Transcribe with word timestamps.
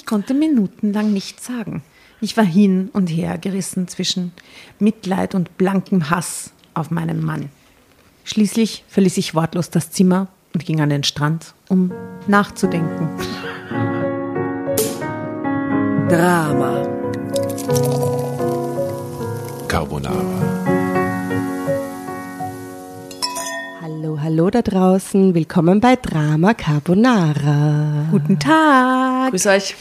Ich 0.00 0.06
konnte 0.06 0.32
minutenlang 0.32 1.12
nichts 1.12 1.44
sagen. 1.44 1.82
Ich 2.22 2.34
war 2.38 2.44
hin 2.44 2.88
und 2.94 3.08
her 3.08 3.36
gerissen 3.36 3.86
zwischen 3.86 4.32
Mitleid 4.78 5.34
und 5.34 5.58
blankem 5.58 6.08
Hass 6.08 6.52
auf 6.72 6.90
meinen 6.90 7.22
Mann. 7.22 7.50
Schließlich 8.24 8.82
verließ 8.88 9.18
ich 9.18 9.34
wortlos 9.34 9.68
das 9.68 9.90
Zimmer 9.90 10.28
und 10.54 10.64
ging 10.64 10.80
an 10.80 10.88
den 10.88 11.04
Strand, 11.04 11.52
um 11.68 11.92
nachzudenken. 12.26 13.10
Drama. 16.08 16.88
Carbonara. 19.68 20.49
Hallo, 23.92 24.20
hallo 24.20 24.50
da 24.50 24.62
draußen. 24.62 25.34
Willkommen 25.34 25.80
bei 25.80 25.96
Drama 25.96 26.54
Carbonara. 26.54 28.06
Guten 28.12 28.38
Tag. 28.38 29.30
Grüß 29.30 29.46
euch. 29.46 29.74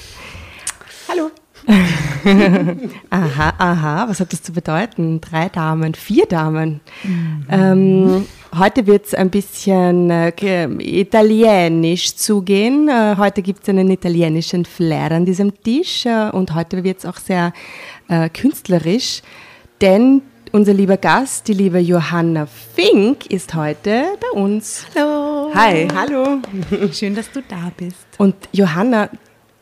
Hallo. 1.07 1.29
aha, 3.11 3.53
aha, 3.57 4.09
was 4.09 4.19
hat 4.19 4.33
das 4.33 4.41
zu 4.41 4.51
bedeuten? 4.51 5.21
Drei 5.21 5.49
Damen, 5.49 5.93
vier 5.93 6.25
Damen. 6.25 6.81
Mhm. 7.03 7.45
Ähm, 7.51 8.25
heute 8.57 8.87
wird 8.87 9.05
es 9.05 9.13
ein 9.13 9.29
bisschen 9.29 10.09
äh, 10.09 10.31
italienisch 10.79 12.15
zugehen. 12.15 12.89
Äh, 12.89 13.15
heute 13.17 13.43
gibt 13.43 13.61
es 13.63 13.69
einen 13.69 13.91
italienischen 13.91 14.65
Flair 14.65 15.11
an 15.11 15.25
diesem 15.25 15.61
Tisch 15.61 16.07
äh, 16.07 16.31
und 16.31 16.55
heute 16.55 16.83
wird 16.83 16.99
es 16.99 17.05
auch 17.05 17.17
sehr 17.17 17.53
äh, 18.07 18.27
künstlerisch, 18.29 19.21
denn 19.81 20.23
unser 20.51 20.73
lieber 20.73 20.97
Gast, 20.97 21.47
die 21.47 21.53
liebe 21.53 21.79
Johanna 21.79 22.45
Fink, 22.45 23.27
ist 23.27 23.53
heute 23.53 24.05
bei 24.19 24.39
uns. 24.39 24.85
Hallo. 24.95 25.51
Hi, 25.53 25.87
hallo. 25.93 26.39
Schön, 26.91 27.15
dass 27.15 27.31
du 27.31 27.41
da 27.41 27.71
bist. 27.77 28.07
Und 28.17 28.35
Johanna, 28.51 29.09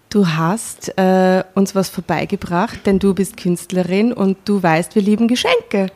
Du 0.10 0.26
hast 0.26 0.98
äh, 0.98 1.44
uns 1.54 1.76
was 1.76 1.90
vorbeigebracht, 1.90 2.86
denn 2.86 2.98
du 2.98 3.14
bist 3.14 3.36
Künstlerin 3.36 4.14
und 4.14 4.38
du 4.46 4.64
weißt, 4.64 4.96
wir 4.96 5.02
lieben 5.02 5.28
Geschenke. 5.28 5.88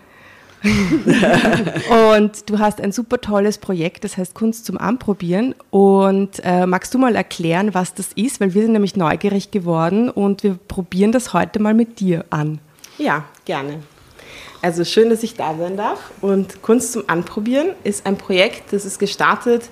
und 0.64 2.50
du 2.50 2.60
hast 2.60 2.82
ein 2.82 2.92
super 2.92 3.20
tolles 3.22 3.58
Projekt, 3.58 4.04
das 4.04 4.18
heißt 4.18 4.36
Kunst 4.36 4.66
zum 4.66 4.78
Anprobieren. 4.78 5.56
Und 5.70 6.42
äh, 6.44 6.68
magst 6.68 6.94
du 6.94 7.00
mal 7.00 7.16
erklären, 7.16 7.74
was 7.74 7.94
das 7.94 8.10
ist? 8.14 8.42
Weil 8.42 8.54
wir 8.54 8.64
sind 8.64 8.74
nämlich 8.74 8.98
neugierig 8.98 9.50
geworden 9.50 10.10
und 10.10 10.44
wir 10.44 10.56
probieren 10.68 11.14
das 11.14 11.34
heute 11.34 11.60
mal 11.60 11.74
mit 11.74 12.02
dir 12.02 12.26
an. 12.30 12.60
Ja, 12.98 13.24
gerne. 13.46 13.80
Also 14.62 14.84
schön, 14.84 15.10
dass 15.10 15.24
ich 15.24 15.36
da 15.36 15.56
sein 15.58 15.78
darf. 15.78 16.12
Und 16.22 16.62
Kunst 16.62 16.94
zum 16.94 17.04
Anprobieren 17.08 17.70
ist 17.84 18.06
ein 18.06 18.18
Projekt, 18.18 18.74
das 18.74 18.86
ist 18.86 19.00
gestartet 19.00 19.64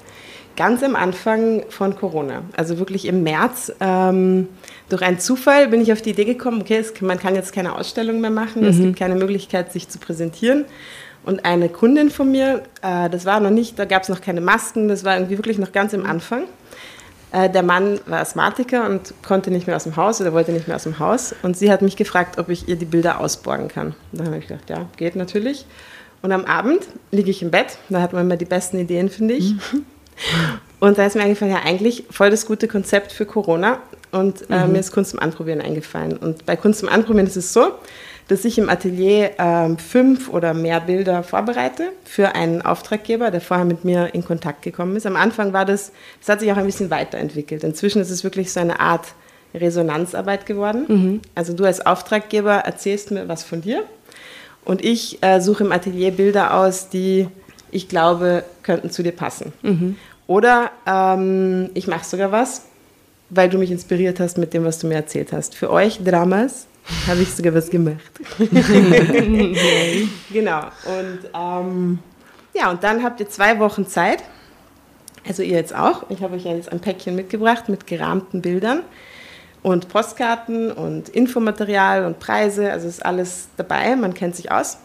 ganz 0.60 0.84
am 0.84 0.98
Anfang 0.98 1.64
von 1.70 1.96
Corona, 1.96 2.44
also 2.58 2.80
wirklich 2.80 3.06
im 3.06 3.24
März. 3.24 3.72
Ähm, 3.80 4.50
durch 4.90 5.02
einen 5.02 5.18
Zufall 5.18 5.70
bin 5.70 5.80
ich 5.80 5.94
auf 5.94 6.02
die 6.02 6.10
Idee 6.10 6.26
gekommen, 6.26 6.60
okay, 6.62 6.76
es, 6.76 7.00
man 7.00 7.18
kann 7.18 7.34
jetzt 7.34 7.54
keine 7.54 7.76
Ausstellung 7.76 8.20
mehr 8.20 8.30
machen, 8.30 8.64
mhm. 8.64 8.68
es 8.68 8.78
gibt 8.78 9.00
keine 9.00 9.16
Möglichkeit, 9.16 9.72
sich 9.72 9.88
zu 9.88 10.00
präsentieren. 10.00 10.66
Und 11.24 11.46
eine 11.46 11.70
Kundin 11.70 12.10
von 12.10 12.30
mir, 12.30 12.64
äh, 12.82 13.10
das 13.10 13.24
war 13.24 13.40
noch 13.40 13.52
nicht, 13.52 13.80
da 13.80 13.86
gab 13.86 14.04
es 14.04 14.10
noch 14.10 14.20
keine 14.20 14.42
Masken, 14.42 14.90
das 14.90 15.06
war 15.06 15.16
irgendwie 15.16 15.38
wirklich 15.38 15.60
noch 15.60 15.72
ganz 15.72 15.94
am 15.94 16.06
Anfang. 16.06 16.44
Äh, 17.32 17.50
der 17.50 17.64
Mann 17.64 18.00
war 18.08 18.20
Asthmatiker 18.20 18.86
und 18.88 19.14
konnte 19.26 19.52
nicht 19.52 19.68
mehr 19.68 19.76
aus 19.76 19.84
dem 19.84 19.96
Haus 19.96 20.20
oder 20.20 20.34
wollte 20.34 20.52
nicht 20.52 20.68
mehr 20.68 20.76
aus 20.76 20.84
dem 20.84 21.00
Haus. 21.00 21.36
Und 21.44 21.58
sie 21.58 21.72
hat 21.72 21.82
mich 21.82 21.96
gefragt, 21.96 22.40
ob 22.40 22.50
ich 22.50 22.68
ihr 22.68 22.76
die 22.76 22.86
Bilder 22.86 23.20
ausborgen 23.20 23.68
kann. 23.68 23.96
Da 24.12 24.26
habe 24.26 24.38
ich 24.38 24.48
gedacht, 24.48 24.70
ja, 24.70 24.88
geht 24.98 25.16
natürlich. 25.16 25.66
Und 26.22 26.32
am 26.32 26.46
Abend 26.46 26.82
liege 27.12 27.30
ich 27.30 27.42
im 27.42 27.52
Bett, 27.52 27.78
da 27.90 28.02
hat 28.02 28.14
man 28.14 28.26
immer 28.26 28.36
die 28.36 28.46
besten 28.46 28.80
Ideen, 28.80 29.10
finde 29.10 29.36
ich. 29.36 29.54
Mhm. 29.54 29.86
Und 30.82 30.98
da 30.98 31.06
ist 31.06 31.16
mir 31.16 31.24
eingefallen, 31.24 31.54
ja, 31.54 31.62
eigentlich 31.64 32.06
voll 32.10 32.30
das 32.30 32.46
gute 32.46 32.68
Konzept 32.68 33.12
für 33.12 33.26
Corona. 33.26 33.80
Und 34.12 34.50
äh, 34.50 34.66
mhm. 34.66 34.74
mir 34.74 34.80
ist 34.80 34.92
Kunst 34.92 35.12
zum 35.12 35.20
Anprobieren 35.20 35.62
eingefallen. 35.62 36.18
Und 36.18 36.46
bei 36.46 36.56
Kunst 36.56 36.80
zum 36.80 36.90
Anprobieren 36.90 37.28
ist 37.28 37.36
es 37.36 37.54
so, 37.54 37.74
dass 38.30 38.46
ich 38.46 38.60
im 38.60 38.70
Atelier 38.70 39.40
äh, 39.40 39.76
fünf 39.78 40.30
oder 40.30 40.54
mehr 40.54 40.80
Bilder 40.80 41.24
vorbereite 41.24 41.92
für 42.06 42.36
einen 42.36 42.62
Auftraggeber, 42.62 43.32
der 43.32 43.42
vorher 43.42 43.66
mit 43.66 43.84
mir 43.84 44.14
in 44.14 44.24
Kontakt 44.24 44.62
gekommen 44.62 44.96
ist. 44.96 45.08
Am 45.08 45.16
Anfang 45.16 45.52
war 45.52 45.66
das, 45.66 45.92
das 46.20 46.30
hat 46.30 46.40
sich 46.40 46.52
auch 46.52 46.58
ein 46.58 46.66
bisschen 46.66 46.92
weiterentwickelt. 46.92 47.64
Inzwischen 47.64 48.02
ist 48.02 48.12
es 48.12 48.24
wirklich 48.24 48.54
so 48.54 48.60
eine 48.60 48.80
Art 48.80 49.08
Resonanzarbeit 49.56 50.46
geworden. 50.46 50.86
Mhm. 50.88 51.22
Also 51.34 51.54
du 51.54 51.66
als 51.66 51.84
Auftraggeber 51.84 52.54
erzählst 52.54 53.10
mir 53.10 53.28
was 53.28 53.44
von 53.44 53.62
dir 53.62 53.84
und 54.64 54.86
ich 54.86 55.24
äh, 55.24 55.42
suche 55.42 55.64
im 55.64 55.72
Atelier 55.72 56.12
Bilder 56.12 56.54
aus, 56.54 56.90
die 56.90 57.28
ich 57.72 57.90
glaube, 57.90 58.44
könnten 58.62 58.92
zu 58.92 59.02
dir 59.02 59.12
passen. 59.12 59.54
Mhm. 59.64 59.96
Oder 60.28 60.70
ähm, 60.86 61.72
ich 61.74 61.88
mache 61.88 62.06
sogar 62.06 62.32
was, 62.32 62.66
weil 63.32 63.50
du 63.50 63.58
mich 63.58 63.72
inspiriert 63.72 64.20
hast 64.20 64.38
mit 64.38 64.54
dem, 64.54 64.66
was 64.66 64.78
du 64.78 64.86
mir 64.86 64.96
erzählt 64.96 65.34
hast. 65.34 65.56
Für 65.56 65.72
euch 65.72 66.00
Dramas 66.04 66.68
habe 67.08 67.22
ich 67.22 67.34
sogar 67.34 67.54
was 67.54 67.70
gemacht. 67.70 67.98
genau. 70.32 70.62
Und 70.86 71.20
ähm, 71.34 72.00
ja, 72.54 72.70
und 72.72 72.84
dann 72.84 73.04
habt 73.04 73.20
ihr 73.20 73.30
zwei 73.30 73.60
Wochen 73.60 73.88
Zeit. 73.88 74.24
Also 75.28 75.44
ihr 75.44 75.58
jetzt 75.58 75.76
auch. 75.76 76.10
Ich 76.10 76.22
habe 76.24 76.36
euch 76.36 76.46
jetzt 76.46 76.72
ein 76.72 76.80
Päckchen 76.80 77.16
mitgebracht 77.16 77.70
mit 77.70 77.86
gerahmten 77.88 78.42
Bildern 78.42 78.82
und 79.62 79.90
Postkarten 79.90 80.72
und 80.72 81.10
Infomaterial 81.10 82.06
und 82.06 82.20
Preise. 82.20 82.72
Also 82.72 82.88
ist 82.88 83.06
alles 83.06 83.50
dabei. 83.58 83.96
Man 83.96 84.14
kennt 84.14 84.36
sich 84.36 84.52
aus. 84.52 84.78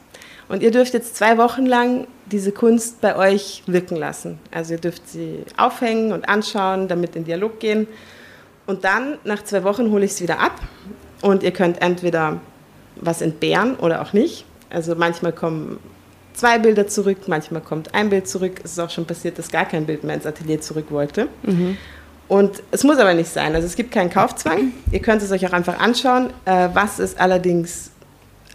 Und 0.49 0.63
ihr 0.63 0.71
dürft 0.71 0.93
jetzt 0.93 1.17
zwei 1.17 1.39
Wochen 1.39 1.65
lang 1.65 2.07
diese 2.27 2.53
Kunst 2.53 3.01
bei 3.01 3.17
euch 3.17 3.63
wirken 3.67 3.97
lassen. 3.97 4.39
Also 4.51 4.75
ihr 4.75 4.81
dürft 4.81 5.09
sie 5.09 5.45
aufhängen 5.57 6.13
und 6.13 6.29
anschauen, 6.29 6.89
damit 6.89 7.17
in 7.17 7.25
Dialog 7.25 7.61
gehen. 7.61 7.87
Und 8.67 8.85
dann, 8.85 9.19
nach 9.25 9.43
zwei 9.45 9.65
Wochen, 9.65 9.91
hole 9.91 10.05
ich 10.05 10.13
es 10.13 10.23
wieder 10.23 10.41
ab. 10.41 10.61
Und 11.25 11.43
ihr 11.43 11.53
könnt 11.53 11.81
entweder 11.81 12.39
was 12.97 13.23
entbehren 13.23 13.77
oder 13.77 14.03
auch 14.03 14.13
nicht. 14.13 14.45
Also 14.69 14.95
manchmal 14.95 15.33
kommen 15.33 15.79
zwei 16.35 16.59
Bilder 16.59 16.87
zurück, 16.87 17.29
manchmal 17.29 17.63
kommt 17.63 17.95
ein 17.95 18.11
Bild 18.11 18.29
zurück. 18.29 18.61
Es 18.63 18.73
ist 18.73 18.79
auch 18.79 18.91
schon 18.91 19.07
passiert, 19.07 19.39
dass 19.39 19.51
gar 19.51 19.65
kein 19.65 19.87
Bild 19.87 20.05
mehr 20.05 20.17
ins 20.17 20.27
Atelier 20.27 20.61
zurück 20.61 20.91
wollte. 20.91 21.29
Mhm. 21.43 21.79
Und 22.29 22.63
es 22.73 22.85
muss 22.85 22.99
aber 22.99 23.15
nicht 23.15 23.31
sein. 23.31 23.55
Also 23.55 23.67
es 23.67 23.75
gibt 23.75 23.91
keinen 23.91 24.11
Kaufzwang. 24.11 24.75
Ihr 24.91 25.01
könnt 25.01 25.23
es 25.23 25.33
euch 25.33 25.47
auch 25.47 25.53
einfach 25.55 25.79
anschauen. 25.79 26.29
Äh, 26.45 26.69
was 26.75 26.99
es 26.99 27.17
allerdings 27.17 27.91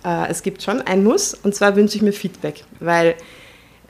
äh, 0.05 0.29
es 0.29 0.43
gibt 0.43 0.61
schon 0.61 0.83
ein 0.83 1.03
Muss, 1.03 1.33
und 1.33 1.55
zwar 1.55 1.75
wünsche 1.75 1.97
ich 1.97 2.03
mir 2.03 2.13
Feedback, 2.13 2.65
weil 2.79 3.15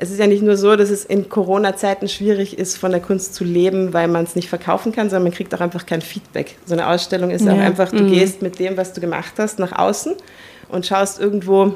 es 0.01 0.11
ist 0.11 0.19
ja 0.19 0.27
nicht 0.27 0.41
nur 0.41 0.55
so, 0.55 0.77
dass 0.77 0.89
es 0.89 1.03
in 1.03 1.27
Corona-Zeiten 1.27 2.07
schwierig 2.07 2.57
ist, 2.57 2.77
von 2.77 2.91
der 2.91 3.01
Kunst 3.01 3.35
zu 3.35 3.43
leben, 3.43 3.93
weil 3.93 4.07
man 4.07 4.23
es 4.23 4.33
nicht 4.33 4.47
verkaufen 4.47 4.93
kann, 4.93 5.09
sondern 5.09 5.23
man 5.23 5.33
kriegt 5.33 5.53
auch 5.53 5.59
einfach 5.59 5.85
kein 5.85 6.01
Feedback. 6.01 6.55
So 6.65 6.73
eine 6.73 6.87
Ausstellung 6.87 7.31
ist 7.31 7.45
ja. 7.45 7.53
auch 7.53 7.57
einfach, 7.57 7.91
du 7.91 8.03
mhm. 8.03 8.13
gehst 8.13 8.41
mit 8.41 8.59
dem, 8.59 8.77
was 8.77 8.93
du 8.93 9.01
gemacht 9.01 9.33
hast, 9.37 9.59
nach 9.59 9.77
außen 9.77 10.15
und 10.69 10.85
schaust 10.85 11.19
irgendwo, 11.19 11.73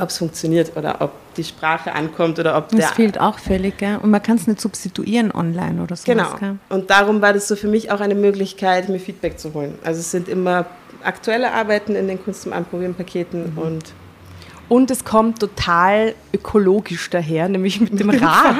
ob 0.00 0.08
es 0.08 0.16
funktioniert 0.16 0.74
oder 0.74 1.02
ob 1.02 1.12
die 1.36 1.44
Sprache 1.44 1.92
ankommt 1.92 2.38
oder 2.38 2.56
ob 2.56 2.70
das 2.70 2.78
der. 2.78 2.88
Das 2.88 2.96
fehlt 2.96 3.20
auch 3.20 3.38
völlig, 3.38 3.76
gell? 3.76 3.98
Und 4.02 4.10
man 4.10 4.22
kann 4.22 4.36
es 4.36 4.46
nicht 4.46 4.60
substituieren 4.60 5.30
online 5.30 5.82
oder 5.82 5.96
so. 5.96 6.10
Genau. 6.10 6.34
Gell? 6.40 6.56
Und 6.70 6.88
darum 6.88 7.20
war 7.20 7.34
das 7.34 7.46
so 7.46 7.56
für 7.56 7.68
mich 7.68 7.90
auch 7.90 8.00
eine 8.00 8.14
Möglichkeit, 8.14 8.88
mir 8.88 9.00
Feedback 9.00 9.38
zu 9.38 9.52
holen. 9.52 9.74
Also 9.84 10.00
es 10.00 10.10
sind 10.10 10.28
immer 10.28 10.64
aktuelle 11.04 11.52
Arbeiten 11.52 11.94
in 11.94 12.08
den 12.08 12.22
Kunst 12.22 12.42
zum 12.42 12.54
Anprobieren 12.54 12.94
Paketen 12.94 13.52
mhm. 13.52 13.58
und 13.58 13.84
und 14.68 14.90
es 14.90 15.04
kommt 15.04 15.40
total 15.40 16.14
ökologisch 16.32 17.10
daher, 17.10 17.48
nämlich 17.48 17.80
mit 17.80 17.98
dem 17.98 18.10
Rad. 18.10 18.56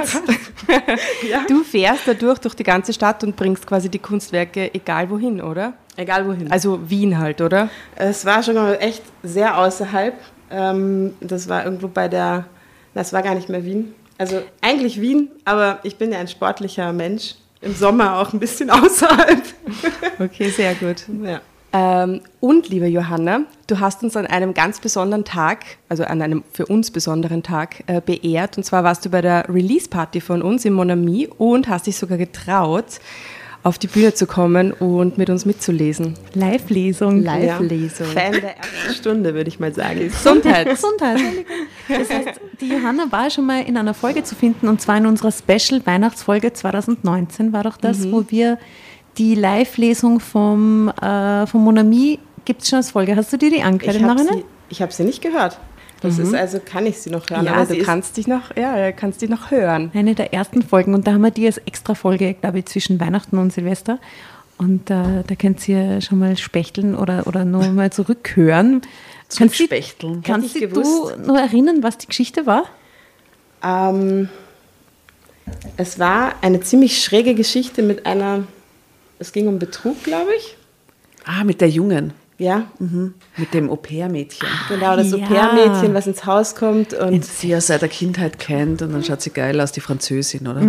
ja. 1.30 1.44
Du 1.48 1.62
fährst 1.62 2.02
dadurch 2.06 2.38
durch 2.38 2.54
die 2.54 2.64
ganze 2.64 2.92
Stadt 2.92 3.22
und 3.24 3.36
bringst 3.36 3.66
quasi 3.66 3.88
die 3.88 3.98
Kunstwerke 3.98 4.72
egal 4.74 5.10
wohin, 5.10 5.40
oder? 5.40 5.74
Egal 5.96 6.26
wohin. 6.26 6.50
Also 6.50 6.88
Wien 6.88 7.18
halt, 7.18 7.40
oder? 7.40 7.68
Es 7.96 8.24
war 8.24 8.42
schon 8.42 8.54
mal 8.54 8.74
echt 8.80 9.02
sehr 9.22 9.58
außerhalb. 9.58 10.14
Ähm, 10.50 11.14
das 11.20 11.48
war 11.48 11.64
irgendwo 11.64 11.88
bei 11.88 12.08
der, 12.08 12.46
das 12.94 13.12
war 13.12 13.22
gar 13.22 13.34
nicht 13.34 13.48
mehr 13.48 13.64
Wien. 13.64 13.94
Also 14.16 14.42
eigentlich 14.60 15.00
Wien, 15.00 15.30
aber 15.44 15.78
ich 15.82 15.96
bin 15.96 16.12
ja 16.12 16.18
ein 16.18 16.28
sportlicher 16.28 16.92
Mensch. 16.92 17.34
Im 17.60 17.74
Sommer 17.74 18.18
auch 18.18 18.32
ein 18.32 18.38
bisschen 18.38 18.70
außerhalb. 18.70 19.42
Okay, 20.20 20.50
sehr 20.50 20.74
gut. 20.74 21.04
Ja. 21.22 21.40
Ähm, 21.72 22.22
und 22.40 22.68
liebe 22.68 22.86
Johanna, 22.86 23.42
du 23.66 23.78
hast 23.78 24.02
uns 24.02 24.16
an 24.16 24.26
einem 24.26 24.54
ganz 24.54 24.80
besonderen 24.80 25.24
Tag, 25.24 25.64
also 25.88 26.04
an 26.04 26.22
einem 26.22 26.42
für 26.52 26.66
uns 26.66 26.90
besonderen 26.90 27.42
Tag, 27.42 27.84
äh, 27.86 28.00
beehrt. 28.00 28.56
Und 28.56 28.64
zwar 28.64 28.84
warst 28.84 29.04
du 29.04 29.10
bei 29.10 29.20
der 29.20 29.48
Release-Party 29.48 30.20
von 30.20 30.42
uns 30.42 30.64
im 30.64 30.72
Monami 30.72 31.28
und 31.36 31.68
hast 31.68 31.86
dich 31.86 31.96
sogar 31.96 32.16
getraut, 32.16 33.00
auf 33.64 33.76
die 33.76 33.88
Bühne 33.88 34.14
zu 34.14 34.26
kommen 34.26 34.72
und 34.72 35.18
mit 35.18 35.28
uns 35.28 35.44
mitzulesen. 35.44 36.14
Live-Lesung. 36.32 37.22
Live-Lesung. 37.22 38.06
Ja. 38.06 38.12
Fan 38.12 38.32
der 38.32 38.56
ersten 38.56 38.94
Stunde, 38.94 39.34
würde 39.34 39.48
ich 39.48 39.60
mal 39.60 39.74
sagen. 39.74 40.00
Gesundheit. 40.00 40.68
Gesundheit. 40.70 41.20
Das 41.88 42.08
heißt, 42.08 42.40
die 42.60 42.68
Johanna 42.68 43.06
war 43.10 43.28
schon 43.30 43.44
mal 43.44 43.62
in 43.62 43.76
einer 43.76 43.94
Folge 43.94 44.22
zu 44.22 44.34
finden 44.36 44.68
und 44.68 44.80
zwar 44.80 44.96
in 44.96 45.06
unserer 45.06 45.32
Special-Weihnachtsfolge 45.32 46.52
2019 46.52 47.52
war 47.52 47.64
doch 47.64 47.76
das, 47.76 47.98
mhm. 47.98 48.12
wo 48.12 48.24
wir 48.28 48.58
die 49.18 49.34
Live-Lesung 49.34 50.20
vom, 50.20 50.88
äh, 50.88 51.46
vom 51.46 51.64
Monami 51.64 52.18
gibt 52.44 52.62
es 52.62 52.68
schon 52.68 52.78
als 52.78 52.92
Folge. 52.92 53.16
Hast 53.16 53.32
du 53.32 53.36
dir 53.36 53.50
die 53.50 53.62
angehört 53.62 53.96
ich 53.96 54.02
habe 54.02 54.20
sie, 54.20 54.44
ich 54.70 54.82
hab 54.82 54.92
sie 54.92 55.04
nicht 55.04 55.20
gehört. 55.20 55.58
Das 56.00 56.16
mhm. 56.16 56.24
ist 56.24 56.34
also, 56.34 56.60
kann 56.64 56.86
ich 56.86 56.98
sie 56.98 57.10
noch 57.10 57.28
hören. 57.28 57.44
Ja, 57.44 57.54
aber 57.54 57.74
du 57.74 57.82
kannst 57.82 58.16
dich 58.16 58.26
noch, 58.26 58.56
ja, 58.56 58.92
kannst 58.92 59.20
dich 59.20 59.28
noch 59.28 59.50
hören. 59.50 59.90
Eine 59.94 60.14
der 60.14 60.32
ersten 60.32 60.62
Folgen. 60.62 60.94
Und 60.94 61.06
da 61.06 61.12
haben 61.12 61.22
wir 61.22 61.30
die 61.30 61.46
als 61.46 61.58
extra 61.58 61.94
Folge, 61.94 62.34
glaube 62.34 62.60
ich, 62.60 62.66
zwischen 62.66 63.00
Weihnachten 63.00 63.38
und 63.38 63.52
Silvester. 63.52 63.98
Und 64.58 64.90
äh, 64.90 65.24
da 65.26 65.34
könnt 65.36 65.66
ihr 65.68 66.00
schon 66.00 66.18
mal 66.18 66.36
spechteln 66.36 66.94
oder, 66.94 67.26
oder 67.26 67.44
nur 67.44 67.66
mal 67.68 67.90
zurückhören. 67.90 68.80
Kannst, 68.80 69.58
die, 69.58 69.58
Zurückspechteln. 69.58 70.22
kannst 70.22 70.54
dich 70.54 70.62
ich 70.62 70.72
du 70.72 71.10
nur 71.26 71.38
erinnern, 71.38 71.82
was 71.82 71.98
die 71.98 72.06
Geschichte 72.06 72.46
war? 72.46 72.64
Ähm, 73.62 74.28
es 75.76 75.98
war 75.98 76.34
eine 76.42 76.60
ziemlich 76.60 77.02
schräge 77.02 77.34
Geschichte 77.34 77.82
mit 77.82 78.06
einer, 78.06 78.44
es 79.18 79.32
ging 79.32 79.48
um 79.48 79.58
Betrug, 79.58 80.02
glaube 80.04 80.30
ich. 80.36 80.56
Ah, 81.24 81.44
mit 81.44 81.60
der 81.60 81.68
Jungen. 81.68 82.12
Ja, 82.40 82.68
Mhm. 82.78 83.14
Mit 83.36 83.52
dem 83.52 83.68
Au-pair-Mädchen. 83.68 84.46
genau, 84.68 84.94
das 84.96 85.10
ja. 85.10 85.16
Au-pair-Mädchen, 85.16 85.92
was 85.92 86.06
ins 86.06 86.24
Haus 86.24 86.54
kommt 86.54 86.94
und 86.94 87.08
Und 87.14 87.24
sie 87.24 87.48
ja 87.48 87.60
seit 87.60 87.82
der 87.82 87.88
Kindheit 87.88 88.38
kennt 88.38 88.80
und 88.80 88.92
dann 88.92 89.02
schaut 89.02 89.20
sie 89.22 89.30
geil 89.30 89.60
aus, 89.60 89.72
die 89.72 89.80
Französin, 89.80 90.46
oder? 90.46 90.60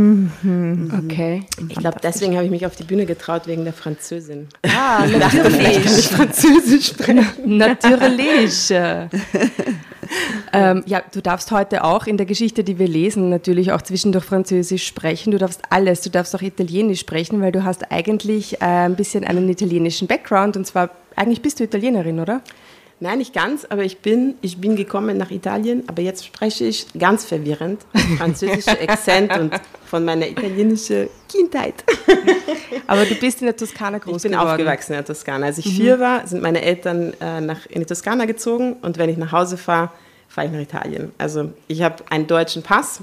Okay. 0.97 1.43
ich 1.67 1.75
glaube, 1.77 1.97
deswegen 2.01 2.33
habe 2.33 2.45
ich 2.45 2.49
mich 2.49 2.65
auf 2.65 2.75
die 2.75 2.83
Bühne 2.85 3.05
getraut, 3.05 3.43
wegen 3.45 3.65
der 3.65 3.73
Französin. 3.73 4.47
Ah, 4.63 5.05
natürlich. 5.19 6.07
Französisch 6.07 6.87
sprechen. 6.87 7.23
Natürlich. 7.45 8.73
ähm, 10.53 10.83
ja, 10.85 11.01
du 11.11 11.21
darfst 11.21 11.51
heute 11.51 11.83
auch 11.83 12.07
in 12.07 12.17
der 12.17 12.25
Geschichte, 12.25 12.63
die 12.63 12.79
wir 12.79 12.87
lesen, 12.87 13.29
natürlich 13.29 13.71
auch 13.71 13.81
zwischendurch 13.81 14.25
Französisch 14.25 14.85
sprechen. 14.85 15.31
Du 15.31 15.37
darfst 15.37 15.61
alles. 15.69 16.01
Du 16.01 16.09
darfst 16.09 16.35
auch 16.35 16.41
Italienisch 16.41 16.99
sprechen, 16.99 17.41
weil 17.41 17.51
du 17.51 17.63
hast 17.63 17.91
eigentlich 17.91 18.61
äh, 18.61 18.65
ein 18.65 18.95
bisschen 18.95 19.23
einen 19.23 19.47
italienischen 19.49 20.07
Background. 20.07 20.57
Und 20.57 20.65
zwar, 20.65 20.89
eigentlich 21.15 21.41
bist 21.41 21.59
du 21.59 21.63
Italienerin, 21.63 22.19
oder? 22.19 22.41
Nein, 23.01 23.19
nicht 23.19 23.33
ganz, 23.33 23.65
aber 23.69 23.83
ich 23.85 23.99
bin, 23.99 24.35
ich 24.41 24.57
bin 24.59 24.75
gekommen 24.75 25.17
nach 25.17 25.31
Italien, 25.31 25.83
aber 25.87 26.01
jetzt 26.01 26.25
spreche 26.25 26.65
ich 26.65 26.85
ganz 26.97 27.23
verwirrend 27.23 27.79
französische 28.17 28.77
Akzent 28.87 29.37
und 29.37 29.53
von 29.85 30.03
meiner 30.03 30.27
italienischen 30.27 31.07
Kindheit. 31.29 31.75
Aber 32.87 33.05
du 33.05 33.15
bist 33.15 33.39
in 33.41 33.45
der 33.47 33.55
Toskana 33.55 33.97
groß 33.99 34.17
Ich 34.17 34.23
bin 34.23 34.31
geworden. 34.33 34.49
aufgewachsen 34.51 34.93
in 34.93 34.97
der 34.97 35.05
Toskana. 35.05 35.47
Als 35.47 35.57
ich 35.59 35.65
vier 35.73 35.99
war, 35.99 36.27
sind 36.27 36.41
meine 36.43 36.61
Eltern 36.61 37.13
äh, 37.21 37.39
nach, 37.41 37.65
in 37.67 37.79
die 37.81 37.85
Toskana 37.85 38.25
gezogen 38.25 38.73
und 38.81 38.97
wenn 38.97 39.09
ich 39.09 39.17
nach 39.17 39.31
Hause 39.31 39.57
fahre, 39.57 39.89
fahre 40.27 40.47
ich 40.47 40.53
nach 40.53 40.59
Italien. 40.59 41.11
Also 41.17 41.51
ich 41.67 41.81
habe 41.81 42.03
einen 42.09 42.27
deutschen 42.27 42.61
Pass 42.63 42.99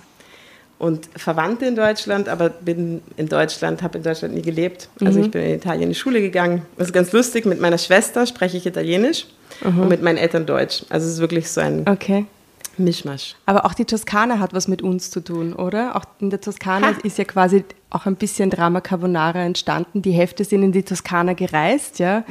und 0.78 1.08
Verwandte 1.16 1.66
in 1.66 1.76
Deutschland, 1.76 2.28
aber 2.28 2.50
bin 2.50 3.00
in 3.16 3.28
Deutschland, 3.28 3.82
habe 3.82 3.98
in 3.98 4.04
Deutschland 4.04 4.34
nie 4.34 4.42
gelebt. 4.42 4.88
Also 5.04 5.20
ich 5.20 5.30
bin 5.30 5.42
in 5.42 5.54
Italien 5.54 5.84
in 5.84 5.88
die 5.90 5.94
Schule 5.94 6.20
gegangen. 6.20 6.62
Das 6.76 6.88
ist 6.88 6.92
ganz 6.92 7.12
lustig, 7.12 7.46
mit 7.46 7.60
meiner 7.60 7.78
Schwester 7.78 8.26
spreche 8.26 8.56
ich 8.56 8.66
Italienisch 8.66 9.26
und 9.62 9.88
mit 9.88 10.02
meinen 10.02 10.18
Eltern 10.18 10.44
Deutsch. 10.44 10.84
Also 10.90 11.06
es 11.06 11.14
ist 11.14 11.20
wirklich 11.20 11.50
so 11.50 11.60
ein 11.60 11.88
Okay. 11.88 12.26
Mischmasch. 12.78 13.36
Aber 13.46 13.64
auch 13.64 13.74
die 13.74 13.84
Toskana 13.84 14.38
hat 14.38 14.54
was 14.54 14.68
mit 14.68 14.82
uns 14.82 15.10
zu 15.10 15.20
tun, 15.20 15.52
oder? 15.52 15.96
Auch 15.96 16.04
in 16.20 16.30
der 16.30 16.40
Toskana 16.40 16.90
ist 17.02 17.18
ja 17.18 17.24
quasi 17.24 17.64
auch 17.90 18.06
ein 18.06 18.16
bisschen 18.16 18.50
Drama 18.50 18.80
Carbonara 18.80 19.40
entstanden. 19.40 20.02
Die 20.02 20.12
Hefte 20.12 20.44
sind 20.44 20.62
in 20.62 20.72
die 20.72 20.82
Toskana 20.82 21.32
gereist, 21.32 21.98
ja. 21.98 22.24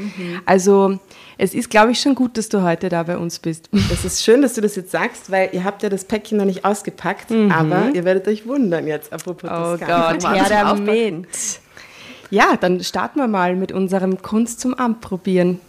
Also 0.45 0.99
es 1.37 1.53
ist, 1.53 1.69
glaube 1.69 1.91
ich, 1.91 1.99
schon 1.99 2.15
gut, 2.15 2.37
dass 2.37 2.49
du 2.49 2.61
heute 2.61 2.89
da 2.89 3.03
bei 3.03 3.17
uns 3.17 3.39
bist. 3.39 3.69
Das 3.89 4.05
ist 4.05 4.23
schön, 4.23 4.41
dass 4.41 4.53
du 4.53 4.61
das 4.61 4.75
jetzt 4.75 4.91
sagst, 4.91 5.31
weil 5.31 5.49
ihr 5.53 5.63
habt 5.63 5.83
ja 5.83 5.89
das 5.89 6.05
Päckchen 6.05 6.37
noch 6.37 6.45
nicht 6.45 6.65
ausgepackt, 6.65 7.31
aber 7.49 7.89
ihr 7.93 8.03
werdet 8.03 8.27
euch 8.27 8.45
wundern 8.45 8.87
jetzt, 8.87 9.11
apropos 9.13 9.49
Toskana. 9.49 10.11
Gott, 10.11 10.23
Mann, 10.23 10.35
Herr 10.35 10.49
der. 10.49 10.75
Moment. 10.75 11.27
Ja, 12.31 12.57
dann 12.59 12.83
starten 12.83 13.19
wir 13.19 13.27
mal 13.27 13.55
mit 13.55 13.71
unserem 13.71 14.21
Kunst 14.21 14.59
zum 14.59 14.77
Anprobieren. 14.77 15.59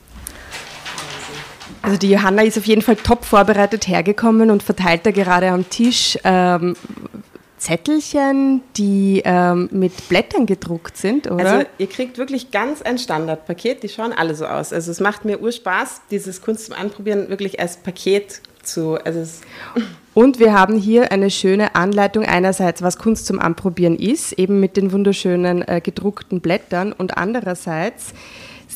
Also 1.86 1.98
die 1.98 2.10
Johanna 2.10 2.42
ist 2.42 2.58
auf 2.58 2.64
jeden 2.64 2.82
Fall 2.82 2.96
top 2.96 3.24
vorbereitet 3.24 3.86
hergekommen 3.86 4.50
und 4.50 4.64
verteilt 4.64 5.06
da 5.06 5.12
gerade 5.12 5.50
am 5.50 5.70
Tisch 5.70 6.18
ähm, 6.24 6.74
Zettelchen, 7.58 8.62
die 8.76 9.22
ähm, 9.24 9.68
mit 9.70 10.08
Blättern 10.08 10.46
gedruckt 10.46 10.96
sind, 10.96 11.30
oder? 11.30 11.48
Also 11.48 11.66
ihr 11.78 11.86
kriegt 11.86 12.18
wirklich 12.18 12.50
ganz 12.50 12.82
ein 12.82 12.98
Standardpaket, 12.98 13.84
die 13.84 13.88
schauen 13.88 14.12
alle 14.12 14.34
so 14.34 14.46
aus. 14.46 14.72
Also 14.72 14.90
es 14.90 14.98
macht 14.98 15.24
mir 15.24 15.40
Urspaß, 15.40 16.02
dieses 16.10 16.42
Kunst 16.42 16.66
zum 16.66 16.74
Anprobieren 16.74 17.28
wirklich 17.28 17.60
als 17.60 17.76
Paket 17.76 18.40
zu, 18.64 18.96
also 19.04 19.20
es, 19.20 19.42
Und 20.12 20.38
wir 20.38 20.54
haben 20.54 20.78
hier 20.78 21.12
eine 21.12 21.30
schöne 21.30 21.74
Anleitung 21.74 22.24
einerseits, 22.24 22.80
was 22.80 22.96
Kunst 22.96 23.26
zum 23.26 23.38
Anprobieren 23.38 23.96
ist, 23.96 24.32
eben 24.32 24.60
mit 24.60 24.78
den 24.78 24.90
wunderschönen 24.90 25.60
äh, 25.60 25.82
gedruckten 25.82 26.40
Blättern 26.40 26.92
und 26.92 27.18
andererseits 27.18 28.14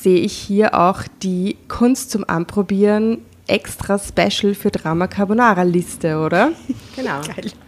sehe 0.03 0.21
ich 0.21 0.33
hier 0.33 0.75
auch 0.75 1.03
die 1.23 1.57
Kunst 1.69 2.11
zum 2.11 2.29
Anprobieren 2.29 3.19
extra 3.47 3.99
Special 3.99 4.55
für 4.55 4.71
Drama 4.71 5.07
Carbonara 5.09 5.63
Liste, 5.63 6.19
oder? 6.19 6.53
genau. 6.97 7.21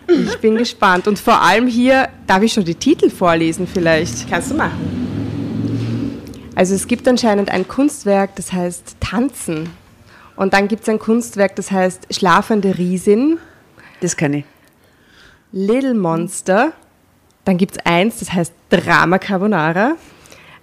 Ich 0.08 0.38
bin 0.38 0.56
gespannt 0.56 1.08
und 1.08 1.19
vor 1.19 1.40
allem 1.40 1.67
hier, 1.67 2.08
darf 2.26 2.43
ich 2.43 2.52
schon 2.52 2.64
die 2.64 2.75
Titel 2.75 3.11
vorlesen 3.11 3.67
vielleicht? 3.67 4.31
Kannst 4.31 4.50
du 4.50 4.55
machen. 4.55 6.20
Also 6.55 6.75
es 6.75 6.87
gibt 6.87 7.08
anscheinend 7.08 7.50
ein 7.50 7.67
Kunstwerk, 7.67 8.37
das 8.37 8.52
heißt 8.52 8.96
Tanzen 9.00 9.70
und 10.37 10.52
dann 10.52 10.69
gibt 10.69 10.82
es 10.82 10.88
ein 10.88 10.99
Kunstwerk, 10.99 11.56
das 11.56 11.70
heißt 11.70 12.14
Schlafende 12.14 12.79
Riesin, 12.79 13.38
Das 14.00 14.17
kann 14.17 14.34
ich. 14.34 14.44
Little 15.52 15.94
Monster. 15.94 16.73
Dann 17.44 17.58
gibt 17.58 17.73
es 17.73 17.79
eins, 17.84 18.20
das 18.20 18.32
heißt 18.32 18.52
Drama 18.70 19.19
Carbonara. 19.19 19.96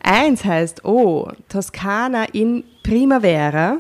Eins 0.10 0.44
heißt, 0.44 0.86
oh, 0.86 1.28
Toskana 1.50 2.26
in 2.34 2.64
Primavera. 2.82 3.78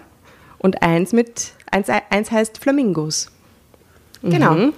Und 0.59 0.83
eins, 0.83 1.11
mit, 1.11 1.53
eins, 1.71 1.89
eins 1.89 2.29
heißt 2.29 2.59
Flamingos. 2.59 3.31
Genau. 4.21 4.53
Mhm. 4.53 4.73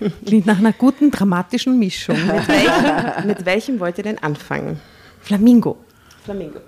Klingt 0.24 0.46
nach 0.46 0.58
einer 0.58 0.72
guten 0.72 1.10
dramatischen 1.10 1.80
Mischung. 1.80 2.16
Mit, 2.26 2.46
welchem, 2.46 3.26
mit 3.26 3.44
welchem 3.44 3.80
wollt 3.80 3.98
ihr 3.98 4.04
denn 4.04 4.18
anfangen? 4.18 4.80
Flamingo, 5.20 5.76
Flamingo. 6.24 6.60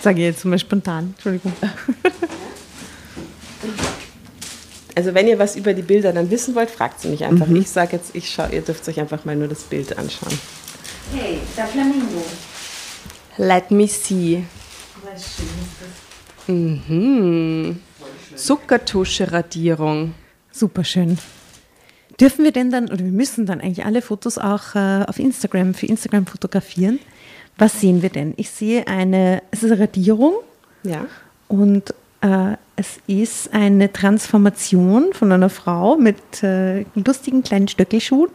sage 0.00 0.20
ich 0.20 0.26
jetzt 0.26 0.44
mal 0.44 0.58
spontan. 0.58 1.14
Entschuldigung. 1.14 1.52
Also 4.94 5.12
wenn 5.12 5.28
ihr 5.28 5.38
was 5.38 5.56
über 5.56 5.74
die 5.74 5.82
Bilder 5.82 6.10
dann 6.14 6.30
wissen 6.30 6.54
wollt, 6.54 6.70
fragt 6.70 7.00
sie 7.00 7.08
mich 7.08 7.22
einfach. 7.22 7.46
Ich 7.50 7.68
sage 7.68 7.96
jetzt, 7.96 8.16
ich 8.16 8.30
schau, 8.30 8.48
ihr 8.48 8.62
dürft 8.62 8.88
euch 8.88 8.98
einfach 8.98 9.26
mal 9.26 9.36
nur 9.36 9.46
das 9.46 9.64
Bild 9.64 9.98
anschauen. 9.98 10.32
Hey, 11.14 11.38
der 11.54 11.66
Flamingo. 11.66 12.24
Let 13.38 13.70
me 13.70 13.86
see. 13.86 14.44
Mhm. 16.46 17.80
Zuckertusche-Radierung. 18.34 20.14
Super 20.52 20.84
schön. 20.84 21.18
Dürfen 22.20 22.44
wir 22.44 22.52
denn 22.52 22.70
dann, 22.70 22.86
oder 22.86 22.98
wir 23.04 23.12
müssen 23.12 23.44
dann 23.46 23.60
eigentlich 23.60 23.84
alle 23.84 24.00
Fotos 24.00 24.38
auch 24.38 24.74
äh, 24.74 25.04
auf 25.06 25.18
Instagram, 25.18 25.74
für 25.74 25.86
Instagram 25.86 26.26
fotografieren? 26.26 26.98
Was 27.58 27.80
sehen 27.80 28.02
wir 28.02 28.08
denn? 28.10 28.32
Ich 28.36 28.50
sehe 28.50 28.86
eine, 28.86 29.42
es 29.50 29.62
ist 29.62 29.72
eine 29.72 29.80
Radierung 29.82 30.34
Ja. 30.82 31.06
und 31.48 31.92
äh, 32.22 32.56
es 32.76 32.98
ist 33.06 33.52
eine 33.54 33.92
Transformation 33.92 35.12
von 35.12 35.32
einer 35.32 35.48
Frau 35.50 35.96
mit 35.96 36.42
äh, 36.42 36.84
lustigen 36.94 37.42
kleinen 37.42 37.68
Stöckelschuhen, 37.68 38.30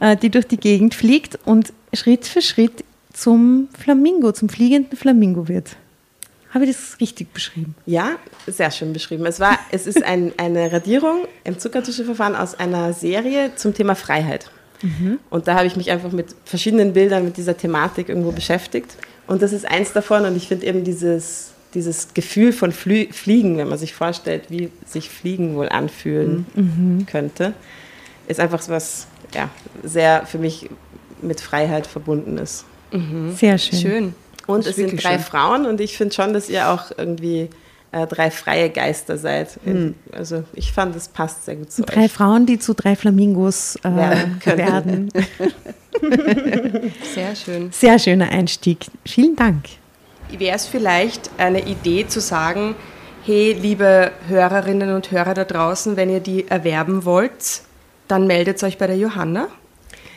äh, 0.00 0.16
die 0.16 0.30
durch 0.30 0.46
die 0.46 0.56
Gegend 0.58 0.94
fliegt 0.94 1.38
und 1.46 1.72
Schritt 1.94 2.26
für 2.26 2.42
Schritt 2.42 2.84
zum 3.16 3.68
Flamingo, 3.78 4.30
zum 4.32 4.48
fliegenden 4.48 4.96
Flamingo 4.96 5.48
wird. 5.48 5.76
Habe 6.50 6.64
ich 6.64 6.76
das 6.76 7.00
richtig 7.00 7.32
beschrieben? 7.32 7.74
Ja, 7.86 8.16
sehr 8.46 8.70
schön 8.70 8.92
beschrieben. 8.92 9.24
Es, 9.26 9.40
war, 9.40 9.58
es 9.72 9.86
ist 9.86 10.04
ein, 10.04 10.32
eine 10.36 10.70
Radierung 10.70 11.26
im 11.44 11.58
Zuckertuscheverfahren 11.58 12.36
aus 12.36 12.54
einer 12.54 12.92
Serie 12.92 13.52
zum 13.56 13.74
Thema 13.74 13.94
Freiheit. 13.94 14.50
Und 15.30 15.48
da 15.48 15.54
habe 15.54 15.66
ich 15.66 15.76
mich 15.76 15.90
einfach 15.90 16.12
mit 16.12 16.36
verschiedenen 16.44 16.92
Bildern 16.92 17.24
mit 17.24 17.38
dieser 17.38 17.56
Thematik 17.56 18.10
irgendwo 18.10 18.32
beschäftigt. 18.32 18.94
Und 19.26 19.40
das 19.40 19.54
ist 19.54 19.66
eins 19.66 19.92
davon. 19.92 20.26
Und 20.26 20.36
ich 20.36 20.48
finde 20.48 20.66
eben 20.66 20.84
dieses, 20.84 21.52
dieses 21.72 22.12
Gefühl 22.12 22.52
von 22.52 22.72
Flü 22.72 23.06
Fliegen, 23.10 23.56
wenn 23.56 23.68
man 23.68 23.78
sich 23.78 23.94
vorstellt, 23.94 24.50
wie 24.50 24.70
sich 24.84 25.08
Fliegen 25.08 25.56
wohl 25.56 25.70
anfühlen 25.70 26.44
könnte, 27.10 27.54
ist 28.28 28.40
einfach 28.40 28.60
so 28.60 28.72
was 28.72 29.06
ja, 29.34 29.48
sehr 29.82 30.26
für 30.26 30.38
mich 30.38 30.68
mit 31.22 31.40
Freiheit 31.40 31.86
verbunden 31.86 32.36
ist. 32.36 32.66
Sehr 33.36 33.58
schön. 33.58 33.78
Schön. 33.78 34.14
Und 34.46 34.66
es 34.66 34.76
sind 34.76 35.02
drei 35.02 35.14
schön. 35.14 35.20
Frauen 35.20 35.66
und 35.66 35.80
ich 35.80 35.96
finde 35.96 36.14
schon, 36.14 36.32
dass 36.32 36.48
ihr 36.48 36.68
auch 36.70 36.92
irgendwie 36.96 37.48
äh, 37.92 38.06
drei 38.06 38.30
freie 38.30 38.70
Geister 38.70 39.18
seid. 39.18 39.58
In, 39.64 39.94
also 40.12 40.44
ich 40.52 40.72
fand, 40.72 40.94
das 40.94 41.08
passt 41.08 41.44
sehr 41.46 41.56
gut 41.56 41.72
zu 41.72 41.82
Drei 41.82 42.04
euch. 42.04 42.12
Frauen, 42.12 42.46
die 42.46 42.58
zu 42.58 42.74
drei 42.74 42.94
Flamingos 42.94 43.76
äh, 43.82 43.90
Werden 43.90 44.40
werden. 44.44 45.08
Sehr 47.14 47.34
schön. 47.34 47.70
Sehr 47.72 47.98
schöner 47.98 48.28
Einstieg. 48.30 48.86
Vielen 49.06 49.34
Dank. 49.36 49.64
Wäre 50.36 50.56
es 50.56 50.66
vielleicht 50.66 51.30
eine 51.38 51.66
Idee 51.66 52.06
zu 52.06 52.20
sagen, 52.20 52.74
hey, 53.24 53.52
liebe 53.54 54.10
Hörerinnen 54.28 54.92
und 54.94 55.10
Hörer 55.10 55.34
da 55.34 55.44
draußen, 55.44 55.96
wenn 55.96 56.10
ihr 56.10 56.20
die 56.20 56.46
erwerben 56.48 57.04
wollt, 57.04 57.62
dann 58.08 58.26
meldet 58.26 58.62
euch 58.62 58.78
bei 58.78 58.86
der 58.86 58.96
Johanna. 58.98 59.48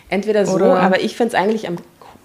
Entweder 0.09 0.45
so, 0.45 0.53
Oder- 0.55 0.79
aber 0.79 1.01
ich 1.01 1.15
finde 1.15 1.35
es 1.35 1.41
eigentlich 1.41 1.67
am, 1.67 1.77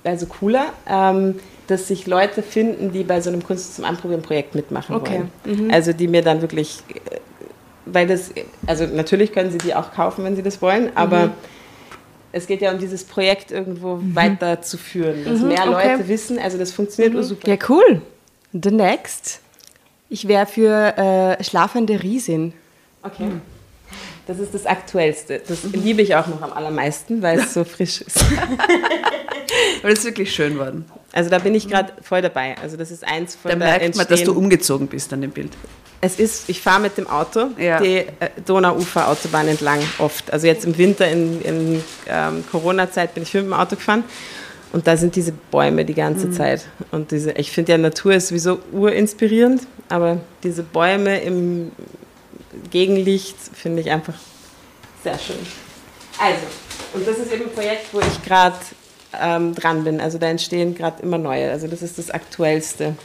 also 0.04 0.26
cooler, 0.26 0.66
ähm, 0.88 1.36
dass 1.66 1.88
sich 1.88 2.06
Leute 2.06 2.42
finden, 2.42 2.92
die 2.92 3.04
bei 3.04 3.20
so 3.20 3.30
einem 3.30 3.42
Kunst 3.42 3.74
zum 3.76 3.84
Anprobieren 3.84 4.22
Projekt 4.22 4.54
mitmachen 4.54 4.94
Okay. 4.96 5.24
wollen. 5.44 5.70
Also 5.70 5.92
die 5.92 6.08
mir 6.08 6.22
dann 6.22 6.42
wirklich, 6.42 6.78
äh, 6.94 7.18
weil 7.86 8.06
das, 8.06 8.30
also 8.66 8.86
natürlich 8.86 9.32
können 9.32 9.50
sie 9.50 9.58
die 9.58 9.74
auch 9.74 9.92
kaufen, 9.92 10.24
wenn 10.24 10.36
sie 10.36 10.42
das 10.42 10.60
wollen, 10.62 10.94
aber 10.94 11.30
es 12.32 12.46
geht 12.46 12.60
ja 12.60 12.72
um 12.72 12.78
dieses 12.78 13.04
Projekt 13.04 13.50
irgendwo 13.50 13.98
weiterzuführen, 14.12 15.24
dass 15.24 15.40
mehr 15.40 15.64
Mhm. 15.66 15.72
okay. 15.72 15.90
Leute 15.92 16.08
wissen, 16.08 16.38
also 16.38 16.58
das 16.58 16.72
funktioniert 16.72 17.24
super. 17.24 17.48
Ja, 17.48 17.56
cool. 17.68 18.02
The 18.52 18.70
next. 18.70 19.40
Ich 20.10 20.28
wäre 20.28 20.46
für 20.46 20.96
äh, 21.38 21.42
schlafende 21.42 22.02
Riesin. 22.02 22.52
Okay. 23.02 23.28
Das 24.26 24.38
ist 24.38 24.54
das 24.54 24.64
Aktuellste. 24.66 25.40
Das 25.46 25.64
liebe 25.64 26.00
ich 26.02 26.14
auch 26.14 26.26
noch 26.26 26.40
am 26.42 26.52
allermeisten, 26.52 27.20
weil 27.22 27.40
es 27.40 27.52
so 27.54 27.64
frisch 27.64 28.00
ist. 28.00 28.24
Aber 29.80 29.90
das 29.90 29.98
ist 30.00 30.04
wirklich 30.06 30.34
schön 30.34 30.58
worden. 30.58 30.84
Also 31.12 31.30
da 31.30 31.38
bin 31.38 31.54
ich 31.54 31.68
gerade 31.68 31.92
voll 32.02 32.22
dabei. 32.22 32.56
Also 32.62 32.76
das 32.76 32.90
ist 32.90 33.06
eins 33.06 33.36
von 33.36 33.50
Da 33.50 33.56
der 33.56 33.66
merkt 33.78 33.96
man, 33.96 34.06
dass 34.06 34.24
du 34.24 34.32
umgezogen 34.32 34.88
bist 34.88 35.12
an 35.12 35.20
dem 35.20 35.30
Bild. 35.30 35.52
Es 36.00 36.18
ist, 36.18 36.48
ich 36.48 36.60
fahre 36.60 36.80
mit 36.80 36.98
dem 36.98 37.06
Auto 37.06 37.48
Ja. 37.58 37.80
die 37.80 37.96
äh, 37.98 38.06
Donauufer-Autobahn 38.44 39.48
entlang 39.48 39.80
oft. 39.98 40.32
Also 40.32 40.46
jetzt 40.46 40.64
im 40.64 40.76
Winter 40.76 41.08
in, 41.08 41.40
in 41.42 41.84
ähm, 42.06 42.44
Corona-Zeit 42.50 43.14
bin 43.14 43.22
ich 43.22 43.32
mit 43.34 43.44
dem 43.44 43.52
Auto 43.52 43.76
gefahren 43.76 44.04
und 44.72 44.86
da 44.86 44.96
sind 44.96 45.14
diese 45.16 45.32
Bäume 45.32 45.84
die 45.84 45.94
ganze 45.94 46.30
Zeit. 46.30 46.66
Und 46.90 47.10
diese, 47.10 47.32
ich 47.32 47.52
finde 47.52 47.72
ja 47.72 47.78
Natur 47.78 48.14
ist 48.14 48.28
sowieso 48.28 48.58
urinspirierend, 48.72 49.62
aber 49.88 50.18
diese 50.42 50.62
Bäume 50.62 51.20
im 51.20 51.70
Gegenlicht 52.70 53.36
finde 53.52 53.82
ich 53.82 53.90
einfach 53.90 54.14
sehr 55.02 55.18
schön. 55.18 55.36
Also, 56.18 56.46
und 56.94 57.06
das 57.06 57.18
ist 57.18 57.32
eben 57.32 57.44
ein 57.44 57.52
Projekt, 57.52 57.92
wo 57.92 58.00
ich 58.00 58.22
gerade 58.24 58.56
ähm, 59.20 59.54
dran 59.54 59.84
bin. 59.84 60.00
Also 60.00 60.18
da 60.18 60.26
entstehen 60.26 60.74
gerade 60.74 61.02
immer 61.02 61.18
neue. 61.18 61.50
Also 61.50 61.66
das 61.66 61.82
ist 61.82 61.98
das 61.98 62.10
aktuellste 62.10 62.96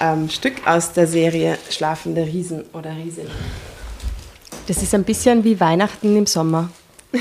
ähm, 0.00 0.28
Stück 0.30 0.66
aus 0.66 0.92
der 0.92 1.06
Serie 1.06 1.58
Schlafende 1.70 2.22
Riesen 2.22 2.64
oder 2.72 2.96
Riesen. 2.96 3.26
Das 4.66 4.82
ist 4.82 4.94
ein 4.94 5.04
bisschen 5.04 5.44
wie 5.44 5.58
Weihnachten 5.58 6.16
im 6.16 6.26
Sommer. 6.26 6.70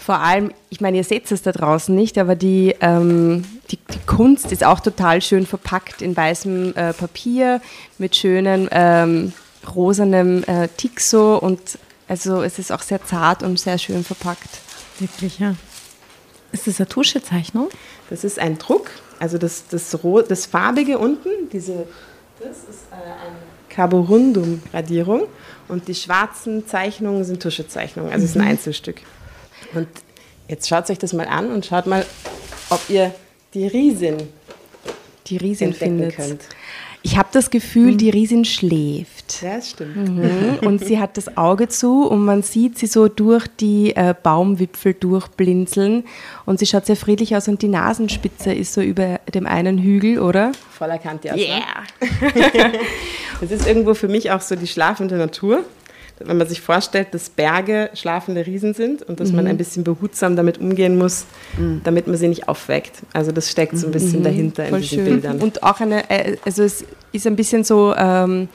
Vor 0.00 0.18
allem, 0.18 0.52
ich 0.70 0.80
meine, 0.80 0.96
ihr 0.96 1.04
seht 1.04 1.30
es 1.30 1.42
da 1.42 1.52
draußen 1.52 1.94
nicht, 1.94 2.16
aber 2.16 2.34
die, 2.34 2.74
ähm, 2.80 3.44
die, 3.70 3.76
die 3.76 3.98
Kunst 4.06 4.50
ist 4.50 4.64
auch 4.64 4.80
total 4.80 5.20
schön 5.20 5.46
verpackt 5.46 6.00
in 6.00 6.16
weißem 6.16 6.74
äh, 6.74 6.94
Papier 6.94 7.60
mit 7.98 8.16
schönem 8.16 8.66
ähm, 8.72 9.34
rosanem 9.76 10.42
äh, 10.44 10.68
Tixo 10.68 11.36
und 11.36 11.60
also 12.08 12.42
es 12.42 12.58
ist 12.58 12.72
auch 12.72 12.80
sehr 12.80 13.04
zart 13.04 13.42
und 13.42 13.60
sehr 13.60 13.76
schön 13.76 14.02
verpackt. 14.02 14.48
Wirklich, 14.98 15.38
ja. 15.38 15.54
Ist 16.50 16.66
das 16.66 16.80
eine 16.80 16.88
Tuschezeichnung? 16.88 17.68
Das 18.08 18.24
ist 18.24 18.38
ein 18.38 18.56
Druck, 18.56 18.90
also 19.18 19.36
das, 19.36 19.68
das, 19.68 20.02
Ro 20.02 20.22
das 20.22 20.46
Farbige 20.46 20.98
unten, 20.98 21.28
diese, 21.52 21.86
das 22.40 22.56
ist 22.70 22.86
äh, 22.90 22.94
eine 22.94 23.36
Carborundum-Radierung 23.68 25.24
und 25.68 25.88
die 25.88 25.94
schwarzen 25.94 26.66
Zeichnungen 26.66 27.22
sind 27.22 27.42
Tuschezeichnungen, 27.42 28.10
also 28.10 28.24
es 28.24 28.30
ist 28.30 28.36
ein 28.38 28.48
Einzelstück. 28.48 29.02
Und 29.74 29.88
jetzt 30.48 30.68
schaut 30.68 30.88
euch 30.90 30.98
das 30.98 31.12
mal 31.12 31.26
an 31.26 31.50
und 31.50 31.66
schaut 31.66 31.86
mal, 31.86 32.04
ob 32.70 32.80
ihr 32.88 33.14
die 33.54 33.66
Riesin 33.66 34.16
Die 35.26 35.36
Riesin 35.36 35.72
findet. 35.72 36.16
könnt. 36.16 36.42
Ich 37.02 37.16
habe 37.16 37.30
das 37.32 37.48
Gefühl, 37.48 37.96
die 37.96 38.10
Riesin 38.10 38.44
schläft. 38.44 39.40
Ja, 39.40 39.56
das 39.56 39.70
stimmt. 39.70 39.96
Mhm. 39.96 40.58
Und 40.66 40.84
sie 40.84 40.98
hat 40.98 41.16
das 41.16 41.34
Auge 41.34 41.68
zu 41.68 42.06
und 42.06 42.22
man 42.22 42.42
sieht 42.42 42.76
sie 42.78 42.86
so 42.86 43.08
durch 43.08 43.46
die 43.46 43.96
äh, 43.96 44.14
Baumwipfel 44.22 44.92
durchblinzeln. 44.92 46.04
Und 46.44 46.58
sie 46.58 46.66
schaut 46.66 46.84
sehr 46.84 46.96
friedlich 46.96 47.34
aus 47.34 47.48
und 47.48 47.62
die 47.62 47.68
Nasenspitze 47.68 48.52
ist 48.52 48.74
so 48.74 48.82
über 48.82 49.18
dem 49.32 49.46
einen 49.46 49.78
Hügel, 49.78 50.18
oder? 50.18 50.52
Voll 50.76 50.90
erkannt, 50.90 51.24
ja. 51.24 51.34
Das 53.40 53.50
ist 53.50 53.66
irgendwo 53.66 53.94
für 53.94 54.08
mich 54.08 54.30
auch 54.30 54.42
so 54.42 54.54
die 54.54 54.66
schlafende 54.66 55.16
Natur. 55.16 55.64
Wenn 56.22 56.36
man 56.36 56.46
sich 56.46 56.60
vorstellt, 56.60 57.14
dass 57.14 57.30
Berge 57.30 57.90
schlafende 57.94 58.46
Riesen 58.46 58.74
sind 58.74 59.02
und 59.02 59.20
dass 59.20 59.32
man 59.32 59.46
ein 59.46 59.56
bisschen 59.56 59.84
behutsam 59.84 60.36
damit 60.36 60.58
umgehen 60.58 60.98
muss, 60.98 61.24
damit 61.82 62.06
man 62.06 62.16
sie 62.16 62.28
nicht 62.28 62.46
aufweckt. 62.46 63.02
Also 63.12 63.32
das 63.32 63.50
steckt 63.50 63.76
so 63.78 63.86
ein 63.86 63.92
bisschen 63.92 64.22
dahinter 64.22 64.64
in 64.64 64.70
Voll 64.70 64.80
diesen 64.80 64.98
schön. 64.98 65.04
Bildern. 65.06 65.38
Und 65.38 65.62
auch 65.62 65.80
eine, 65.80 66.08
äh, 66.10 66.36
also 66.44 66.62
es 66.62 66.84
ist 67.12 67.26
ein 67.26 67.36
bisschen 67.36 67.64
so, 67.64 67.94
ähm, 67.96 68.48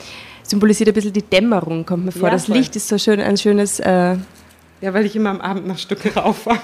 symbolisiert 0.43 0.89
ein 0.89 0.93
bisschen 0.93 1.13
die 1.13 1.23
Dämmerung, 1.23 1.85
kommt 1.85 2.05
mir 2.05 2.11
vor. 2.11 2.29
Ja, 2.29 2.31
das 2.31 2.45
voll. 2.45 2.57
Licht 2.57 2.75
ist 2.75 2.87
so 2.87 2.97
schön, 2.97 3.19
ein 3.19 3.37
schönes, 3.37 3.79
äh, 3.79 4.15
ja, 4.81 4.93
weil 4.93 5.05
ich 5.05 5.15
immer 5.15 5.31
am 5.31 5.41
Abend 5.41 5.65
nach 5.67 5.79
Stücke 5.79 6.13
rauf 6.13 6.45
war. 6.45 6.59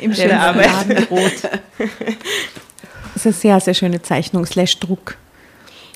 Im 0.00 0.12
Arbeit. 0.12 0.70
Abendrot. 0.70 1.32
Das 3.14 3.26
ist 3.26 3.26
eine 3.26 3.34
sehr, 3.34 3.60
sehr 3.60 3.74
schöne 3.74 4.02
Zeichnung, 4.02 4.44
slash 4.44 4.80
Druck. 4.80 5.16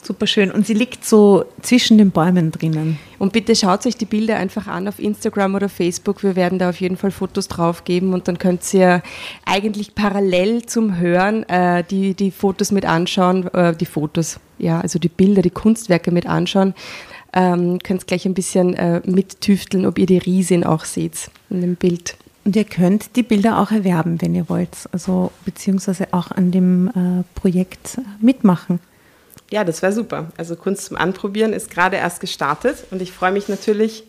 Super 0.03 0.27
schön. 0.27 0.51
Und 0.51 0.67
sie 0.67 0.75
liegt 0.75 1.05
so 1.05 1.45
zwischen 1.61 1.99
den 1.99 2.11
Bäumen 2.11 2.51
drinnen. 2.51 2.99
Und 3.19 3.33
bitte 3.33 3.55
schaut 3.57 3.85
euch 3.85 3.97
die 3.97 4.05
Bilder 4.05 4.37
einfach 4.37 4.67
an 4.67 4.89
auf 4.89 4.99
Instagram 4.99 5.55
oder 5.55 5.69
Facebook. 5.69 6.23
Wir 6.23 6.37
werden 6.37 6.59
da 6.59 6.71
auf 6.71 6.81
jeden 6.81 6.97
Fall 6.97 7.11
Fotos 7.11 7.49
drauf 7.49 7.85
geben 7.85 8.15
und 8.15 8.29
dann 8.29 8.39
könnt 8.39 8.73
ihr 8.73 9.03
eigentlich 9.45 9.95
parallel 9.95 10.67
zum 10.67 10.99
Hören 10.99 11.43
äh, 11.49 11.85
die, 11.85 12.15
die 12.15 12.31
Fotos 12.31 12.71
mit 12.71 12.85
anschauen, 12.87 13.53
äh, 13.53 13.75
die 13.75 13.87
Fotos, 13.87 14.39
ja, 14.59 14.81
also 14.81 14.99
die 14.99 15.09
Bilder, 15.09 15.43
die 15.43 15.51
Kunstwerke 15.51 16.11
mit 16.11 16.27
anschauen. 16.27 16.75
Ähm, 17.35 17.79
könnt 17.81 18.07
gleich 18.07 18.25
ein 18.25 18.35
bisschen 18.35 18.75
äh, 18.75 19.03
mittüfteln, 19.05 19.85
ob 19.85 19.99
ihr 19.99 20.07
die 20.07 20.19
Riesin 20.19 20.65
auch 20.65 20.85
seht 20.85 21.31
in 21.51 21.61
dem 21.61 21.77
Bild. 21.77 22.17
Und 22.45 22.57
ihr 22.57 22.65
könnt 22.65 23.15
die 23.17 23.23
Bilder 23.23 23.59
auch 23.59 23.71
erwerben, 23.71 24.23
wenn 24.23 24.35
ihr 24.35 24.49
wollt. 24.49 24.89
Also 24.93 25.33
beziehungsweise 25.45 26.09
auch 26.13 26.31
an 26.31 26.51
dem 26.51 26.89
äh, 26.89 27.25
Projekt 27.39 28.01
mitmachen. 28.23 28.81
Ja, 29.51 29.65
das 29.65 29.83
wäre 29.83 29.93
super. 29.93 30.29
Also 30.37 30.57
Kunst 30.57 30.87
zum 30.87 30.97
Anprobieren 30.97 31.53
ist 31.53 31.71
gerade 31.71 31.97
erst 31.97 32.21
gestartet 32.21 32.85
und 32.91 33.01
ich 33.01 33.13
freue 33.13 33.33
mich 33.33 33.49
natürlich, 33.49 34.05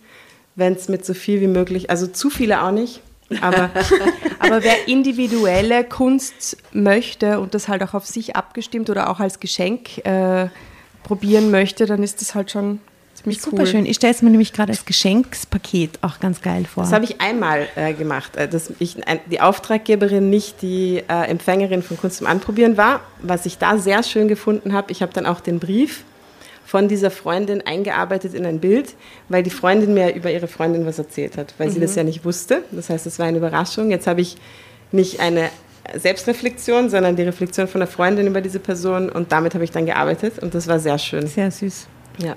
wenn 0.56 0.74
es 0.74 0.90
mit 0.90 1.06
so 1.06 1.14
viel 1.14 1.40
wie 1.40 1.48
möglich, 1.48 1.90
also 1.90 2.08
zu 2.08 2.30
viele 2.30 2.62
auch 2.62 2.72
nicht, 2.72 3.02
aber 3.42 3.70
Aber 4.40 4.64
wer 4.64 4.88
individuelle 4.88 5.84
Kunst 5.84 6.58
möchte 6.72 7.40
und 7.40 7.54
das 7.54 7.68
halt 7.68 7.84
auch 7.84 7.94
auf 7.94 8.08
sich 8.08 8.36
abgestimmt 8.36 8.90
oder 8.90 9.10
auch 9.10 9.20
als 9.20 9.40
Geschenk 9.40 10.00
äh, 10.06 10.48
probieren 11.04 11.52
möchte, 11.52 11.86
dann 11.86 12.02
ist 12.02 12.22
das 12.22 12.34
halt 12.34 12.50
schon 12.50 12.80
ziemlich 13.24 13.42
Super 13.42 13.64
cool. 13.64 13.68
schön. 13.68 13.86
Ich 13.86 13.98
stelle 13.98 14.14
es 14.14 14.22
mir 14.22 14.30
nämlich 14.30 14.54
gerade 14.54 14.72
als 14.72 14.86
Geschenkspaket 14.86 16.00
auch 16.02 16.20
ganz 16.20 16.42
geil 16.42 16.66
vor. 16.66 16.84
Das 16.84 16.94
habe 16.94 17.06
ich 17.06 17.22
einmal 17.22 17.68
äh, 17.76 17.94
gemacht, 17.94 18.36
äh, 18.36 18.48
dass 18.48 18.72
ich 18.80 19.06
ein, 19.08 19.20
die 19.32 19.42
Auftraggeberin 19.42 20.30
nicht 20.30 20.62
die 20.62 21.04
äh, 21.08 21.30
Empfängerin 21.30 21.84
von 21.84 21.98
Kunst 21.98 22.18
zum 22.18 22.28
Anprobieren 22.28 22.78
war. 22.78 23.02
Was 23.22 23.46
ich 23.46 23.58
da 23.58 23.78
sehr 23.78 24.04
schön 24.04 24.28
gefunden 24.28 24.74
habe, 24.74 24.92
ich 24.92 25.02
habe 25.02 25.14
dann 25.14 25.26
auch 25.26 25.40
den 25.40 25.60
Brief 25.60 26.04
von 26.66 26.88
dieser 26.88 27.10
Freundin 27.10 27.66
eingearbeitet 27.66 28.36
in 28.36 28.46
ein 28.46 28.60
Bild, 28.60 28.94
weil 29.28 29.42
die 29.42 29.50
Freundin 29.50 29.96
mir 29.96 30.14
über 30.14 30.32
ihre 30.32 30.48
Freundin 30.48 30.86
was 30.86 31.00
erzählt 31.00 31.36
hat, 31.36 31.56
weil 31.58 31.72
sie 31.72 31.80
das 31.80 31.96
ja 31.96 32.04
nicht 32.04 32.26
wusste. 32.26 32.64
Das 32.72 32.92
heißt, 32.92 33.08
es 33.08 33.18
war 33.18 33.26
eine 33.26 33.40
Überraschung. 33.40 33.90
Jetzt 33.90 34.06
habe 34.06 34.22
ich 34.22 34.38
nicht 34.92 35.20
eine 35.20 35.50
Selbstreflexion, 35.96 36.90
sondern 36.90 37.16
die 37.16 37.24
Reflexion 37.24 37.68
von 37.68 37.80
der 37.80 37.88
Freundin 37.88 38.28
über 38.28 38.42
diese 38.42 38.60
Person 38.60 39.10
und 39.10 39.32
damit 39.32 39.56
habe 39.56 39.64
ich 39.64 39.72
dann 39.72 39.88
gearbeitet 39.88 40.40
und 40.40 40.54
das 40.54 40.68
war 40.68 40.80
sehr 40.80 41.00
schön. 41.00 41.26
sehr 41.26 41.50
süß. 41.50 41.88
Ja. 42.20 42.36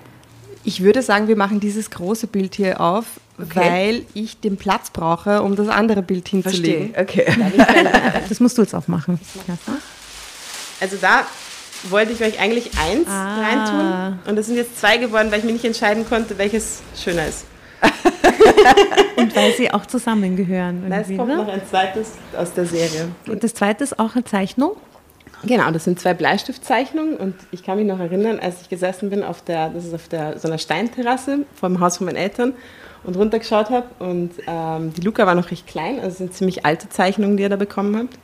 Ich 0.64 0.83
würde 0.83 1.02
sagen, 1.02 1.28
wir 1.28 1.37
machen 1.37 1.61
dieses 1.61 1.90
große 1.90 2.26
Bild 2.26 2.54
hier 2.54 2.81
auf, 2.81 3.04
weil 3.37 4.04
ich 4.14 4.38
den 4.40 4.57
Platz 4.57 4.90
brauche, 4.90 5.42
um 5.42 5.57
das 5.57 5.69
andere 5.69 6.02
Bild 6.02 6.28
hinzulegen. 6.28 6.95
Okay. 6.99 7.26
Das 8.28 8.40
musst 8.40 8.57
du 8.57 8.62
jetzt 8.62 8.75
auch 8.75 8.88
machen. 8.88 9.21
Jasna. 9.47 9.76
Also 10.81 10.97
da 11.00 11.26
wollte 11.90 12.12
ich 12.12 12.23
euch 12.23 12.40
eigentlich 12.40 12.71
eins 12.78 13.09
Ah. 13.09 13.40
reintun 13.42 14.19
und 14.26 14.38
es 14.38 14.47
sind 14.47 14.57
jetzt 14.57 14.78
zwei 14.78 14.97
geworden, 14.99 15.31
weil 15.31 15.40
ich 15.40 15.45
mir 15.45 15.52
nicht 15.52 15.64
entscheiden 15.64 16.07
konnte, 16.09 16.38
welches 16.38 16.81
schöner 16.97 17.26
ist. 17.26 17.45
Und 19.16 19.35
weil 19.37 19.52
sie 19.54 19.71
auch 19.73 19.87
zusammengehören. 19.87 20.85
Na, 20.88 21.00
es 21.00 21.09
kommt 21.09 21.28
ne? 21.28 21.37
noch 21.37 21.49
ein 21.49 21.62
zweites 21.69 22.12
aus 22.37 22.52
der 22.54 22.66
Serie. 22.66 23.09
Und 23.26 23.42
das 23.45 23.54
zweite 23.54 23.85
ist 23.85 23.99
auch 23.99 24.14
eine 24.14 24.25
Zeichnung. 24.25 24.76
Genau, 25.44 25.70
das 25.70 25.84
sind 25.84 25.99
zwei 25.99 26.14
Bleistiftzeichnungen 26.14 27.16
und 27.16 27.34
ich 27.50 27.64
kann 27.64 27.76
mich 27.76 27.87
noch 27.87 27.99
erinnern, 27.99 28.38
als 28.40 28.62
ich 28.62 28.68
gesessen 28.68 29.11
bin 29.11 29.25
auf 29.25 29.42
der, 29.42 29.70
das 29.70 29.84
ist 29.84 29.94
auf 29.94 30.08
der 30.08 30.38
so 30.38 30.46
einer 30.46 30.58
Steinterrasse 30.58 31.46
vor 31.54 31.68
dem 31.68 31.80
Haus 31.80 31.96
von 31.96 32.06
meinen 32.06 32.16
Eltern 32.16 32.54
und 33.02 33.16
runtergeschaut 33.16 33.70
habe 33.70 33.87
und 33.99 34.30
ähm, 34.46 34.92
die 34.94 35.00
Luca 35.00 35.26
war 35.26 35.34
noch 35.34 35.50
recht 35.50 35.66
klein, 35.66 35.96
also 35.96 36.08
es 36.08 36.18
sind 36.18 36.34
ziemlich 36.34 36.64
alte 36.64 36.88
Zeichnungen, 36.88 37.37
die 37.37 37.42
ihr 37.42 37.49
da 37.49 37.56
bekommen 37.56 37.96
habt. 37.96 38.18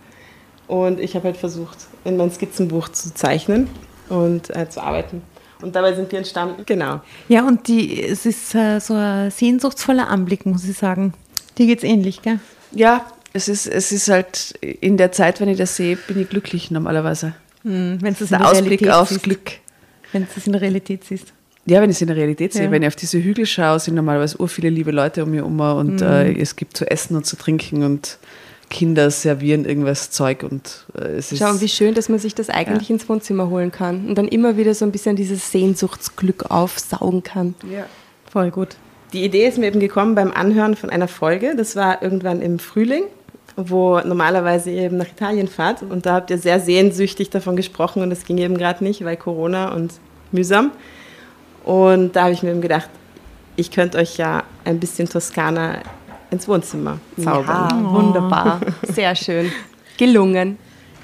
Und 0.69 1.01
ich 1.01 1.17
habe 1.17 1.25
halt 1.25 1.39
versucht, 1.39 1.79
in 2.05 2.17
mein 2.17 2.31
Skizzenbuch 2.31 2.91
zu 2.91 3.13
zeichnen 3.15 3.69
und 4.11 4.55
äh, 4.55 4.69
zu 4.69 4.83
arbeiten. 4.83 5.23
Und 5.63 5.75
dabei 5.75 5.95
sind 5.95 6.13
die 6.13 6.17
entstanden. 6.17 6.63
Genau. 6.67 7.01
Ja, 7.29 7.47
und 7.47 7.67
die, 7.67 8.03
es 8.03 8.27
ist 8.27 8.55
äh, 8.55 8.79
so 8.79 8.95
ein 8.95 9.31
sehnsuchtsvoller 9.31 10.09
Anblick, 10.09 10.47
muss 10.47 10.65
ich 10.65 10.77
sagen. 10.77 11.15
Dir 11.57 11.67
geht's 11.67 11.83
ähnlich, 11.83 12.23
gell? 12.23 12.39
Ja, 12.71 13.07
es 13.33 13.49
ist, 13.49 13.67
es 13.67 13.93
ist 13.93 14.09
halt 14.09 14.55
in 14.61 14.97
der 14.97 15.13
Zeit, 15.13 15.41
wenn 15.41 15.49
ich 15.49 15.59
das 15.59 15.77
sehe, 15.77 15.97
bin 15.97 16.21
ich 16.21 16.29
glücklich 16.29 16.71
normalerweise. 16.71 17.35
Wenn 17.63 17.99
du 18.01 18.07
es 18.11 18.21
in 18.21 18.29
Der 18.29 18.39
der 18.39 18.49
Ausblick 18.49 18.81
Realität 18.83 18.91
aufs 18.93 19.11
siehst. 19.11 19.23
Glück. 19.23 19.51
Wenn 20.13 20.23
du 20.23 20.29
es 20.37 20.47
in 20.47 20.53
der 20.53 20.63
Realität 20.63 21.05
siehst. 21.05 21.33
Ja, 21.67 21.83
wenn 21.83 21.91
ich 21.91 21.97
es 21.97 22.01
in 22.01 22.07
der 22.09 22.17
Realität 22.17 22.55
sehe, 22.55 22.65
Ja. 22.65 22.71
wenn 22.71 22.83
ich 22.83 22.89
auf 22.89 22.97
diese 22.97 23.23
Hügel 23.23 23.45
schaue, 23.45 23.79
sind 23.79 23.95
normalerweise 23.95 24.41
ur 24.41 24.49
viele 24.49 24.71
liebe 24.71 24.91
Leute 24.91 25.23
um 25.25 25.31
mich 25.31 25.41
herum 25.41 25.61
und 25.61 26.01
äh, 26.01 26.33
es 26.33 26.57
gibt 26.57 26.77
zu 26.77 26.91
essen 26.91 27.15
und 27.17 27.27
zu 27.27 27.37
trinken 27.37 27.83
und 27.83 28.19
Kinder 28.71 29.11
servieren 29.11 29.65
irgendwas 29.67 30.11
Zeug 30.11 30.45
und 30.45 30.87
äh, 30.97 31.17
es 31.19 31.33
ist. 31.33 31.39
Schau, 31.41 31.51
und 31.51 31.61
wie 31.61 31.69
schön, 31.69 31.93
dass 31.95 32.09
man 32.09 32.19
sich 32.19 32.35
das 32.35 32.49
eigentlich 32.49 32.89
ins 32.91 33.07
Wohnzimmer 33.09 33.49
holen 33.51 33.71
kann 33.73 34.09
und 34.09 34.15
dann 34.17 34.29
immer 34.29 34.57
wieder 34.57 34.73
so 34.75 34.85
ein 34.87 34.93
bisschen 34.93 35.17
dieses 35.17 35.53
Sehnsuchtsglück 35.53 36.51
aufsaugen 36.51 37.23
kann. 37.23 37.55
ja. 37.71 37.87
Voll 38.31 38.51
gut. 38.51 38.77
die 39.15 39.25
Idee 39.25 39.49
ist 39.49 39.57
mir 39.59 39.67
eben 39.67 39.81
gekommen 39.81 40.15
beim 40.15 40.33
Anhören 40.33 40.77
von 40.77 40.91
einer 40.91 41.09
Folge. 41.09 41.55
Das 41.57 41.77
war 41.77 42.03
irgendwann 42.03 42.43
im 42.43 42.59
Frühling, 42.59 43.05
wo 43.67 43.99
normalerweise 44.01 44.71
ihr 44.71 44.83
eben 44.83 44.97
nach 44.99 45.09
Italien 45.09 45.49
fahrt. 45.49 45.83
Und 45.83 46.07
da 46.07 46.15
habt 46.15 46.31
ihr 46.31 46.39
sehr 46.39 46.61
sehnsüchtig 46.61 47.31
davon 47.31 47.57
gesprochen 47.57 48.03
und 48.03 48.13
es 48.13 48.25
ging 48.25 48.39
eben 48.39 48.57
gerade 48.57 48.85
nicht, 48.85 49.05
weil 49.05 49.17
Corona 49.17 49.73
und 49.75 49.95
mühsam. 50.31 50.71
Und 51.65 52.15
da 52.15 52.25
habe 52.25 52.33
ich 52.33 52.43
mir 52.43 52.51
eben 52.51 52.61
gedacht, 52.61 52.89
ich 53.57 53.71
könnte 53.73 53.99
euch 53.99 54.17
ja 54.17 54.45
ein 54.65 54.79
bisschen 54.79 55.09
Toskana 55.09 55.81
ins 56.31 56.47
Wohnzimmer 56.47 56.99
zaubern. 57.21 57.69
Ja, 57.85 57.93
wunderbar. 57.93 58.61
Sehr 58.83 59.15
schön. 59.17 59.51
Gelungen. 59.97 60.57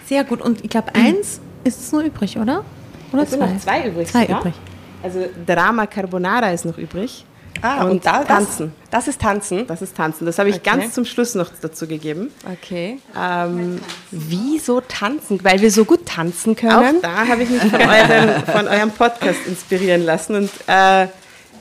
Sehr 0.06 0.22
gut. 0.22 0.40
Und 0.40 0.62
ich 0.62 0.70
glaube, 0.70 0.94
eins 0.94 1.40
ist 1.64 1.80
es 1.80 1.92
nur 1.92 2.02
übrig, 2.02 2.38
oder? 2.38 2.64
Oder 3.12 3.22
Es 3.22 3.30
sind 3.30 3.40
noch 3.40 3.58
zwei 3.58 3.88
übrig. 3.88 4.08
Zwei 4.08 4.22
sogar. 4.26 4.40
übrig. 4.40 4.54
Also 5.02 5.26
Drama 5.46 5.86
Carbonara 5.86 6.50
ist 6.50 6.64
noch 6.64 6.78
übrig. 6.78 7.24
Ah, 7.62 7.84
Und 7.84 8.04
da, 8.04 8.24
tanzen. 8.24 8.72
Das, 8.90 9.04
das 9.06 9.08
ist 9.14 9.20
Tanzen. 9.20 9.66
Das 9.66 9.80
ist 9.82 9.96
Tanzen. 9.96 10.26
Das 10.26 10.38
habe 10.38 10.48
ich 10.50 10.56
Okay. 10.56 10.70
ganz 10.78 10.94
zum 10.94 11.04
Schluss 11.04 11.34
noch 11.34 11.50
dazu 11.60 11.86
gegeben. 11.86 12.30
Okay. 12.50 12.98
Ähm, 13.18 13.80
Wieso 14.10 14.80
tanzen? 14.80 15.42
Weil 15.42 15.60
wir 15.60 15.70
so 15.70 15.84
gut 15.84 16.04
tanzen 16.06 16.52
auch 16.52 16.60
können. 16.60 17.00
da 17.02 17.26
habe 17.26 17.42
ich 17.42 17.50
mich 17.50 17.62
von, 17.62 17.80
euren, 17.80 18.42
von 18.46 18.68
eurem 18.68 18.90
Podcast 18.90 19.40
inspirieren 19.46 20.04
lassen. 20.04 20.34
Und 20.36 20.50
äh, 20.66 21.06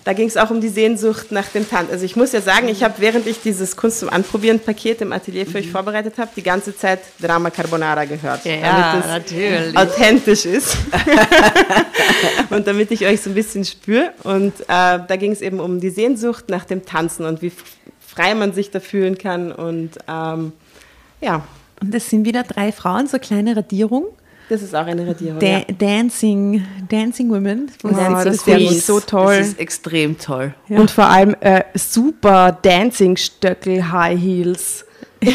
da 0.03 0.13
ging 0.13 0.27
es 0.27 0.35
auch 0.35 0.49
um 0.49 0.59
die 0.59 0.69
Sehnsucht 0.69 1.31
nach 1.31 1.47
dem 1.47 1.69
Tanz. 1.69 1.89
Also 1.89 2.03
ich 2.03 2.15
muss 2.15 2.33
ja 2.33 2.41
sagen, 2.41 2.67
ich 2.67 2.83
habe, 2.83 2.95
während 2.97 3.25
ich 3.25 3.41
dieses 3.41 3.77
Kunst 3.77 3.99
zum 3.99 4.09
Anprobieren-Paket 4.09 5.01
im 5.01 5.13
Atelier 5.13 5.45
für 5.45 5.59
euch 5.59 5.71
vorbereitet 5.71 6.17
habe, 6.17 6.29
die 6.35 6.43
ganze 6.43 6.75
Zeit 6.75 6.99
Drama 7.21 7.49
Carbonara 7.49 8.03
gehört. 8.05 8.43
Ja, 8.43 8.91
damit 8.91 9.05
es 9.05 9.11
natürlich. 9.11 9.77
authentisch 9.77 10.45
ist. 10.45 10.77
und 12.49 12.67
damit 12.67 12.91
ich 12.91 13.05
euch 13.05 13.21
so 13.21 13.29
ein 13.29 13.33
bisschen 13.33 13.63
spüre. 13.63 14.11
Und 14.23 14.59
äh, 14.61 14.65
da 14.67 15.15
ging 15.15 15.31
es 15.31 15.41
eben 15.41 15.59
um 15.59 15.79
die 15.79 15.89
Sehnsucht 15.89 16.49
nach 16.49 16.65
dem 16.65 16.85
Tanzen 16.85 17.25
und 17.25 17.41
wie 17.41 17.51
frei 17.99 18.35
man 18.35 18.53
sich 18.53 18.71
da 18.71 18.79
fühlen 18.79 19.17
kann. 19.17 19.51
Und 19.51 19.91
ähm, 20.07 20.51
ja, 21.21 21.45
Und 21.81 21.93
das 21.93 22.09
sind 22.09 22.25
wieder 22.25 22.43
drei 22.43 22.71
Frauen, 22.71 23.07
so 23.07 23.19
kleine 23.19 23.55
Radierung. 23.55 24.07
Das 24.53 24.61
ist 24.61 24.75
auch 24.75 24.85
eine 24.85 25.07
Radierung. 25.07 25.39
Da 25.39 25.47
ja. 25.47 25.61
Dancing, 25.77 26.63
Dancing 26.87 27.29
Women. 27.31 27.71
Oh, 27.83 27.87
Dancing 27.89 28.31
das 28.31 28.43
finde 28.43 28.61
ich 28.61 28.85
so 28.85 28.99
toll. 28.99 29.37
Das 29.37 29.47
ist 29.47 29.59
extrem 29.59 30.17
toll. 30.19 30.53
Und 30.69 30.91
vor 30.91 31.05
allem 31.05 31.35
äh, 31.39 31.63
super 31.73 32.55
Dancing-Stöckel, 32.61 33.91
High 33.91 34.19
Heels. 34.19 34.85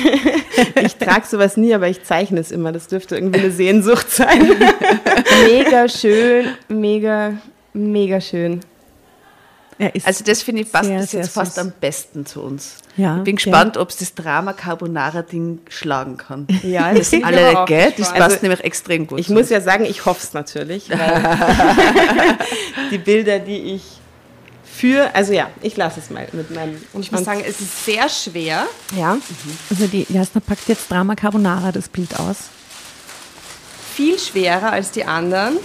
Ich 0.83 0.97
trage 0.97 1.25
sowas 1.25 1.57
nie, 1.57 1.73
aber 1.73 1.89
ich 1.89 2.03
zeichne 2.03 2.41
es 2.41 2.51
immer. 2.51 2.73
Das 2.73 2.89
dürfte 2.89 3.15
irgendwie 3.15 3.39
eine 3.39 3.51
Sehnsucht 3.53 4.11
sein. 4.11 4.41
Mega 5.47 5.89
schön, 5.89 6.47
mega, 6.69 7.35
mega 7.73 8.21
schön. 8.21 8.61
Also 10.05 10.25
das 10.25 10.43
finde 10.43 10.63
ich 10.63 10.73
passt 10.73 10.87
Sehr, 10.89 10.99
das 11.01 11.13
jetzt 11.13 11.31
fast 11.31 11.55
süß. 11.55 11.63
am 11.65 11.73
besten 11.81 12.27
zu 12.27 12.43
uns. 12.43 12.75
Ja, 12.97 13.19
ich 13.19 13.23
bin 13.25 13.37
ja. 13.37 13.43
gespannt, 13.45 13.77
ob 13.77 13.91
es 13.91 13.97
das 13.99 14.15
Drama 14.15 14.53
Carbonara 14.53 15.23
Ding 15.23 15.61
schlagen 15.69 16.17
kann. 16.17 16.47
Ja, 16.65 16.93
Das 16.93 17.13
ich 17.13 17.25
alle, 17.25 17.65
gell? 17.67 17.87
Das 17.91 17.97
gespannt. 17.97 18.19
passt 18.19 18.31
Also, 18.33 18.43
nämlich 18.43 18.65
extrem 18.65 19.07
gut. 19.07 19.21
Ich 19.21 19.27
zu 19.29 19.33
muss 19.35 19.51
ja 19.51 19.61
sagen, 19.61 19.85
ich 19.85 20.05
hoffe 20.05 20.21
es 20.23 20.33
natürlich. 20.33 20.91
Weil 20.91 22.39
die 22.91 22.99
Bilder, 22.99 23.39
die 23.39 23.75
ich 23.75 23.83
für, 24.65 25.15
also 25.15 25.33
ja, 25.33 25.49
ich 25.63 25.77
lasse 25.77 26.01
es 26.01 26.11
mal 26.11 26.27
mit 26.33 26.51
meinem. 26.55 26.81
Und 26.93 27.03
ich 27.03 27.11
muss 27.13 27.25
sagen, 27.25 27.43
es 27.47 27.61
ist 27.61 27.85
sehr 27.85 28.09
schwer. 28.09 28.65
ja, 28.97 29.17
Also 29.71 29.87
die 29.87 30.07
Jasna 30.09 30.41
packt 30.41 30.69
jetzt 30.69 30.91
Drama 30.91 31.15
Carbonara 31.15 31.73
das 31.73 31.89
Bild 31.89 32.19
aus. 32.19 32.37
Viel 33.95 34.19
schwerer 34.19 34.71
als 34.73 34.91
die 34.93 35.05
anderen. 35.05 35.57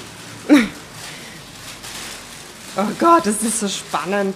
Oh 2.78 2.86
Gott, 3.00 3.26
das 3.26 3.42
ist 3.44 3.60
so 3.60 3.68
spannend. 3.68 4.36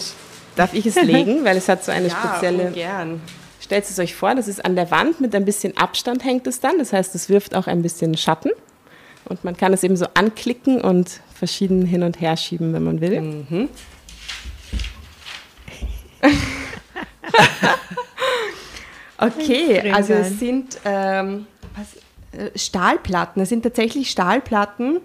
darf 0.56 0.74
ich 0.74 0.86
es 0.86 0.96
legen, 1.02 1.44
weil 1.44 1.58
es 1.58 1.68
hat 1.70 1.84
so 1.84 1.92
eine 1.92 2.08
Ja, 2.08 2.16
spezielle. 2.16 2.72
gern. 2.72 3.22
Stellt 3.60 3.84
es 3.90 3.98
euch 4.00 4.16
vor, 4.16 4.36
das 4.36 4.48
ist 4.48 4.64
an 4.64 4.76
der 4.76 4.92
Wand 4.92 5.20
mit 5.20 5.34
ein 5.36 5.44
bisschen 5.46 5.76
Abstand 5.78 6.24
hängt 6.24 6.46
es 6.48 6.60
dann. 6.60 6.78
Das 6.78 6.94
heißt, 6.94 7.16
es 7.16 7.28
wirft 7.30 7.56
auch 7.56 7.68
ein 7.68 7.82
bisschen 7.82 8.16
Schatten. 8.16 8.52
Und 9.26 9.44
man 9.44 9.58
kann 9.58 9.74
es 9.74 9.84
eben 9.84 9.98
so 9.98 10.06
anklicken 10.14 10.80
und 10.80 11.20
verschieden 11.34 11.86
hin 11.86 12.04
und 12.04 12.22
her 12.22 12.38
schieben, 12.38 12.74
wenn 12.74 12.84
man 12.84 13.02
will. 13.02 13.22
Mhm. 13.22 13.70
Okay, 19.20 19.92
also 19.92 20.14
es 20.14 20.40
sind 20.40 20.78
ähm, 20.86 21.48
was, 21.76 22.40
äh, 22.40 22.52
Stahlplatten. 22.58 23.42
Es 23.42 23.50
sind 23.50 23.64
tatsächlich 23.64 24.12
Stahlplatten 24.12 25.00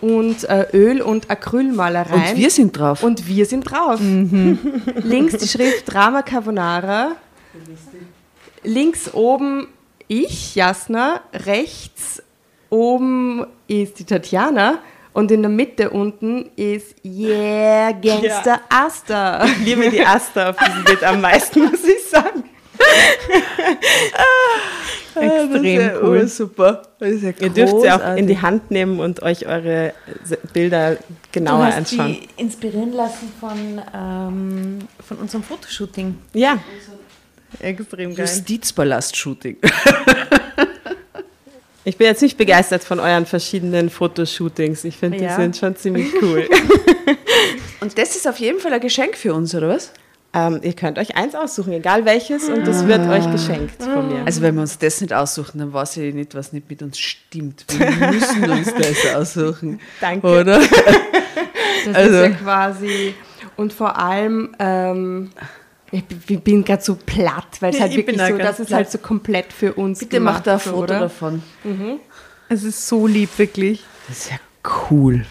und 0.00 0.44
äh, 0.44 0.66
Öl- 0.72 1.02
und 1.02 1.30
Acrylmalereien. 1.30 2.30
Und 2.32 2.36
wir 2.36 2.50
sind 2.50 2.78
drauf. 2.78 3.02
Und 3.02 3.26
wir 3.26 3.46
sind 3.46 3.62
drauf. 3.62 4.00
Links 5.02 5.36
die 5.38 5.48
Schrift 5.48 5.92
Drama 5.92 6.22
Carbonara. 6.22 7.12
Links 8.62 9.12
oben 9.14 9.68
ich, 10.08 10.54
Jasna. 10.54 11.20
Rechts 11.32 12.22
oben 12.70 13.46
ist 13.68 13.98
die 13.98 14.04
Tatjana. 14.04 14.78
Und 15.12 15.30
in 15.30 15.42
der 15.42 15.50
Mitte 15.50 15.90
unten 15.90 16.50
ist 16.56 16.96
Yeah, 17.04 17.92
Gangster 17.92 18.60
Asta. 18.68 19.44
Ich 19.44 19.58
liebe 19.64 19.88
die 19.88 20.04
Aster 20.04 20.50
auf 20.50 20.56
diesem 20.56 20.82
Bild 20.82 21.04
am 21.04 21.20
meisten, 21.20 21.60
muss 21.70 21.84
ich 21.84 22.04
sagen. 22.10 22.42
Extrem 25.16 25.90
cool. 26.02 26.26
super. 26.28 26.82
Das 26.98 27.10
ist 27.10 27.22
ja 27.22 27.30
Ihr 27.40 27.50
dürft 27.50 27.80
sie 27.80 27.90
auch 27.90 28.16
in 28.16 28.26
die 28.26 28.40
Hand 28.40 28.70
nehmen 28.70 29.00
und 29.00 29.22
euch 29.22 29.46
eure 29.46 29.94
Bilder 30.52 30.96
genauer 31.32 31.58
du 31.58 31.64
hast 31.66 31.76
anschauen. 31.76 32.18
die 32.20 32.28
inspirieren 32.40 32.92
lassen 32.92 33.32
von, 33.38 33.80
ähm, 33.94 34.78
von 35.06 35.16
unserem 35.18 35.42
Fotoshooting. 35.44 36.16
Ja, 36.32 36.58
Extrem 37.60 38.10
Justizpalast-Shooting. 38.16 39.58
ich 41.84 41.96
bin 41.96 42.08
jetzt 42.08 42.22
nicht 42.22 42.36
begeistert 42.36 42.82
von 42.82 42.98
euren 42.98 43.26
verschiedenen 43.26 43.90
Fotoshootings. 43.90 44.82
Ich 44.84 44.96
finde, 44.96 45.18
die 45.18 45.24
Ja. 45.24 45.36
sind 45.36 45.56
schon 45.56 45.76
ziemlich 45.76 46.08
cool. 46.20 46.48
Und 47.80 47.96
das 47.96 48.16
ist 48.16 48.26
auf 48.26 48.38
jeden 48.38 48.58
Fall 48.58 48.72
ein 48.72 48.80
Geschenk 48.80 49.16
für 49.16 49.34
uns, 49.34 49.54
oder 49.54 49.68
was? 49.68 49.92
Ähm, 50.34 50.60
ihr 50.62 50.72
könnt 50.74 50.98
euch 50.98 51.16
eins 51.16 51.34
aussuchen, 51.34 51.72
egal 51.72 52.04
welches, 52.04 52.48
und 52.48 52.66
das 52.66 52.86
wird 52.86 53.08
euch 53.08 53.30
geschenkt 53.30 53.82
von 53.82 54.08
mir. 54.08 54.22
Also 54.26 54.42
wenn 54.42 54.54
wir 54.56 54.62
uns 54.62 54.76
das 54.78 55.00
nicht 55.00 55.12
aussuchen, 55.12 55.58
dann 55.58 55.72
weiß 55.72 55.96
ich 55.98 56.12
nicht, 56.14 56.34
was 56.34 56.52
nicht 56.52 56.68
mit 56.68 56.82
uns 56.82 56.98
stimmt. 56.98 57.64
Wir 57.68 57.90
müssen 58.10 58.50
uns 58.50 58.74
das 58.74 59.14
aussuchen. 59.14 59.80
Danke. 60.00 60.26
Oder? 60.26 60.58
Das 60.58 60.68
Also- 61.94 62.14
ist 62.22 62.22
ja 62.22 62.36
quasi. 62.36 63.14
Und 63.56 63.72
vor 63.72 63.96
allem, 63.96 64.54
ähm, 64.58 65.30
ich 65.92 66.02
bin 66.42 66.64
gerade 66.64 66.82
so 66.82 66.96
platt, 66.96 67.46
weil 67.60 67.72
es 67.72 67.80
halt 67.80 67.92
Ich 67.92 67.98
wirklich 67.98 68.20
so, 68.20 68.36
das 68.36 68.58
ist 68.58 68.66
platt. 68.66 68.76
halt 68.78 68.90
so 68.90 68.98
komplett 68.98 69.52
für 69.52 69.74
uns 69.74 70.00
Bitte 70.00 70.16
gemacht. 70.16 70.34
macht 70.38 70.46
da 70.48 70.54
ein 70.54 70.58
Foto 70.60 70.78
oder? 70.82 71.00
davon. 71.00 71.40
Es 72.48 72.64
ist 72.64 72.88
so 72.88 73.06
lieb, 73.06 73.30
wirklich. 73.36 73.84
Das 74.08 74.18
ist 74.18 74.30
ja 74.32 74.36
cool. 74.90 75.24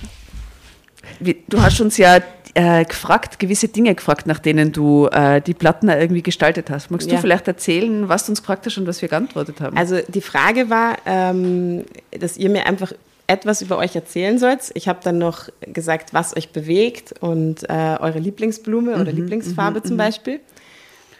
Du 1.49 1.61
hast 1.61 1.81
uns 1.81 1.97
ja 1.97 2.19
äh, 2.55 2.85
gefragt, 2.85 3.39
gewisse 3.39 3.67
Dinge 3.67 3.95
gefragt, 3.95 4.27
nach 4.27 4.39
denen 4.39 4.71
du 4.71 5.07
äh, 5.07 5.41
die 5.41 5.53
Platten 5.53 5.89
irgendwie 5.89 6.21
gestaltet 6.21 6.69
hast. 6.69 6.91
Magst 6.91 7.09
Ja. 7.09 7.15
du 7.15 7.21
vielleicht 7.21 7.47
erzählen, 7.47 8.07
was 8.09 8.25
du 8.25 8.31
uns 8.31 8.41
gefragt 8.41 8.65
hast 8.65 8.77
und 8.77 8.85
was 8.87 9.01
wir 9.01 9.09
geantwortet 9.09 9.59
haben? 9.59 9.75
Also 9.75 9.99
die 10.07 10.21
Frage 10.21 10.69
war, 10.69 10.97
ähm, 11.05 11.83
dass 12.11 12.37
ihr 12.37 12.49
mir 12.49 12.65
einfach 12.67 12.93
etwas 13.25 13.61
über 13.61 13.77
euch 13.77 13.95
erzählen 13.95 14.37
sollt. 14.37 14.71
Ich 14.75 14.87
habe 14.87 14.99
dann 15.03 15.17
noch 15.17 15.49
gesagt, 15.61 16.13
was 16.13 16.35
euch 16.35 16.49
bewegt 16.51 17.13
und 17.21 17.63
äh, 17.69 17.97
eure 17.99 18.19
Lieblingsblume 18.19 18.99
oder 18.99 19.11
Lieblingsfarbe 19.11 19.81
zum 19.81 19.97
Beispiel. 19.97 20.39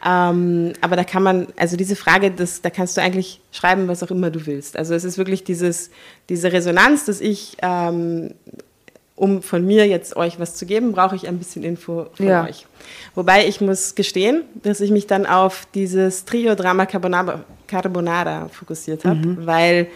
Ähm, 0.06 0.74
aber 0.82 0.96
da 0.96 1.04
kann 1.04 1.22
man, 1.22 1.46
also 1.56 1.76
diese 1.78 1.96
Frage, 1.96 2.30
das, 2.30 2.60
da 2.60 2.68
kannst 2.68 2.96
du 2.96 3.00
eigentlich 3.00 3.40
schreiben, 3.52 3.88
was 3.88 4.02
auch 4.02 4.10
immer 4.10 4.30
du 4.30 4.44
willst. 4.46 4.76
Also 4.76 4.94
es 4.94 5.02
ist 5.02 5.16
wirklich 5.16 5.44
dieses, 5.44 5.90
diese 6.28 6.52
Resonanz, 6.52 7.06
dass 7.06 7.22
ich, 7.22 7.56
ähm, 7.62 8.34
um 9.16 9.42
von 9.42 9.64
mir 9.64 9.86
jetzt 9.86 10.16
euch 10.16 10.40
was 10.40 10.56
zu 10.56 10.66
geben, 10.66 10.92
brauche 10.92 11.14
ich 11.14 11.28
ein 11.28 11.38
bisschen 11.38 11.62
Info 11.62 12.06
von 12.14 12.26
Ja. 12.26 12.44
euch. 12.44 12.66
Wobei 13.14 13.46
ich 13.46 13.60
muss 13.60 13.94
gestehen, 13.94 14.42
dass 14.62 14.80
ich 14.80 14.90
mich 14.90 15.06
dann 15.06 15.24
auf 15.26 15.66
dieses 15.74 16.24
Trio-Drama 16.24 16.86
Carbonara, 16.86 17.44
Carbonara 17.68 18.48
fokussiert 18.48 19.04
habe, 19.04 19.46
weil 19.46 19.86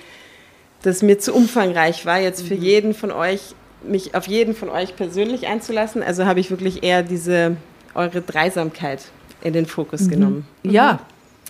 das 0.83 1.03
mir 1.03 1.19
zu 1.19 1.35
umfangreich 1.35 2.07
war, 2.07 2.21
jetzt 2.21 2.47
für 2.47 2.55
jeden 2.55 2.95
von 2.95 3.11
euch, 3.11 3.55
mich 3.83 4.15
auf 4.15 4.29
jeden 4.29 4.55
von 4.55 4.69
euch 4.71 4.95
persönlich 4.95 5.47
einzulassen. 5.49 6.03
Also 6.03 6.25
habe 6.25 6.39
ich 6.39 6.51
wirklich 6.51 6.85
eher 6.85 7.03
diese, 7.03 7.57
eure 7.95 8.21
Dreisamkeit 8.23 9.01
in 9.43 9.53
den 9.53 9.67
Fokus 9.67 10.09
genommen. 10.09 10.47
ja, 10.63 11.01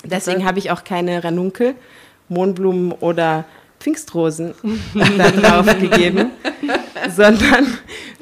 Deswegen 0.04 0.44
habe 0.46 0.58
ich 0.58 0.70
auch 0.70 0.84
keine 0.84 1.22
Ranunkel, 1.24 1.74
Mohnblumen 2.28 2.92
oder 2.92 3.44
Pfingstrosen 3.80 4.54
da 5.16 5.30
drauf 5.30 5.66
gegeben, 5.78 6.30
sondern, 7.16 7.66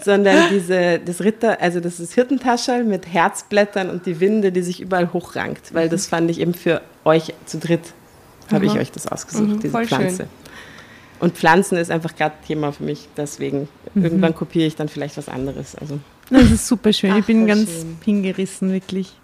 sondern 0.04 0.48
diese, 0.50 0.98
das 0.98 1.20
Ritter, 1.22 1.60
also 1.60 1.80
das 1.80 1.98
ist 2.00 2.12
Hirtentaschel 2.14 2.84
mit 2.84 3.06
Herzblättern 3.06 3.90
und 3.90 4.06
die 4.06 4.20
Winde, 4.20 4.52
die 4.52 4.62
sich 4.62 4.80
überall 4.80 5.12
hochrankt, 5.12 5.72
weil 5.74 5.88
das 5.88 6.06
fand 6.06 6.30
ich 6.30 6.40
eben 6.40 6.54
für 6.54 6.82
euch 7.04 7.32
zu 7.46 7.58
dritt, 7.58 7.94
habe 8.52 8.66
ich 8.66 8.72
euch 8.72 8.92
das 8.92 9.06
ausgesucht, 9.06 9.48
Mhm, 9.48 9.60
diese 9.60 9.70
voll 9.72 9.88
schön. 9.88 9.98
Pflanze. 9.98 10.26
Und 11.18 11.34
Pflanzen 11.34 11.78
ist 11.78 11.90
einfach 11.90 12.14
gerade 12.14 12.34
Thema 12.46 12.72
für 12.72 12.84
mich, 12.84 13.08
deswegen 13.16 13.68
irgendwann 13.94 14.34
kopiere 14.34 14.66
ich 14.66 14.76
dann 14.76 14.88
vielleicht 14.88 15.16
was 15.16 15.28
anderes. 15.30 15.74
Also 15.74 15.98
Das 16.28 16.50
ist 16.50 16.66
super 16.68 16.92
schön. 16.92 17.12
Ach, 17.12 17.18
ich 17.18 17.24
bin 17.24 17.46
ganz 17.46 17.70
schön. 17.70 17.96
hingerissen, 18.04 18.72
wirklich. 18.72 19.14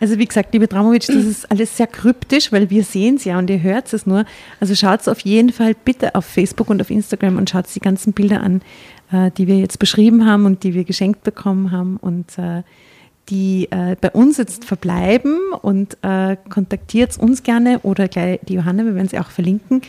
Also 0.00 0.18
wie 0.18 0.26
gesagt, 0.26 0.52
liebe 0.52 0.68
Dramovic, 0.68 1.06
das 1.06 1.16
ist 1.16 1.50
alles 1.50 1.76
sehr 1.76 1.88
kryptisch, 1.88 2.52
weil 2.52 2.70
wir 2.70 2.84
sehen 2.84 3.16
es 3.16 3.24
ja 3.24 3.38
und 3.38 3.50
ihr 3.50 3.62
hört 3.62 3.92
es 3.92 4.06
nur. 4.06 4.24
Also 4.60 4.74
schaut 4.74 5.06
auf 5.08 5.20
jeden 5.20 5.52
Fall 5.52 5.74
bitte 5.74 6.14
auf 6.14 6.24
Facebook 6.24 6.70
und 6.70 6.80
auf 6.80 6.90
Instagram 6.90 7.36
und 7.36 7.50
schaut 7.50 7.64
die 7.74 7.80
ganzen 7.80 8.12
Bilder 8.12 8.42
an, 8.42 8.62
äh, 9.10 9.30
die 9.36 9.46
wir 9.46 9.58
jetzt 9.58 9.78
beschrieben 9.78 10.24
haben 10.24 10.46
und 10.46 10.62
die 10.62 10.74
wir 10.74 10.84
geschenkt 10.84 11.24
bekommen 11.24 11.72
haben 11.72 11.96
und 11.96 12.38
äh, 12.38 12.62
die 13.28 13.68
äh, 13.70 13.96
bei 14.00 14.10
uns 14.10 14.38
jetzt 14.38 14.64
verbleiben 14.64 15.38
und 15.62 15.98
kontaktiert 16.48 17.18
uns 17.18 17.42
gerne 17.42 17.80
oder 17.80 18.08
gleich 18.08 18.40
die 18.48 18.54
Johanna, 18.54 18.84
wir 18.84 18.94
werden 18.94 19.08
sie 19.08 19.18
auch 19.18 19.30
verlinken, 19.30 19.82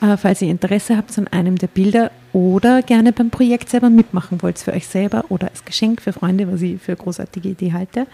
falls 0.00 0.40
ihr 0.40 0.48
Interesse 0.48 0.96
habt 0.96 1.16
an 1.18 1.28
einem 1.28 1.56
der 1.56 1.66
Bilder 1.66 2.10
oder 2.32 2.82
gerne 2.82 3.12
beim 3.12 3.30
Projekt 3.30 3.68
selber 3.68 3.90
mitmachen 3.90 4.40
wollt, 4.42 4.58
für 4.58 4.72
euch 4.72 4.86
selber 4.86 5.24
oder 5.28 5.48
als 5.48 5.64
Geschenk 5.64 6.00
für 6.00 6.12
Freunde, 6.12 6.50
was 6.50 6.62
ich 6.62 6.80
für 6.80 6.92
eine 6.92 7.02
großartige 7.02 7.50
Idee 7.50 7.72
halte. 7.72 8.06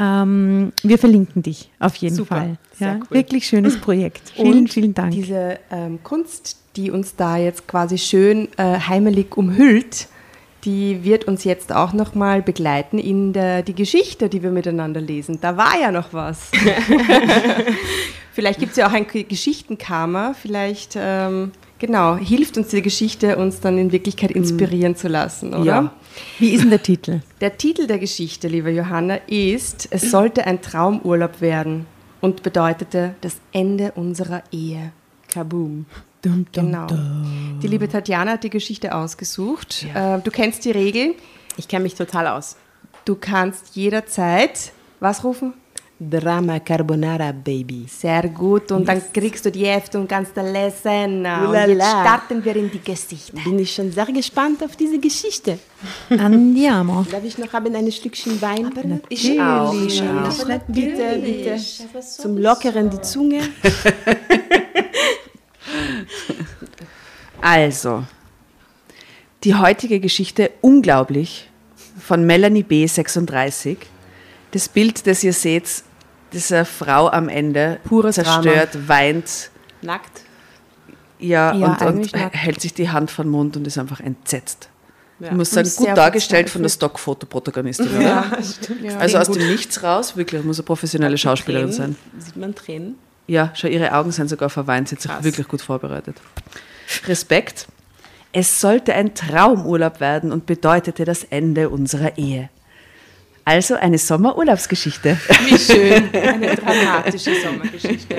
Ähm, 0.00 0.72
wir 0.82 0.98
verlinken 0.98 1.42
dich 1.42 1.70
auf 1.78 1.94
jeden 1.96 2.16
Super, 2.16 2.36
Fall. 2.36 2.58
Ja, 2.78 2.94
cool. 2.94 3.06
Wirklich 3.10 3.46
schönes 3.46 3.78
Projekt. 3.78 4.32
Vielen, 4.34 4.60
Und 4.60 4.72
vielen 4.72 4.94
Dank. 4.94 5.12
Diese 5.12 5.58
ähm, 5.70 6.02
Kunst, 6.02 6.56
die 6.76 6.90
uns 6.90 7.16
da 7.16 7.36
jetzt 7.36 7.68
quasi 7.68 7.98
schön 7.98 8.48
äh, 8.56 8.80
heimelig 8.80 9.36
umhüllt, 9.36 10.08
die 10.64 11.04
wird 11.04 11.24
uns 11.24 11.44
jetzt 11.44 11.72
auch 11.72 11.92
nochmal 11.92 12.42
begleiten 12.42 12.98
in 12.98 13.32
der, 13.32 13.62
die 13.62 13.74
Geschichte, 13.74 14.28
die 14.28 14.42
wir 14.42 14.50
miteinander 14.50 15.00
lesen. 15.00 15.38
Da 15.40 15.56
war 15.56 15.78
ja 15.78 15.90
noch 15.90 16.12
was. 16.12 16.50
vielleicht 18.32 18.58
gibt 18.58 18.72
es 18.72 18.76
ja 18.76 18.88
auch 18.88 18.92
ein 18.92 19.06
Geschichtenkarma, 19.06 20.34
vielleicht, 20.34 20.96
ähm, 20.96 21.52
genau, 21.78 22.16
hilft 22.16 22.56
uns 22.58 22.68
die 22.68 22.82
Geschichte, 22.82 23.36
uns 23.36 23.60
dann 23.60 23.78
in 23.78 23.92
Wirklichkeit 23.92 24.30
inspirieren 24.30 24.96
zu 24.96 25.08
lassen, 25.08 25.54
oder? 25.54 25.64
Ja. 25.64 25.92
Wie 26.38 26.50
ist 26.50 26.62
denn 26.62 26.70
der 26.70 26.82
Titel? 26.82 27.20
Der 27.40 27.56
Titel 27.56 27.86
der 27.86 27.98
Geschichte, 27.98 28.48
liebe 28.48 28.70
Johanna, 28.70 29.16
ist 29.26 29.88
Es 29.90 30.10
sollte 30.10 30.46
ein 30.46 30.60
Traumurlaub 30.62 31.40
werden 31.40 31.86
und 32.20 32.42
bedeutete 32.42 33.14
das 33.20 33.36
Ende 33.52 33.92
unserer 33.92 34.42
Ehe. 34.50 34.92
Kaboom. 35.32 35.86
Genau. 36.52 36.86
Die 37.62 37.66
liebe 37.66 37.88
Tatjana 37.88 38.32
hat 38.32 38.44
die 38.44 38.50
Geschichte 38.50 38.94
ausgesucht. 38.94 39.86
Äh, 39.94 40.18
du 40.18 40.30
kennst 40.30 40.64
die 40.66 40.70
Regel. 40.70 41.14
Ich 41.56 41.66
kenne 41.66 41.84
mich 41.84 41.94
total 41.94 42.26
aus. 42.26 42.56
Du 43.06 43.14
kannst 43.14 43.74
jederzeit 43.74 44.72
was 45.00 45.24
rufen? 45.24 45.54
Drama 46.02 46.60
Carbonara 46.60 47.30
Baby. 47.30 47.84
Sehr 47.86 48.26
gut. 48.28 48.72
Und 48.72 48.88
dann 48.88 49.02
kriegst 49.12 49.44
du 49.44 49.50
die 49.50 49.66
Hefte 49.66 50.00
und 50.00 50.08
kannst 50.08 50.34
da 50.34 50.40
lesen. 50.40 51.26
Und 51.26 51.48
Ulala. 51.48 51.66
jetzt 51.66 51.90
starten 51.90 52.42
wir 52.42 52.56
in 52.56 52.70
die 52.70 52.80
Geschichte. 52.80 53.36
Bin 53.44 53.58
ich 53.58 53.74
schon 53.74 53.92
sehr 53.92 54.06
gespannt 54.06 54.64
auf 54.64 54.76
diese 54.76 54.98
Geschichte. 54.98 55.58
Andiamo. 56.08 57.04
Darf 57.10 57.22
ich 57.22 57.36
noch 57.36 57.52
haben 57.52 57.74
ein 57.74 57.92
Stückchen 57.92 58.40
Wein? 58.40 59.02
Ich 59.10 59.38
auch. 59.38 59.74
Ich 59.74 60.02
auch. 60.02 60.46
Bitte, 60.68 61.20
bitte. 61.22 61.56
Zum 62.00 62.38
Lockeren 62.38 62.88
die 62.88 63.00
Zunge. 63.02 63.40
Also, 67.42 68.04
die 69.44 69.54
heutige 69.54 69.98
Geschichte 69.98 70.50
unglaublich 70.60 71.48
von 71.98 72.26
Melanie 72.26 72.62
B. 72.62 72.86
36. 72.86 73.78
Das 74.50 74.68
Bild, 74.68 75.06
das 75.06 75.24
ihr 75.24 75.32
seht, 75.32 75.82
dieser 76.32 76.64
Frau 76.64 77.08
am 77.08 77.28
Ende, 77.28 77.78
Pures 77.84 78.14
zerstört, 78.16 78.88
weint, 78.88 79.50
Nackt. 79.82 80.22
ja, 81.18 81.52
Ja, 81.54 81.66
und, 81.66 81.82
und 81.82 82.12
hält 82.34 82.60
sich 82.60 82.74
die 82.74 82.90
Hand 82.90 83.10
vor 83.10 83.24
den 83.24 83.30
Mund 83.30 83.56
und 83.56 83.66
ist 83.66 83.78
einfach 83.78 84.00
entsetzt. 84.00 84.68
Ja. 85.18 85.28
Ich 85.28 85.32
muss 85.34 85.50
sagen, 85.50 85.68
Und 85.68 85.76
gut 85.88 85.96
dargestellt 85.98 86.48
von 86.48 86.62
der 86.62 86.70
Stockfotoprotagonistin. 86.70 87.88
oder? 87.88 88.00
Ja, 88.00 88.24
stimmt. 88.42 88.82
Ja. 88.82 88.96
Also 88.98 89.18
aus 89.18 89.30
dem 89.30 89.46
Nichts 89.46 89.82
raus, 89.82 90.16
wirklich, 90.16 90.42
muss 90.44 90.58
eine 90.58 90.64
professionelle 90.64 91.18
Schauspielerin 91.18 91.72
sein. 91.72 91.94
Tränen. 92.12 92.20
Sieht 92.24 92.36
man 92.36 92.54
Tränen? 92.54 92.94
Ja, 93.26 93.50
schau, 93.54 93.68
ihre 93.68 93.92
Augen 93.94 94.12
sind 94.12 94.28
sogar 94.30 94.48
verweint. 94.48 94.88
Sie 94.88 94.94
hat 94.96 95.02
sich 95.02 95.10
Krass. 95.10 95.22
wirklich 95.24 95.46
gut 95.46 95.60
vorbereitet. 95.60 96.16
Respekt. 97.06 97.68
Es 98.32 98.60
sollte 98.60 98.94
ein 98.94 99.14
Traumurlaub 99.14 100.00
werden 100.00 100.32
und 100.32 100.46
bedeutete 100.46 101.04
das 101.04 101.24
Ende 101.24 101.68
unserer 101.68 102.16
Ehe. 102.16 102.48
Also 103.50 103.74
eine 103.74 103.98
Sommerurlaubsgeschichte. 103.98 105.18
Wie 105.44 105.58
schön. 105.58 106.08
Eine 106.14 106.54
dramatische 106.54 107.32
Sommergeschichte. 107.34 108.14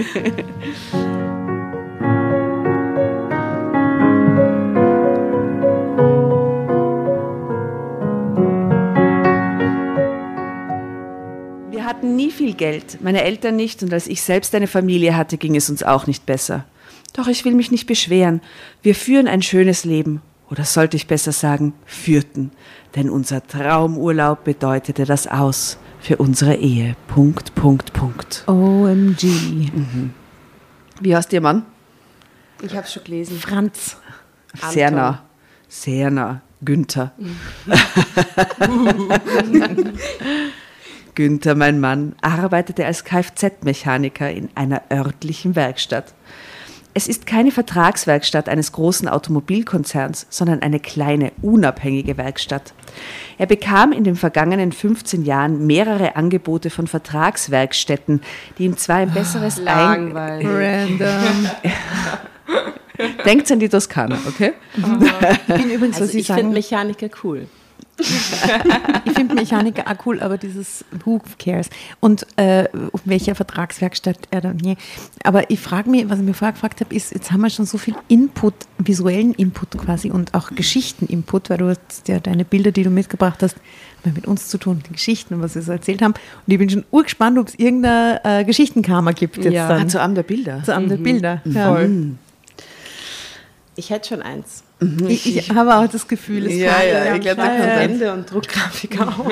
Wir 11.69 11.85
hatten 11.85 12.17
nie 12.17 12.31
viel 12.31 12.53
Geld, 12.53 13.01
meine 13.01 13.23
Eltern 13.23 13.55
nicht, 13.55 13.83
und 13.83 13.93
als 13.93 14.07
ich 14.07 14.21
selbst 14.21 14.53
eine 14.53 14.67
Familie 14.67 15.15
hatte, 15.15 15.37
ging 15.37 15.55
es 15.55 15.69
uns 15.69 15.81
auch 15.81 16.07
nicht 16.07 16.25
besser. 16.25 16.65
Doch 17.13 17.29
ich 17.29 17.45
will 17.45 17.53
mich 17.53 17.71
nicht 17.71 17.87
beschweren. 17.87 18.41
Wir 18.81 18.95
führen 18.95 19.29
ein 19.29 19.41
schönes 19.41 19.85
Leben. 19.85 20.21
Oder 20.51 20.65
sollte 20.65 20.97
ich 20.97 21.07
besser 21.07 21.31
sagen, 21.31 21.73
führten. 21.85 22.51
Denn 22.95 23.09
unser 23.09 23.41
Traumurlaub 23.47 24.43
bedeutete 24.43 25.05
das 25.05 25.25
Aus 25.25 25.77
für 26.01 26.17
unsere 26.17 26.55
Ehe. 26.55 26.97
Punkt, 27.07 27.55
Punkt, 27.55 27.93
Punkt. 27.93 28.43
OMG. 28.47 29.71
Wie 30.99 31.15
heißt 31.15 31.31
Ihr 31.31 31.39
Mann? 31.39 31.65
Ich 32.61 32.75
habe 32.75 32.85
schon 32.85 33.05
gelesen. 33.05 33.39
Franz. 33.39 33.95
Sehr 34.71 34.87
Anton. 34.89 35.01
nah. 35.01 35.23
Sehr 35.69 36.11
nah. 36.11 36.41
Günther. 36.63 37.13
Günther, 41.15 41.55
mein 41.55 41.79
Mann, 41.79 42.15
arbeitete 42.21 42.85
als 42.85 43.03
Kfz-Mechaniker 43.03 44.29
in 44.29 44.49
einer 44.55 44.83
örtlichen 44.91 45.55
Werkstatt. 45.55 46.13
Es 46.93 47.07
ist 47.07 47.25
keine 47.25 47.51
Vertragswerkstatt 47.51 48.49
eines 48.49 48.73
großen 48.73 49.07
Automobilkonzerns, 49.07 50.27
sondern 50.29 50.61
eine 50.61 50.79
kleine, 50.79 51.31
unabhängige 51.41 52.17
Werkstatt. 52.17 52.73
Er 53.37 53.45
bekam 53.45 53.93
in 53.93 54.03
den 54.03 54.17
vergangenen 54.17 54.73
15 54.73 55.23
Jahren 55.23 55.65
mehrere 55.65 56.17
Angebote 56.17 56.69
von 56.69 56.87
Vertragswerkstätten, 56.87 58.21
die 58.57 58.65
ihm 58.65 58.75
zwar 58.75 58.97
ein 58.97 59.11
besseres 59.11 59.57
Ein 59.59 59.63
Langweilig. 59.63 60.47
Random. 60.47 61.49
Denkt 63.25 63.51
an 63.51 63.59
die 63.59 63.69
Toskana, 63.69 64.17
okay? 64.27 64.53
Ich 65.47 65.55
bin 65.55 65.71
übrigens, 65.71 65.95
was 65.95 66.01
Also 66.01 66.13
Sie 66.13 66.19
ich 66.19 66.27
finde 66.27 66.53
Mechaniker 66.53 67.07
cool. 67.23 67.47
Ich 68.01 69.13
finde 69.13 69.35
Mechaniker 69.35 69.83
auch 69.87 70.05
cool, 70.05 70.19
aber 70.21 70.37
dieses 70.37 70.83
Who 71.05 71.21
cares? 71.39 71.69
Und 71.99 72.25
äh, 72.37 72.65
auf 72.91 73.01
welcher 73.05 73.35
Vertragswerkstatt 73.35 74.17
er 74.31 74.41
dann, 74.41 74.57
nee. 74.57 74.77
Aber 75.23 75.49
ich 75.49 75.59
frage 75.59 75.89
mich, 75.89 76.09
was 76.09 76.19
ich 76.19 76.25
mir 76.25 76.33
vorher 76.33 76.53
gefragt 76.53 76.81
habe, 76.81 76.93
ist, 76.95 77.13
jetzt 77.13 77.31
haben 77.31 77.41
wir 77.41 77.49
schon 77.49 77.65
so 77.65 77.77
viel 77.77 77.95
Input, 78.07 78.53
visuellen 78.77 79.33
Input 79.33 79.77
quasi 79.77 80.09
und 80.11 80.33
auch 80.33 80.51
Geschichten-Input, 80.51 81.49
weil 81.49 81.57
du 81.57 81.69
hast 81.69 82.07
ja 82.07 82.19
deine 82.19 82.45
Bilder, 82.45 82.71
die 82.71 82.83
du 82.83 82.89
mitgebracht 82.89 83.41
hast, 83.43 83.55
haben 84.03 84.13
mit 84.15 84.25
uns 84.27 84.47
zu 84.47 84.57
tun, 84.57 84.81
die 84.87 84.93
Geschichten, 84.93 85.41
was 85.41 85.53
wir 85.55 85.61
so 85.61 85.71
erzählt 85.71 86.01
haben. 86.01 86.13
Und 86.13 86.53
ich 86.53 86.57
bin 86.57 86.69
schon 86.69 86.83
urgespannt, 86.91 87.37
ob 87.37 87.47
es 87.49 87.55
irgendeine 87.55 88.19
äh, 88.23 88.43
Geschichtenkarma 88.43 89.11
gibt 89.11 89.37
jetzt 89.37 89.53
Ja. 89.53 89.67
dann. 89.67 89.83
Ah, 89.83 89.87
zu 89.87 90.01
einem 90.01 90.15
der 90.15 90.23
Bilder. 90.23 90.63
zu 90.63 90.73
einem 90.73 90.89
der 90.89 90.97
Bilder. 90.97 91.41
Ja. 91.45 91.67
Voll. 91.73 92.11
Ich 93.75 93.89
hätte 93.89 94.09
schon 94.09 94.21
eins. 94.21 94.63
Ich, 95.07 95.37
ich 95.37 95.51
habe 95.51 95.75
auch 95.75 95.87
das 95.87 96.07
Gefühl, 96.07 96.47
es 96.47 96.55
Ja, 96.55 96.73
kann- 96.73 96.87
ja, 96.87 97.15
ich 97.15 97.21
glaub, 97.21 97.37
da 97.37 97.43
ja, 97.45 97.51
kommt 97.51 97.67
ja. 97.67 97.73
Ende 97.81 98.13
und 98.13 98.31
Druckgrafik 98.31 98.99
auch. 99.07 99.25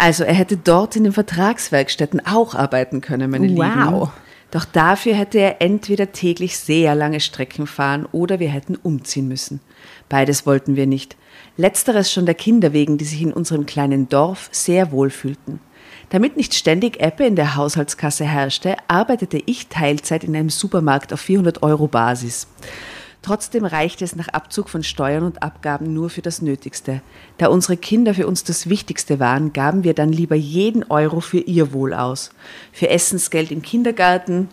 Also 0.00 0.22
er 0.24 0.34
hätte 0.34 0.56
dort 0.56 0.94
in 0.94 1.02
den 1.04 1.12
Vertragswerkstätten 1.12 2.24
auch 2.24 2.54
arbeiten 2.54 3.00
können, 3.00 3.30
meine 3.30 3.48
Wow. 3.56 3.64
Lieben. 3.64 4.08
Doch 4.52 4.64
dafür 4.64 5.14
hätte 5.14 5.38
er 5.38 5.60
entweder 5.60 6.12
täglich 6.12 6.56
sehr 6.56 6.94
lange 6.94 7.20
Strecken 7.20 7.66
fahren 7.66 8.06
oder 8.12 8.38
wir 8.38 8.48
hätten 8.48 8.76
umziehen 8.76 9.28
müssen. 9.28 9.60
Beides 10.08 10.46
wollten 10.46 10.76
wir 10.76 10.86
nicht. 10.86 11.16
Letzteres 11.56 12.12
schon 12.12 12.24
der 12.26 12.36
Kinder 12.36 12.72
wegen, 12.72 12.96
die 12.96 13.04
sich 13.04 13.20
in 13.20 13.32
unserem 13.32 13.66
kleinen 13.66 14.08
Dorf 14.08 14.48
sehr 14.52 14.92
wohl 14.92 15.10
fühlten. 15.10 15.58
Damit 16.10 16.36
nicht 16.36 16.54
ständig 16.54 17.00
Ebbe 17.00 17.26
in 17.26 17.36
der 17.36 17.56
Haushaltskasse 17.56 18.24
herrschte, 18.24 18.76
arbeitete 18.88 19.42
ich 19.44 19.68
Teilzeit 19.68 20.24
in 20.24 20.34
einem 20.34 20.48
Supermarkt 20.48 21.12
auf 21.12 21.20
400 21.20 21.62
Euro 21.62 21.86
Basis. 21.86 22.46
Trotzdem 23.20 23.64
reichte 23.64 24.04
es 24.04 24.16
nach 24.16 24.28
Abzug 24.28 24.70
von 24.70 24.82
Steuern 24.82 25.24
und 25.24 25.42
Abgaben 25.42 25.92
nur 25.92 26.08
für 26.08 26.22
das 26.22 26.40
Nötigste. 26.40 27.02
Da 27.36 27.48
unsere 27.48 27.76
Kinder 27.76 28.14
für 28.14 28.26
uns 28.26 28.44
das 28.44 28.70
Wichtigste 28.70 29.20
waren, 29.20 29.52
gaben 29.52 29.84
wir 29.84 29.92
dann 29.92 30.12
lieber 30.12 30.36
jeden 30.36 30.84
Euro 30.84 31.20
für 31.20 31.40
ihr 31.40 31.72
Wohl 31.72 31.92
aus. 31.92 32.30
Für 32.72 32.88
Essensgeld 32.88 33.50
im 33.50 33.60
Kindergarten, 33.60 34.48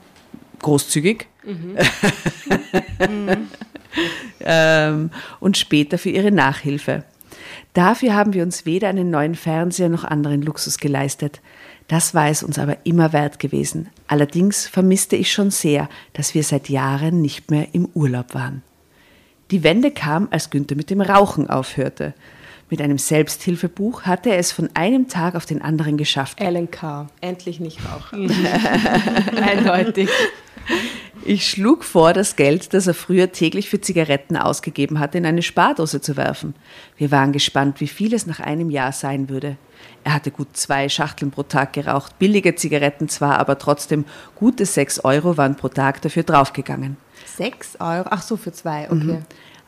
großzügig, 0.61 1.27
ähm, 4.39 5.11
und 5.39 5.57
später 5.57 5.97
für 5.97 6.09
ihre 6.09 6.31
Nachhilfe. 6.31 7.03
Dafür 7.75 8.15
haben 8.15 8.33
wir 8.33 8.41
uns 8.41 8.65
weder 8.65 8.87
einen 8.87 9.11
neuen 9.11 9.35
Fernseher 9.35 9.89
noch 9.89 10.05
anderen 10.05 10.41
Luxus 10.41 10.77
geleistet. 10.77 11.41
Das 11.89 12.15
war 12.15 12.29
es 12.29 12.41
uns 12.41 12.57
aber 12.57 12.77
immer 12.85 13.11
wert 13.11 13.37
gewesen. 13.37 13.89
Allerdings 14.07 14.65
vermisste 14.65 15.17
ich 15.17 15.31
schon 15.31 15.51
sehr, 15.51 15.89
dass 16.13 16.33
wir 16.33 16.43
seit 16.43 16.69
Jahren 16.69 17.21
nicht 17.21 17.51
mehr 17.51 17.67
im 17.73 17.89
Urlaub 17.93 18.33
waren. 18.33 18.63
Die 19.51 19.61
Wende 19.63 19.91
kam, 19.91 20.29
als 20.31 20.49
Günther 20.49 20.77
mit 20.77 20.89
dem 20.89 21.01
Rauchen 21.01 21.49
aufhörte. 21.49 22.13
Mit 22.69 22.81
einem 22.81 22.97
Selbsthilfebuch 22.97 24.03
hatte 24.03 24.29
er 24.29 24.39
es 24.39 24.53
von 24.53 24.69
einem 24.73 25.09
Tag 25.09 25.35
auf 25.35 25.45
den 25.45 25.61
anderen 25.61 25.97
geschafft. 25.97 26.41
Alan 26.41 26.71
Carr. 26.71 27.07
Endlich 27.19 27.59
nicht 27.59 27.79
rauchen. 27.85 28.31
Eindeutig. 29.35 30.09
Ich 31.27 31.49
schlug 31.49 31.83
vor, 31.83 32.13
das 32.13 32.35
Geld, 32.35 32.73
das 32.75 32.85
er 32.85 32.93
früher 32.93 33.31
täglich 33.31 33.67
für 33.67 33.81
Zigaretten 33.81 34.37
ausgegeben 34.37 34.99
hatte, 34.99 35.17
in 35.17 35.25
eine 35.25 35.41
Spardose 35.41 35.99
zu 35.99 36.17
werfen. 36.17 36.53
Wir 36.97 37.09
waren 37.09 37.31
gespannt, 37.31 37.81
wie 37.81 37.87
viel 37.87 38.13
es 38.13 38.27
nach 38.27 38.39
einem 38.39 38.69
Jahr 38.69 38.91
sein 38.91 39.27
würde. 39.27 39.57
Er 40.03 40.13
hatte 40.13 40.29
gut 40.29 40.55
zwei 40.55 40.87
Schachteln 40.87 41.31
pro 41.31 41.41
Tag 41.41 41.73
geraucht, 41.73 42.19
billige 42.19 42.53
Zigaretten 42.53 43.09
zwar, 43.09 43.39
aber 43.39 43.57
trotzdem 43.57 44.05
gute 44.35 44.67
sechs 44.67 44.99
Euro 45.03 45.35
waren 45.35 45.55
pro 45.55 45.67
Tag 45.69 46.01
dafür 46.03 46.21
draufgegangen. 46.21 46.97
Sechs 47.25 47.75
Euro? 47.79 48.07
Ach 48.11 48.21
so, 48.21 48.37
für 48.37 48.51
zwei, 48.51 48.89
okay. 48.91 49.23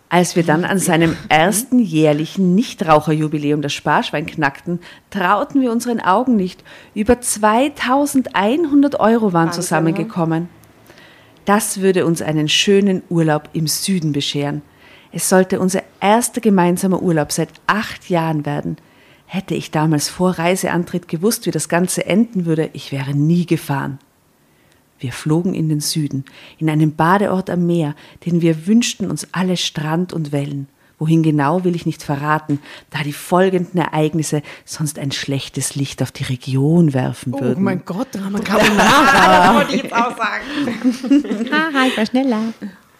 Als 0.09 0.35
wir 0.35 0.43
dann 0.43 0.63
an 0.63 0.79
seinem 0.79 1.17
ersten 1.29 1.79
jährlichen 1.79 2.53
Nichtraucherjubiläum 2.55 3.61
das 3.61 3.73
Sparschwein 3.73 4.25
knackten, 4.25 4.79
trauten 5.09 5.61
wir 5.61 5.71
unseren 5.71 5.99
Augen 5.99 6.35
nicht. 6.35 6.63
Über 6.93 7.19
2100 7.19 8.99
Euro 8.99 9.33
waren 9.33 9.47
Wahnsinn, 9.47 9.63
zusammengekommen. 9.63 10.49
Das 11.47 11.79
würde 11.79 12.05
uns 12.05 12.21
einen 12.21 12.49
schönen 12.49 13.03
Urlaub 13.07 13.49
im 13.53 13.67
Süden 13.67 14.11
bescheren. 14.11 14.63
Es 15.13 15.29
sollte 15.29 15.61
unser 15.61 15.81
erster 16.01 16.41
gemeinsamer 16.41 17.01
Urlaub 17.01 17.31
seit 17.31 17.47
acht 17.67 18.09
Jahren 18.09 18.45
werden. 18.45 18.75
Hätte 19.25 19.55
ich 19.55 19.71
damals 19.71 20.09
vor 20.09 20.31
Reiseantritt 20.31 21.07
gewusst, 21.07 21.45
wie 21.45 21.51
das 21.51 21.69
Ganze 21.69 22.05
enden 22.05 22.45
würde, 22.45 22.69
ich 22.73 22.91
wäre 22.91 23.15
nie 23.15 23.45
gefahren. 23.45 23.97
Wir 24.99 25.13
flogen 25.13 25.53
in 25.53 25.69
den 25.69 25.79
Süden, 25.79 26.25
in 26.57 26.69
einen 26.69 26.97
Badeort 26.97 27.49
am 27.49 27.65
Meer, 27.65 27.95
den 28.25 28.41
wir 28.41 28.67
wünschten 28.67 29.09
uns 29.09 29.29
alle 29.31 29.55
Strand 29.55 30.11
und 30.11 30.33
Wellen. 30.33 30.67
Wohin 30.99 31.21
genau 31.21 31.63
will 31.63 31.75
ich 31.75 31.85
nicht 31.85 32.01
verraten, 32.01 32.59
da 32.89 33.03
die 33.03 33.13
folgenden 33.13 33.79
Ereignisse 33.79 34.41
sonst 34.65 34.97
ein 34.97 35.11
schlechtes 35.11 35.75
Licht 35.75 36.01
auf 36.01 36.11
die 36.11 36.23
Region 36.23 36.93
werfen 36.93 37.33
Oh 37.35 37.39
würden. 37.41 37.63
mein 37.63 37.83
Gott, 37.85 38.07
Drama 38.13 38.39
Carbonara. 38.39 39.55
wollte 39.57 39.75
ich 39.75 39.83
jetzt 39.83 39.93
auch 39.93 40.17
sagen. 40.17 41.51
Haha, 41.51 41.85
ich 41.87 41.97
war 41.97 42.05
schneller. 42.05 42.39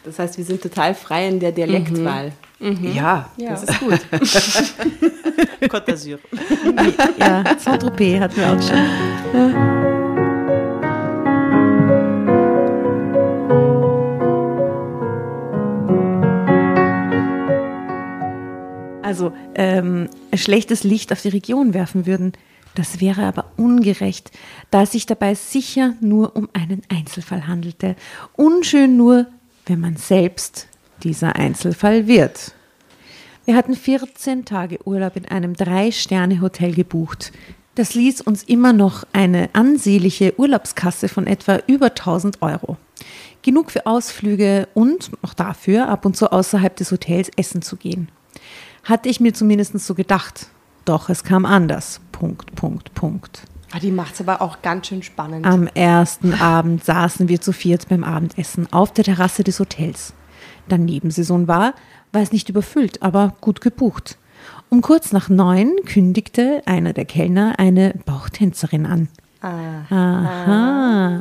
Das 0.04 0.20
heißt, 0.20 0.38
wir 0.38 0.46
sind 0.46 0.62
total 0.62 0.94
frei 0.96 1.28
in 1.28 1.40
der 1.40 1.52
Dialektwahl. 1.52 2.32
Ja, 2.60 3.30
Das 3.38 3.64
ist 3.64 3.80
gut. 3.80 4.00
Côte 5.70 5.86
d'Azur. 5.92 6.18
Ja, 7.20 7.44
Saint-Tropez 7.58 8.20
hatten 8.22 8.36
wir 8.38 8.54
auch 8.54 8.62
schon. 8.62 9.97
Also 19.08 19.32
ähm, 19.56 20.10
schlechtes 20.36 20.84
Licht 20.84 21.14
auf 21.14 21.22
die 21.22 21.30
Region 21.30 21.74
werfen 21.74 22.06
würden. 22.06 22.34
Das 22.76 23.00
wäre 23.00 23.24
aber 23.24 23.46
ungerecht, 23.56 24.32
da 24.70 24.82
es 24.82 24.92
sich 24.92 25.06
dabei 25.06 25.34
sicher 25.34 25.94
nur 26.02 26.36
um 26.36 26.50
einen 26.52 26.82
Einzelfall 26.90 27.48
handelte. 27.48 27.96
Unschön 28.36 28.98
nur, 28.98 29.28
wenn 29.66 29.80
man 29.80 29.96
selbst 29.96 30.68
dieser 31.04 31.38
Einzelfall 31.38 32.06
wird. 32.08 32.52
Wir 33.46 33.56
hatten 33.56 33.76
14 33.76 34.44
Tage 34.44 34.86
Urlaub 34.86 35.16
in 35.16 35.26
einem 35.26 35.54
Drei-Sterne-Hotel 35.54 36.74
gebucht. 36.74 37.32
Das 37.76 37.96
ließ 37.96 38.20
uns 38.20 38.44
immer 38.44 38.74
noch 38.74 39.06
eine 39.14 39.52
ansehnliche 39.54 40.38
Urlaubskasse 40.38 41.08
von 41.08 41.28
etwa 41.28 41.62
über 41.66 41.92
1000 41.92 42.42
Euro. 42.42 42.76
Genug 43.42 43.72
für 43.72 43.86
Ausflüge 43.86 44.68
und 44.74 45.12
auch 45.22 45.34
dafür, 45.34 45.88
ab 45.88 46.06
und 46.06 46.18
zu 46.18 46.30
außerhalb 46.30 46.76
des 46.76 46.92
Hotels 46.92 47.32
essen 47.38 47.62
zu 47.62 47.78
gehen. 47.78 48.10
Hatte 48.88 49.10
ich 49.10 49.20
mir 49.20 49.34
zumindest 49.34 49.78
so 49.80 49.94
gedacht. 49.94 50.48
Doch 50.86 51.10
es 51.10 51.26
kam 51.26 51.46
anders. 51.46 52.00
Punkt, 52.14 52.56
Punkt, 52.56 52.94
Punkt. 52.94 53.42
Ah, 53.74 53.80
Die 53.80 53.92
macht 53.92 54.14
es 54.14 54.22
aber 54.22 54.42
auch 54.42 54.62
ganz 54.62 54.88
schön 54.88 55.04
spannend. 55.04 55.46
Am 55.46 55.68
ersten 55.68 56.34
Abend 56.34 56.86
saßen 56.86 57.28
wir 57.28 57.42
zu 57.42 57.52
viert 57.52 57.90
beim 57.90 58.06
Abendessen 58.06 58.72
auf 58.72 58.94
der 58.94 59.04
Terrasse 59.04 59.44
des 59.44 59.60
Hotels. 59.60 60.14
Da 60.70 60.78
Nebensaison 60.78 61.50
war, 61.50 61.74
war 62.14 62.22
es 62.22 62.32
nicht 62.32 62.48
überfüllt, 62.48 63.02
aber 63.02 63.36
gut 63.42 63.60
gebucht. 63.60 64.18
Um 64.70 64.82
kurz 64.82 65.12
nach 65.12 65.28
neun 65.28 65.74
kündigte 65.86 66.62
einer 66.66 66.94
der 66.94 67.06
Kellner 67.06 67.56
eine 67.58 67.94
Bauchtänzerin 68.06 68.86
an. 68.86 69.10
Aha. 69.42 71.20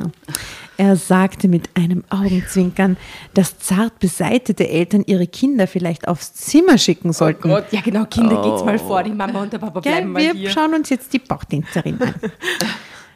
Er 0.77 0.95
sagte 0.95 1.47
mit 1.47 1.69
einem 1.75 2.03
Augenzwinkern, 2.09 2.97
dass 3.33 3.57
zart 3.57 3.97
beseitete 3.97 4.69
Eltern 4.69 5.03
ihre 5.07 5.25
Kinder 5.25 5.65
vielleicht 5.65 6.07
aufs 6.07 6.33
Zimmer 6.33 6.77
schicken 6.77 7.13
sollten. 7.13 7.49
Gott, 7.49 7.65
ja 7.71 7.81
genau, 7.81 8.05
Kinder, 8.05 8.43
geht's 8.43 8.63
mal 8.63 8.77
vor, 8.77 9.01
die 9.01 9.11
Mama 9.11 9.41
und 9.41 9.51
der 9.51 9.57
Papa 9.57 9.79
Gell, 9.79 9.93
bleiben 9.93 10.11
mal 10.11 10.21
wir 10.21 10.33
hier. 10.33 10.49
schauen 10.51 10.75
uns 10.75 10.89
jetzt 10.89 11.11
die 11.13 11.19
Bauchtänzerin 11.19 11.99
an. 11.99 12.13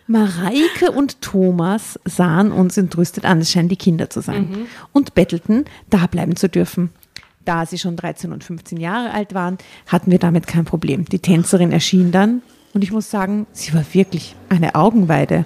Mareike 0.07 0.91
und 0.91 1.21
Thomas 1.21 1.99
sahen 2.03 2.51
uns 2.51 2.77
entrüstet 2.77 3.25
an, 3.25 3.39
es 3.39 3.51
scheinen 3.51 3.69
die 3.69 3.77
Kinder 3.77 4.09
zu 4.09 4.21
sein, 4.21 4.67
und 4.91 5.13
bettelten, 5.13 5.65
da 5.89 6.07
bleiben 6.07 6.35
zu 6.35 6.49
dürfen. 6.49 6.89
Da 7.45 7.65
sie 7.65 7.77
schon 7.77 7.95
13 7.95 8.33
und 8.33 8.43
15 8.43 8.79
Jahre 8.79 9.11
alt 9.11 9.33
waren, 9.33 9.57
hatten 9.87 10.11
wir 10.11 10.19
damit 10.19 10.47
kein 10.47 10.65
Problem. 10.65 11.05
Die 11.05 11.19
Tänzerin 11.19 11.71
erschien 11.71 12.11
dann 12.11 12.41
und 12.73 12.83
ich 12.83 12.91
muss 12.91 13.09
sagen, 13.09 13.47
sie 13.51 13.73
war 13.73 13.85
wirklich 13.93 14.35
eine 14.49 14.75
Augenweide. 14.75 15.45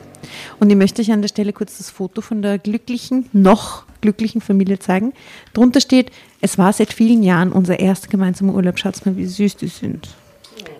Und 0.59 0.69
ich 0.69 0.75
möchte 0.75 1.01
euch 1.01 1.11
an 1.11 1.21
der 1.21 1.29
Stelle 1.29 1.53
kurz 1.53 1.77
das 1.77 1.89
Foto 1.89 2.21
von 2.21 2.41
der 2.41 2.57
glücklichen, 2.59 3.29
noch 3.33 3.83
glücklichen 4.01 4.41
Familie 4.41 4.79
zeigen. 4.79 5.13
Drunter 5.53 5.81
steht, 5.81 6.11
es 6.41 6.57
war 6.57 6.73
seit 6.73 6.93
vielen 6.93 7.23
Jahren 7.23 7.51
unser 7.51 7.79
erster 7.79 8.07
gemeinsamer 8.07 8.53
Urlaub. 8.53 8.77
Schaut 8.77 9.03
mal, 9.05 9.17
wie 9.17 9.25
süß 9.25 9.57
die 9.57 9.67
sind. 9.67 10.09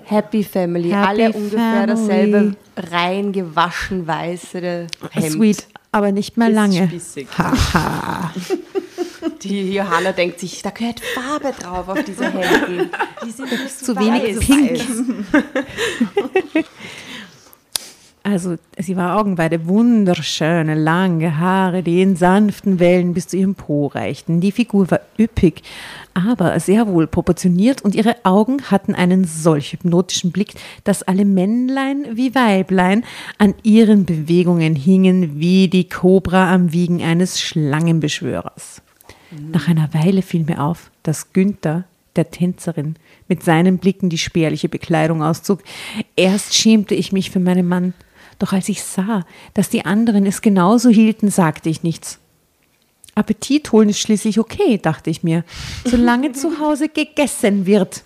Happy 0.06 0.44
Family, 0.44 0.90
Happy 0.90 1.08
alle 1.08 1.32
ungefähr 1.32 1.60
Family. 1.60 1.88
dasselbe 1.88 2.56
rein 2.92 3.32
gewaschen 3.32 4.06
weiße 4.06 4.88
Hemd. 5.12 5.32
Sweet, 5.32 5.68
aber 5.92 6.12
nicht 6.12 6.38
mehr 6.38 6.50
lange. 6.50 6.92
Haha. 7.38 8.32
Die 9.42 9.74
Johanna 9.74 10.12
denkt 10.12 10.40
sich, 10.40 10.62
da 10.62 10.70
gehört 10.70 11.00
Farbe 11.00 11.52
drauf 11.60 11.88
auf 11.88 12.04
diese 12.04 12.32
Hemden. 12.32 12.90
Die 13.26 13.32
sind 13.32 13.50
Zu 13.70 13.96
wenig 13.96 14.40
pink. 14.40 14.82
Also, 18.28 18.56
sie 18.80 18.98
war 18.98 19.20
Augenweide, 19.20 19.68
wunderschöne, 19.68 20.74
lange 20.74 21.38
Haare, 21.38 21.84
die 21.84 22.02
in 22.02 22.16
sanften 22.16 22.80
Wellen 22.80 23.14
bis 23.14 23.28
zu 23.28 23.38
ihrem 23.38 23.54
Po 23.54 23.86
reichten. 23.86 24.42
Die 24.42 24.52
Figur 24.52 24.90
war 24.90 25.02
üppig, 25.20 25.62
aber 26.16 26.60
sehr 26.60 26.88
wohl 26.88 27.06
proportioniert 27.06 27.84
und 27.84 27.94
ihre 27.94 28.16
Augen 28.24 28.64
hatten 28.72 28.96
einen 28.96 29.26
solch 29.26 29.74
hypnotischen 29.74 30.32
Blick, 30.32 30.56
dass 30.84 31.04
alle 31.04 31.24
Männlein 31.24 32.08
wie 32.14 32.34
Weiblein 32.34 33.04
an 33.38 33.54
ihren 33.62 34.06
Bewegungen 34.06 34.76
hingen 34.76 35.40
wie 35.40 35.68
die 35.68 35.88
Kobra 35.88 36.52
am 36.52 36.74
Wiegen 36.74 37.04
eines 37.04 37.40
Schlangenbeschwörers. 37.40 38.82
Nach 39.52 39.68
einer 39.68 39.94
Weile 39.94 40.24
fiel 40.24 40.46
mir 40.46 40.64
auf, 40.64 40.90
dass 41.04 41.32
Günther, 41.32 41.84
der 42.16 42.32
Tänzerin, 42.32 42.96
mit 43.28 43.44
seinen 43.44 43.78
Blicken 43.78 44.10
die 44.10 44.18
spärliche 44.18 44.68
Bekleidung 44.68 45.22
auszog. 45.22 45.62
Erst 46.16 46.56
schämte 46.56 46.96
ich 46.96 47.12
mich 47.12 47.30
für 47.30 47.40
meinen 47.40 47.68
Mann, 47.68 47.94
doch 48.40 48.54
als 48.54 48.70
ich 48.70 48.84
sah, 48.84 49.26
dass 49.54 49.70
die 49.70 49.86
anderen 49.86 50.26
es 50.26 50.42
genauso 50.42 50.90
hielten, 50.90 51.30
sagte 51.30 51.70
ich 51.70 51.84
nichts. 51.84 52.20
Appetit 53.16 53.72
holen 53.72 53.90
ist 53.90 54.00
schließlich 54.00 54.40
okay, 54.40 54.78
dachte 54.78 55.10
ich 55.10 55.24
mir, 55.24 55.44
solange 55.86 56.34
zu 56.34 56.60
Hause 56.60 56.90
gegessen 56.90 57.66
wird. 57.66 58.04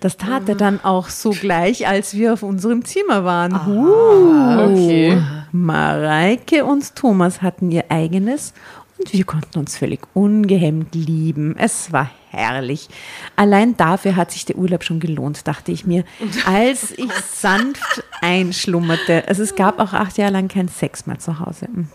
Das 0.00 0.16
tat 0.16 0.48
er 0.48 0.54
dann 0.54 0.84
auch 0.84 1.08
sogleich, 1.08 1.88
als 1.88 2.14
wir 2.14 2.34
auf 2.34 2.44
unserem 2.44 2.84
Zimmer 2.84 3.24
waren. 3.24 3.54
Uh, 3.54 4.70
okay. 4.70 5.20
Mareike 5.50 6.64
und 6.64 6.94
Thomas 6.94 7.42
hatten 7.42 7.72
ihr 7.72 7.86
eigenes 7.88 8.52
und 8.98 9.12
wir 9.12 9.24
konnten 9.24 9.58
uns 9.58 9.76
völlig 9.76 10.00
ungehemmt 10.14 10.94
lieben. 10.94 11.56
Es 11.56 11.92
war 11.92 12.10
herrlich. 12.30 12.88
Allein 13.36 13.76
dafür 13.76 14.16
hat 14.16 14.30
sich 14.30 14.44
der 14.44 14.56
Urlaub 14.56 14.84
schon 14.84 15.00
gelohnt, 15.00 15.48
dachte 15.48 15.72
ich 15.72 15.86
mir, 15.86 16.04
als 16.46 16.92
ich 16.92 17.12
sanft 17.12 18.04
einschlummerte. 18.22 19.26
Also 19.28 19.42
es 19.42 19.54
gab 19.54 19.78
auch 19.78 19.92
acht 19.92 20.18
Jahre 20.18 20.32
lang 20.32 20.48
keinen 20.48 20.68
Sex 20.68 21.06
mehr 21.06 21.18
zu 21.18 21.40
Hause. 21.40 21.68
Mhm. 21.72 21.88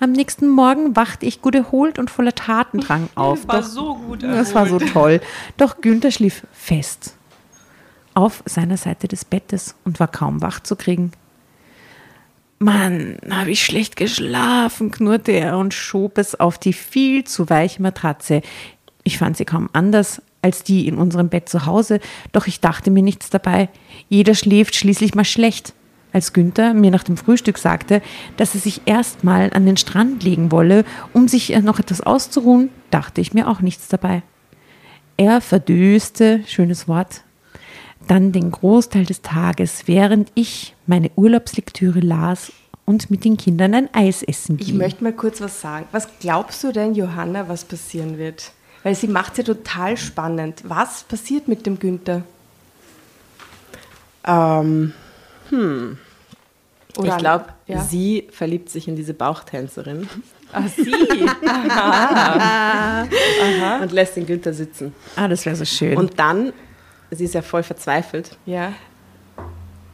Am 0.00 0.12
nächsten 0.12 0.48
Morgen 0.48 0.94
wachte 0.96 1.26
ich 1.26 1.42
gut 1.42 1.54
erholt 1.54 1.98
und 1.98 2.10
voller 2.10 2.34
Tatendrang 2.34 3.08
auf. 3.14 3.46
war 3.48 3.60
Doch- 3.60 3.66
so 3.68 3.94
gut 3.96 4.22
Das 4.22 4.54
war 4.54 4.66
so 4.66 4.78
toll. 4.78 5.20
Doch 5.56 5.80
Günther 5.80 6.10
schlief 6.10 6.46
fest 6.52 7.14
auf 8.14 8.42
seiner 8.46 8.76
Seite 8.78 9.08
des 9.08 9.24
Bettes 9.26 9.74
und 9.84 10.00
war 10.00 10.08
kaum 10.08 10.40
wach 10.40 10.60
zu 10.60 10.74
kriegen. 10.76 11.12
Mann, 12.58 13.18
habe 13.30 13.50
ich 13.50 13.62
schlecht 13.62 13.96
geschlafen, 13.96 14.90
knurrte 14.90 15.32
er 15.32 15.58
und 15.58 15.74
schob 15.74 16.16
es 16.16 16.34
auf 16.40 16.56
die 16.56 16.72
viel 16.72 17.24
zu 17.24 17.50
weiche 17.50 17.82
Matratze. 17.82 18.40
Ich 19.04 19.18
fand 19.18 19.36
sie 19.36 19.44
kaum 19.44 19.68
anders 19.74 20.22
als 20.42 20.62
die 20.62 20.86
in 20.86 20.96
unserem 20.96 21.28
Bett 21.28 21.48
zu 21.48 21.66
Hause, 21.66 22.00
doch 22.32 22.46
ich 22.46 22.60
dachte 22.60 22.90
mir 22.90 23.02
nichts 23.02 23.30
dabei. 23.30 23.68
Jeder 24.08 24.34
schläft 24.34 24.74
schließlich 24.76 25.14
mal 25.14 25.24
schlecht. 25.24 25.72
Als 26.12 26.32
Günther 26.32 26.72
mir 26.72 26.90
nach 26.90 27.02
dem 27.02 27.16
Frühstück 27.16 27.58
sagte, 27.58 28.00
dass 28.36 28.54
er 28.54 28.60
sich 28.60 28.82
erstmal 28.86 29.52
an 29.52 29.66
den 29.66 29.76
Strand 29.76 30.22
legen 30.22 30.50
wolle, 30.50 30.84
um 31.12 31.28
sich 31.28 31.52
äh, 31.52 31.60
noch 31.60 31.78
etwas 31.78 32.00
auszuruhen, 32.00 32.70
dachte 32.90 33.20
ich 33.20 33.34
mir 33.34 33.48
auch 33.48 33.60
nichts 33.60 33.88
dabei. 33.88 34.22
Er 35.18 35.40
verdöste, 35.40 36.40
schönes 36.46 36.88
Wort, 36.88 37.22
dann 38.06 38.32
den 38.32 38.50
Großteil 38.50 39.04
des 39.04 39.20
Tages, 39.22 39.82
während 39.86 40.30
ich 40.34 40.74
meine 40.86 41.10
Urlaubslektüre 41.16 42.00
las 42.00 42.52
und 42.84 43.10
mit 43.10 43.24
den 43.24 43.36
Kindern 43.36 43.74
ein 43.74 43.88
Eis 43.92 44.22
essen 44.22 44.56
Ich 44.60 44.68
ging. 44.68 44.76
möchte 44.76 45.02
mal 45.02 45.12
kurz 45.12 45.40
was 45.40 45.60
sagen. 45.60 45.86
Was 45.92 46.08
glaubst 46.20 46.62
du 46.64 46.72
denn, 46.72 46.94
Johanna, 46.94 47.48
was 47.48 47.64
passieren 47.64 48.16
wird? 48.16 48.52
Weil 48.86 48.94
sie 48.94 49.08
macht 49.08 49.32
es 49.32 49.38
ja 49.38 49.42
total 49.52 49.96
spannend. 49.96 50.62
Was 50.62 51.02
passiert 51.02 51.48
mit 51.48 51.66
dem 51.66 51.80
Günther? 51.80 52.22
Ähm, 54.24 54.92
Oder 55.50 57.08
ich 57.08 57.16
glaube, 57.16 57.46
ja. 57.66 57.80
sie 57.82 58.28
verliebt 58.30 58.70
sich 58.70 58.86
in 58.86 58.94
diese 58.94 59.12
Bauchtänzerin 59.12 60.08
Ah, 60.52 60.68
sie. 60.68 60.92
und 63.82 63.90
lässt 63.90 64.14
den 64.14 64.24
Günther 64.24 64.54
sitzen. 64.54 64.94
ah, 65.16 65.26
das 65.26 65.44
wäre 65.46 65.56
so 65.56 65.64
schön. 65.64 65.96
Und 65.96 66.20
dann, 66.20 66.52
sie 67.10 67.24
ist 67.24 67.34
ja 67.34 67.42
voll 67.42 67.64
verzweifelt, 67.64 68.38
ja, 68.46 68.72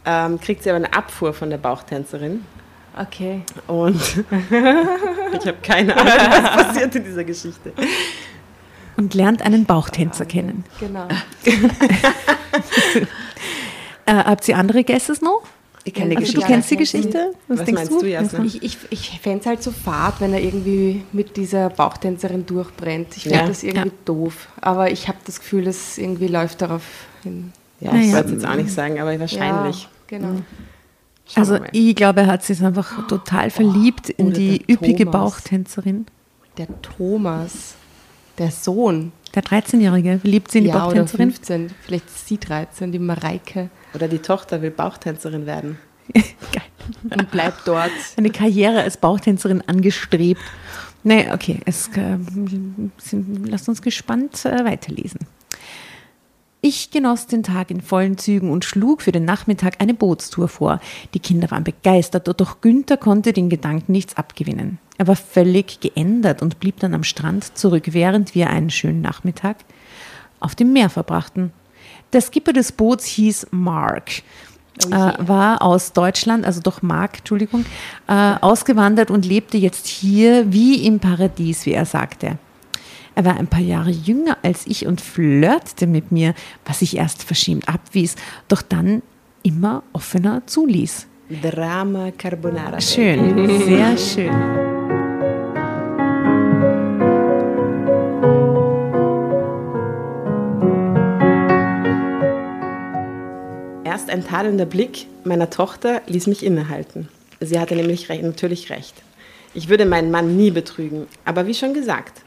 ähm, 0.04 0.38
kriegt 0.38 0.64
sie 0.64 0.68
aber 0.68 0.76
eine 0.76 0.92
Abfuhr 0.92 1.32
von 1.32 1.48
der 1.48 1.56
Bauchtänzerin. 1.56 2.44
okay. 3.00 3.40
Und 3.66 3.96
ich 5.32 5.46
habe 5.46 5.56
keine 5.62 5.96
Ahnung, 5.96 6.12
was 6.12 6.66
passiert 6.66 6.94
in 6.94 7.04
dieser 7.04 7.24
Geschichte. 7.24 7.72
Und 8.96 9.14
lernt 9.14 9.42
einen 9.42 9.64
Bauchtänzer 9.64 10.24
kennen. 10.26 10.64
Genau. 10.80 11.06
Äh, 14.04 14.14
habt 14.14 14.48
ihr 14.48 14.56
andere 14.58 14.82
Guesses 14.82 15.20
noch? 15.22 15.42
Ich 15.84 15.94
kenne 15.94 16.10
die 16.10 16.16
Also 16.16 16.26
du 16.32 16.32
Geschichte. 16.40 16.52
kennst 16.52 16.70
die 16.70 16.76
Geschichte? 16.76 17.32
Was 17.48 17.70
meinst 17.70 17.92
du, 17.92 18.04
Jasna? 18.06 18.44
Ich, 18.44 18.62
ich, 18.62 18.76
ich 18.90 19.20
fände 19.20 19.40
es 19.40 19.46
halt 19.46 19.62
so 19.62 19.70
fad, 19.70 20.20
wenn 20.20 20.32
er 20.32 20.40
irgendwie 20.40 21.04
mit 21.12 21.36
dieser 21.36 21.70
Bauchtänzerin 21.70 22.44
durchbrennt. 22.46 23.16
Ich 23.16 23.22
finde 23.24 23.38
Ja. 23.38 23.46
das 23.46 23.62
irgendwie 23.62 23.88
Ja. 23.88 23.94
doof. 24.04 24.48
Aber 24.60 24.90
ich 24.90 25.08
habe 25.08 25.18
das 25.24 25.38
Gefühl, 25.40 25.66
es 25.68 25.98
irgendwie 25.98 26.26
läuft 26.28 26.62
darauf 26.62 26.82
hin. 27.22 27.52
Ja, 27.80 27.94
ich 27.94 28.12
wollte 28.12 28.26
es 28.26 28.32
jetzt 28.32 28.46
auch 28.46 28.54
nicht 28.56 28.70
sagen, 28.70 29.00
aber 29.00 29.18
wahrscheinlich. 29.18 29.82
Ja, 29.82 29.88
genau. 30.18 30.28
Schauen 31.26 31.36
Also 31.36 31.58
ich 31.72 31.94
glaube, 31.96 32.20
er 32.22 32.26
hat 32.26 32.44
sich 32.44 32.62
einfach 32.62 33.06
total 33.08 33.50
verliebt 33.50 34.08
in 34.10 34.26
oder 34.28 34.36
die 34.36 34.64
üppige 34.68 35.04
Thomas. 35.04 35.12
Bauchtänzerin. 35.32 36.06
Der 36.58 36.66
Thomas, 36.82 37.74
der 38.38 38.50
Sohn. 38.50 39.12
Der 39.34 39.42
13-Jährige 39.42 40.18
verliebt 40.18 40.50
sich 40.50 40.60
in 40.60 40.64
die 40.64 40.70
ja, 40.70 40.76
oder 40.76 40.84
Bauchtänzerin. 40.86 41.30
15. 41.30 41.74
Vielleicht 41.82 42.06
ist 42.06 42.28
sie 42.28 42.38
13, 42.38 42.92
die 42.92 42.98
Mareike. 42.98 43.70
Oder 43.94 44.08
die 44.08 44.18
Tochter 44.18 44.62
will 44.62 44.70
Bauchtänzerin 44.70 45.46
werden. 45.46 45.78
Geil. 46.12 46.22
Und 47.10 47.30
bleibt 47.30 47.66
dort. 47.66 47.90
Eine 48.16 48.30
Karriere 48.30 48.82
als 48.82 48.96
Bauchtänzerin 48.96 49.62
angestrebt. 49.66 50.40
Nee, 51.04 51.30
okay, 51.32 51.60
es, 51.64 51.88
äh, 51.88 52.18
sind, 52.98 53.48
lasst 53.48 53.68
uns 53.68 53.82
gespannt 53.82 54.44
äh, 54.44 54.64
weiterlesen. 54.64 55.20
Ich 56.64 56.92
genoss 56.92 57.26
den 57.26 57.42
Tag 57.42 57.72
in 57.72 57.80
vollen 57.80 58.18
Zügen 58.18 58.48
und 58.48 58.64
schlug 58.64 59.02
für 59.02 59.10
den 59.10 59.24
Nachmittag 59.24 59.80
eine 59.80 59.94
Bootstour 59.94 60.46
vor. 60.46 60.80
Die 61.12 61.18
Kinder 61.18 61.50
waren 61.50 61.64
begeistert, 61.64 62.28
doch 62.40 62.60
Günther 62.60 62.96
konnte 62.96 63.32
den 63.32 63.50
Gedanken 63.50 63.90
nichts 63.90 64.16
abgewinnen. 64.16 64.78
Er 64.96 65.08
war 65.08 65.16
völlig 65.16 65.80
geändert 65.80 66.40
und 66.40 66.60
blieb 66.60 66.78
dann 66.78 66.94
am 66.94 67.02
Strand 67.02 67.58
zurück, 67.58 67.86
während 67.86 68.36
wir 68.36 68.48
einen 68.48 68.70
schönen 68.70 69.00
Nachmittag 69.00 69.56
auf 70.38 70.54
dem 70.54 70.72
Meer 70.72 70.88
verbrachten. 70.88 71.52
Der 72.12 72.20
Skipper 72.20 72.52
des 72.52 72.70
Boots 72.70 73.06
hieß 73.06 73.48
Mark, 73.50 74.22
äh, 74.88 75.12
war 75.18 75.62
aus 75.62 75.92
Deutschland, 75.92 76.46
also 76.46 76.60
doch 76.60 76.80
Mark, 76.80 77.18
Entschuldigung, 77.18 77.64
äh, 78.06 78.34
ausgewandert 78.40 79.10
und 79.10 79.26
lebte 79.26 79.58
jetzt 79.58 79.88
hier 79.88 80.52
wie 80.52 80.86
im 80.86 81.00
Paradies, 81.00 81.66
wie 81.66 81.72
er 81.72 81.86
sagte. 81.86 82.38
Er 83.14 83.24
war 83.26 83.36
ein 83.36 83.46
paar 83.46 83.60
Jahre 83.60 83.90
jünger 83.90 84.38
als 84.42 84.66
ich 84.66 84.86
und 84.86 85.00
flirtete 85.00 85.86
mit 85.86 86.12
mir, 86.12 86.34
was 86.64 86.80
ich 86.80 86.96
erst 86.96 87.22
verschämt 87.22 87.68
abwies, 87.68 88.16
doch 88.48 88.62
dann 88.62 89.02
immer 89.42 89.82
offener 89.92 90.42
zuließ. 90.46 91.06
Drama 91.42 92.10
Carbonara. 92.12 92.80
Schön, 92.80 93.48
sehr 93.66 93.96
schön. 93.98 94.32
Erst 103.84 104.08
ein 104.08 104.24
tadelnder 104.26 104.66
Blick 104.66 105.06
meiner 105.24 105.50
Tochter 105.50 106.00
ließ 106.06 106.26
mich 106.28 106.44
innehalten. 106.44 107.08
Sie 107.40 107.58
hatte 107.58 107.76
nämlich 107.76 108.08
recht, 108.08 108.22
natürlich 108.22 108.70
recht. 108.70 108.94
Ich 109.54 109.68
würde 109.68 109.84
meinen 109.84 110.10
Mann 110.10 110.36
nie 110.36 110.50
betrügen, 110.50 111.06
aber 111.26 111.46
wie 111.46 111.54
schon 111.54 111.74
gesagt, 111.74 112.22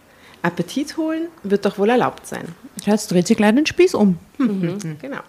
Appetit 0.46 0.98
holen 0.98 1.28
wird 1.44 1.66
doch 1.66 1.78
wohl 1.78 1.90
erlaubt 1.90 2.28
sein. 2.28 2.46
Jetzt 2.86 3.12
dreht 3.12 3.28
sich 3.28 3.38
gleich 3.38 3.56
den 3.56 3.66
Spieß 3.66 3.96
um. 3.96 4.18
Genau. 4.38 5.20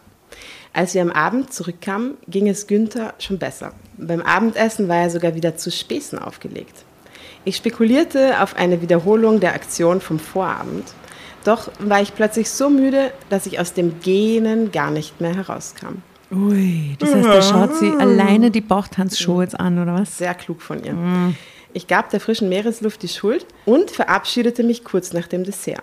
Als 0.73 0.95
wir 0.95 1.01
am 1.03 1.11
Abend 1.11 1.53
zurückkamen, 1.53 2.19
ging 2.29 2.49
es 2.49 2.67
Günther 2.67 3.15
schon 3.19 3.39
besser. 3.39 3.73
Beim 3.97 4.21
Abendessen 4.21 4.89
war 4.89 4.97
er 4.97 5.11
sogar 5.11 5.35
wieder 5.35 5.57
zu 5.57 5.71
Späßen 5.71 6.19
aufgelegt. 6.19 6.85
Ich 7.45 7.57
spekulierte 7.57 8.43
auf 8.43 8.57
eine 8.57 8.83
Wiederholung 8.83 9.41
der 9.41 9.55
Aktion 9.55 10.01
vom 10.01 10.19
Vorabend, 10.19 10.85
doch 11.45 11.71
war 11.79 12.03
ich 12.03 12.15
plötzlich 12.15 12.51
so 12.51 12.69
müde, 12.69 13.13
dass 13.31 13.47
ich 13.47 13.61
aus 13.61 13.73
dem 13.73 14.01
Gähnen 14.01 14.73
gar 14.73 14.91
nicht 14.91 15.21
mehr 15.21 15.35
herauskam. 15.35 16.03
Ui, 16.33 16.97
das 16.99 17.15
heißt, 17.15 17.27
er 17.27 17.43
schaut 17.43 17.77
sie 17.77 17.93
alleine 17.93 18.51
die 18.51 18.61
Bauchtanzshow 18.61 19.43
jetzt 19.43 19.59
an, 19.59 19.79
oder 19.79 19.95
was? 19.95 20.19
Sehr 20.19 20.35
klug 20.35 20.61
von 20.61 20.83
ihr. 20.83 20.95
Ich 21.77 21.89
gab 21.89 22.09
der 22.09 22.21
frischen 22.21 22.49
Meeresluft 22.49 23.03
die 23.03 23.09
Schuld 23.09 23.45
und 23.67 23.91
verabschiedete 23.91 24.63
mich 24.63 24.83
kurz 24.83 25.13
nach 25.13 25.27
dem 25.27 25.45
Dessert. 25.45 25.83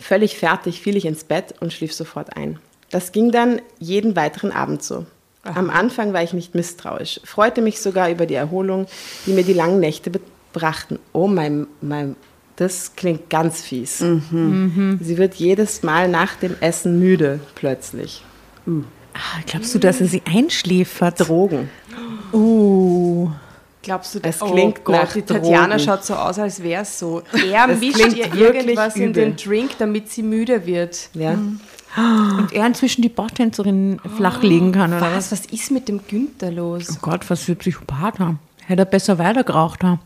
Völlig 0.00 0.38
fertig 0.38 0.80
fiel 0.80 0.96
ich 0.96 1.04
ins 1.04 1.24
Bett 1.24 1.52
und 1.58 1.72
schlief 1.72 1.92
sofort 1.92 2.36
ein. 2.36 2.60
Das 2.92 3.10
ging 3.10 3.32
dann 3.32 3.60
jeden 3.80 4.14
weiteren 4.14 4.52
Abend 4.52 4.84
so. 4.84 5.04
Am 5.42 5.68
Anfang 5.68 6.12
war 6.12 6.22
ich 6.22 6.32
nicht 6.32 6.54
misstrauisch, 6.54 7.20
freute 7.24 7.60
mich 7.60 7.80
sogar 7.80 8.08
über 8.08 8.26
die 8.26 8.34
Erholung, 8.34 8.86
die 9.26 9.32
mir 9.32 9.42
die 9.42 9.52
langen 9.52 9.80
Nächte 9.80 10.12
brachten. 10.52 11.00
Oh 11.12 11.26
mein, 11.26 11.66
mein, 11.80 12.14
das 12.54 12.94
klingt 12.94 13.28
ganz 13.28 13.62
fies. 13.62 13.98
Sie 13.98 15.18
wird 15.18 15.34
jedes 15.34 15.82
Mal 15.82 16.08
nach 16.08 16.36
dem 16.36 16.54
Essen 16.60 17.00
müde, 17.00 17.40
plötzlich. 17.56 18.22
Ah, 18.64 19.40
glaubst 19.44 19.74
du, 19.74 19.80
dass 19.80 20.00
er 20.00 20.06
sie 20.06 20.22
einschläfert? 20.24 21.18
Drogen. 21.18 21.68
Oh. 22.30 22.75
Glaubst 23.86 24.16
du, 24.16 24.18
Es 24.22 24.42
oh 24.42 24.50
klingt 24.50 24.84
Gott, 24.84 24.96
nach 24.96 25.12
die 25.12 25.22
Tatjana 25.22 25.76
Drogen. 25.76 25.78
schaut 25.78 26.04
so 26.04 26.14
aus, 26.14 26.40
als 26.40 26.60
wäre 26.60 26.82
es 26.82 26.98
so. 26.98 27.22
Er 27.32 27.68
Es 27.68 27.78
mischt 27.78 27.98
ihr 28.16 28.34
irgendwas 28.34 28.96
in 28.96 29.10
übel. 29.10 29.24
den 29.26 29.36
Drink, 29.36 29.78
damit 29.78 30.10
sie 30.10 30.24
müde 30.24 30.66
wird. 30.66 31.08
Ja. 31.14 31.38
Und 31.96 32.52
er 32.52 32.66
inzwischen 32.66 33.02
die 33.02 33.08
Bauchtänzerin 33.08 34.00
flachlegen 34.16 34.72
kann, 34.72 34.92
oder 34.92 35.12
was? 35.12 35.30
Was, 35.30 35.46
ist 35.46 35.70
mit 35.70 35.86
dem 35.86 36.00
Günther 36.08 36.50
los? 36.50 36.88
Oh 36.90 36.98
Gott, 37.00 37.30
was 37.30 37.44
für 37.44 37.52
ein 37.52 37.58
Psychopath 37.58 38.18
haben. 38.18 38.40
Hätte 38.66 38.82
er 38.82 38.86
besser 38.86 39.18
weitergeraucht 39.18 39.84
haben. 39.84 40.00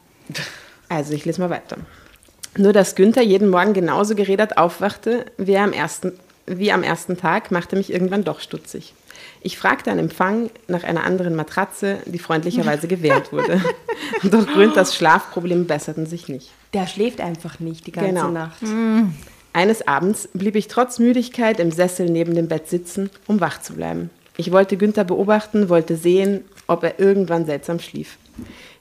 Also, 0.90 1.14
ich 1.14 1.24
lese 1.24 1.40
mal 1.40 1.48
weiter. 1.48 1.78
Nur, 2.58 2.74
dass 2.74 2.96
Günther 2.96 3.22
jeden 3.22 3.48
Morgen 3.48 3.72
genauso 3.72 4.14
geredet 4.14 4.58
aufwachte 4.58 5.24
wie, 5.38 5.56
am 5.56 5.72
ersten, 5.72 6.12
wie 6.46 6.70
am 6.70 6.82
ersten 6.82 7.16
Tag, 7.16 7.50
machte 7.50 7.76
mich 7.76 7.90
irgendwann 7.90 8.24
doch 8.24 8.40
stutzig. 8.40 8.92
Ich 9.42 9.56
fragte 9.56 9.90
an 9.90 9.98
Empfang 9.98 10.50
nach 10.68 10.84
einer 10.84 11.04
anderen 11.04 11.34
Matratze, 11.34 11.98
die 12.04 12.18
freundlicherweise 12.18 12.88
gewährt 12.88 13.32
wurde. 13.32 13.60
Doch 14.22 14.46
Günthers 14.46 14.94
Schlafprobleme 14.94 15.64
besserten 15.64 16.04
sich 16.06 16.28
nicht. 16.28 16.50
Der 16.74 16.86
schläft 16.86 17.20
einfach 17.20 17.58
nicht 17.58 17.86
die 17.86 17.92
ganze 17.92 18.10
Genau. 18.10 18.30
Nacht. 18.30 18.62
Eines 19.52 19.86
Abends 19.88 20.28
blieb 20.34 20.56
ich 20.56 20.68
trotz 20.68 20.98
Müdigkeit 20.98 21.58
im 21.58 21.72
Sessel 21.72 22.10
neben 22.10 22.34
dem 22.34 22.48
Bett 22.48 22.68
sitzen, 22.68 23.10
um 23.26 23.40
wach 23.40 23.60
zu 23.62 23.74
bleiben. 23.74 24.10
Ich 24.36 24.52
wollte 24.52 24.76
Günther 24.76 25.04
beobachten, 25.04 25.68
wollte 25.68 25.96
sehen, 25.96 26.44
ob 26.66 26.84
er 26.84 27.00
irgendwann 27.00 27.46
seltsam 27.46 27.80
schlief. 27.80 28.18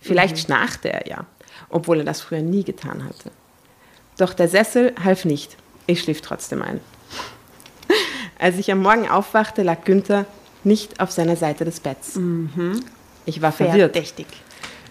Vielleicht 0.02 0.38
schnarchte 0.40 0.92
er 0.92 1.08
ja, 1.08 1.26
obwohl 1.70 2.00
er 2.00 2.06
das 2.06 2.22
früher 2.22 2.42
nie 2.42 2.64
getan 2.64 3.04
hatte. 3.06 3.32
Doch 4.18 4.34
der 4.34 4.48
Sessel 4.50 4.94
half 5.04 5.26
nicht. 5.26 5.58
Ich 5.88 6.02
schlief 6.02 6.22
trotzdem 6.22 6.62
ein. 6.62 6.80
Als 8.40 8.58
ich 8.58 8.72
am 8.72 8.82
Morgen 8.82 9.10
aufwachte, 9.10 9.64
lag 9.64 9.84
Günther 9.86 10.26
nicht 10.64 11.00
auf 11.00 11.12
seiner 11.12 11.36
Seite 11.36 11.66
des 11.66 11.80
Betts. 11.80 12.20
Ich 13.26 13.42
war 13.42 13.52
verwirrt, 13.52 13.94
Verdächtig. 13.94 14.28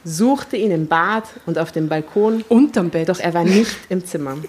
suchte 0.04 0.56
ihn 0.56 0.70
im 0.70 0.86
Bad 0.86 1.24
und 1.46 1.58
auf 1.58 1.72
dem 1.72 1.88
Balkon 1.88 2.44
Unterm 2.48 2.90
Bett. 2.90 3.08
doch 3.08 3.18
er 3.18 3.34
war 3.34 3.44
nicht 3.44 3.76
im 3.88 4.04
Zimmer. 4.04 4.36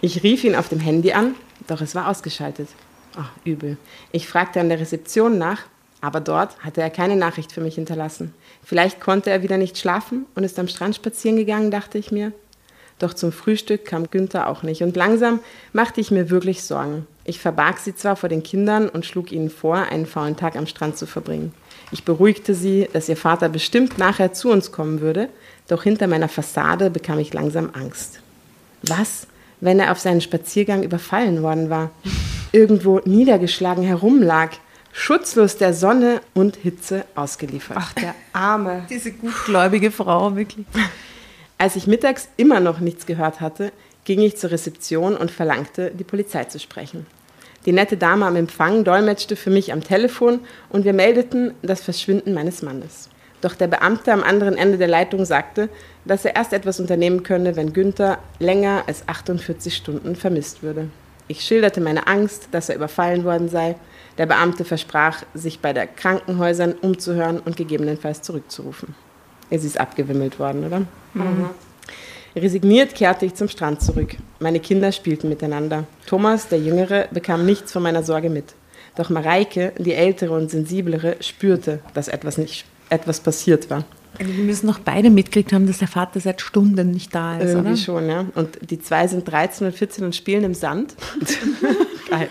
Ich 0.00 0.22
rief 0.22 0.44
ihn 0.44 0.54
auf 0.54 0.68
dem 0.68 0.80
Handy 0.80 1.12
an, 1.12 1.34
doch 1.66 1.80
es 1.80 1.94
war 1.94 2.08
ausgeschaltet. 2.08 2.68
Ach, 3.16 3.30
übel. 3.44 3.78
Ich 4.12 4.28
fragte 4.28 4.60
an 4.60 4.68
der 4.68 4.78
Rezeption 4.80 5.38
nach, 5.38 5.62
aber 6.00 6.20
dort 6.20 6.58
hatte 6.60 6.82
er 6.82 6.90
keine 6.90 7.16
Nachricht 7.16 7.52
für 7.52 7.60
mich 7.60 7.76
hinterlassen. 7.76 8.34
Vielleicht 8.62 9.00
konnte 9.00 9.30
er 9.30 9.42
wieder 9.42 9.56
nicht 9.56 9.78
schlafen 9.78 10.26
und 10.34 10.44
ist 10.44 10.58
am 10.58 10.68
Strand 10.68 10.94
spazieren 10.96 11.36
gegangen, 11.36 11.70
dachte 11.70 11.98
ich 11.98 12.12
mir. 12.12 12.32
Doch 12.98 13.14
zum 13.14 13.32
Frühstück 13.32 13.84
kam 13.84 14.10
Günther 14.10 14.48
auch 14.48 14.62
nicht 14.62 14.82
und 14.82 14.94
langsam 14.94 15.40
machte 15.72 16.00
ich 16.00 16.10
mir 16.10 16.30
wirklich 16.30 16.62
Sorgen. 16.62 17.06
Ich 17.24 17.40
verbarg 17.40 17.78
sie 17.78 17.94
zwar 17.94 18.16
vor 18.16 18.28
den 18.28 18.42
Kindern 18.42 18.88
und 18.88 19.06
schlug 19.06 19.32
ihnen 19.32 19.50
vor, 19.50 19.76
einen 19.76 20.06
faulen 20.06 20.36
Tag 20.36 20.56
am 20.56 20.66
Strand 20.66 20.96
zu 20.96 21.06
verbringen. 21.06 21.52
Ich 21.90 22.04
beruhigte 22.04 22.54
sie, 22.54 22.88
dass 22.92 23.08
ihr 23.08 23.16
Vater 23.16 23.48
bestimmt 23.48 23.98
nachher 23.98 24.32
zu 24.32 24.50
uns 24.50 24.72
kommen 24.72 25.00
würde, 25.00 25.28
doch 25.68 25.82
hinter 25.82 26.06
meiner 26.06 26.28
Fassade 26.28 26.90
bekam 26.90 27.18
ich 27.18 27.32
langsam 27.32 27.70
Angst. 27.72 28.20
Was, 28.82 29.26
wenn 29.60 29.80
er 29.80 29.92
auf 29.92 29.98
seinen 29.98 30.20
Spaziergang 30.20 30.82
überfallen 30.82 31.42
worden 31.42 31.70
war? 31.70 31.90
irgendwo 32.54 33.00
niedergeschlagen 33.04 33.82
herumlag, 33.82 34.50
schutzlos 34.92 35.56
der 35.58 35.74
Sonne 35.74 36.20
und 36.34 36.56
Hitze 36.56 37.04
ausgeliefert. 37.16 37.76
Ach, 37.80 37.92
der 37.94 38.14
Arme. 38.32 38.86
Diese 38.88 39.10
gutgläubige 39.10 39.90
Frau, 39.90 40.36
wirklich. 40.36 40.64
Als 41.58 41.74
ich 41.74 41.88
mittags 41.88 42.28
immer 42.36 42.60
noch 42.60 42.78
nichts 42.78 43.06
gehört 43.06 43.40
hatte, 43.40 43.72
ging 44.04 44.20
ich 44.20 44.36
zur 44.36 44.50
Rezeption 44.50 45.16
und 45.16 45.30
verlangte, 45.30 45.90
die 45.90 46.04
Polizei 46.04 46.44
zu 46.44 46.58
sprechen. 46.58 47.06
Die 47.66 47.72
nette 47.72 47.96
Dame 47.96 48.26
am 48.26 48.36
Empfang 48.36 48.84
dolmetschte 48.84 49.36
für 49.36 49.50
mich 49.50 49.72
am 49.72 49.82
Telefon 49.82 50.40
und 50.68 50.84
wir 50.84 50.92
meldeten 50.92 51.54
das 51.62 51.82
Verschwinden 51.82 52.34
meines 52.34 52.60
Mannes. 52.62 53.08
Doch 53.40 53.54
der 53.54 53.66
Beamte 53.66 54.12
am 54.12 54.22
anderen 54.22 54.56
Ende 54.56 54.78
der 54.78 54.88
Leitung 54.88 55.24
sagte, 55.24 55.68
dass 56.04 56.24
er 56.24 56.36
erst 56.36 56.52
etwas 56.52 56.80
unternehmen 56.80 57.22
könne, 57.22 57.56
wenn 57.56 57.72
Günther 57.72 58.18
länger 58.38 58.84
als 58.86 59.06
48 59.08 59.74
Stunden 59.74 60.16
vermisst 60.16 60.62
würde. 60.62 60.88
Ich 61.26 61.40
schilderte 61.40 61.80
meine 61.80 62.06
Angst, 62.06 62.48
dass 62.52 62.68
er 62.68 62.76
überfallen 62.76 63.24
worden 63.24 63.48
sei. 63.48 63.76
Der 64.18 64.26
Beamte 64.26 64.64
versprach, 64.64 65.22
sich 65.32 65.60
bei 65.60 65.72
der 65.72 65.86
Krankenhäusern 65.86 66.72
umzuhören 66.72 67.40
und 67.40 67.56
gegebenenfalls 67.56 68.22
zurückzurufen. 68.22 68.94
Es 69.50 69.64
ist 69.64 69.80
abgewimmelt 69.80 70.38
worden, 70.38 70.66
oder? 70.66 70.80
Mhm. 71.14 71.50
Resigniert 72.36 72.94
kehrte 72.94 73.26
ich 73.26 73.34
zum 73.34 73.48
Strand 73.48 73.80
zurück. 73.80 74.16
Meine 74.40 74.58
Kinder 74.60 74.90
spielten 74.90 75.28
miteinander. 75.28 75.84
Thomas, 76.06 76.48
der 76.48 76.58
Jüngere, 76.58 77.06
bekam 77.12 77.46
nichts 77.46 77.72
von 77.72 77.82
meiner 77.82 78.02
Sorge 78.02 78.28
mit. 78.28 78.54
Doch 78.96 79.10
Mareike, 79.10 79.72
die 79.78 79.92
Ältere 79.92 80.32
und 80.34 80.50
Sensiblere, 80.50 81.16
spürte, 81.20 81.80
dass 81.94 82.08
etwas, 82.08 82.38
nicht, 82.38 82.64
etwas 82.90 83.20
passiert 83.20 83.70
war. 83.70 83.84
Also 84.18 84.32
wir 84.32 84.44
müssen 84.44 84.66
noch 84.66 84.78
beide 84.78 85.10
mitgekriegt 85.10 85.52
haben, 85.52 85.66
dass 85.66 85.78
der 85.78 85.88
Vater 85.88 86.20
seit 86.20 86.40
Stunden 86.40 86.90
nicht 86.92 87.14
da 87.14 87.38
ist, 87.38 87.50
Irgendwie 87.50 87.70
oder? 87.70 87.76
schon, 87.76 88.08
ja. 88.08 88.26
Und 88.34 88.70
die 88.70 88.80
zwei 88.80 89.08
sind 89.08 89.28
13 89.28 89.66
und 89.66 89.72
14 89.76 90.04
und 90.04 90.14
spielen 90.14 90.44
im 90.44 90.54
Sand. 90.54 90.94
Geil. 92.10 92.28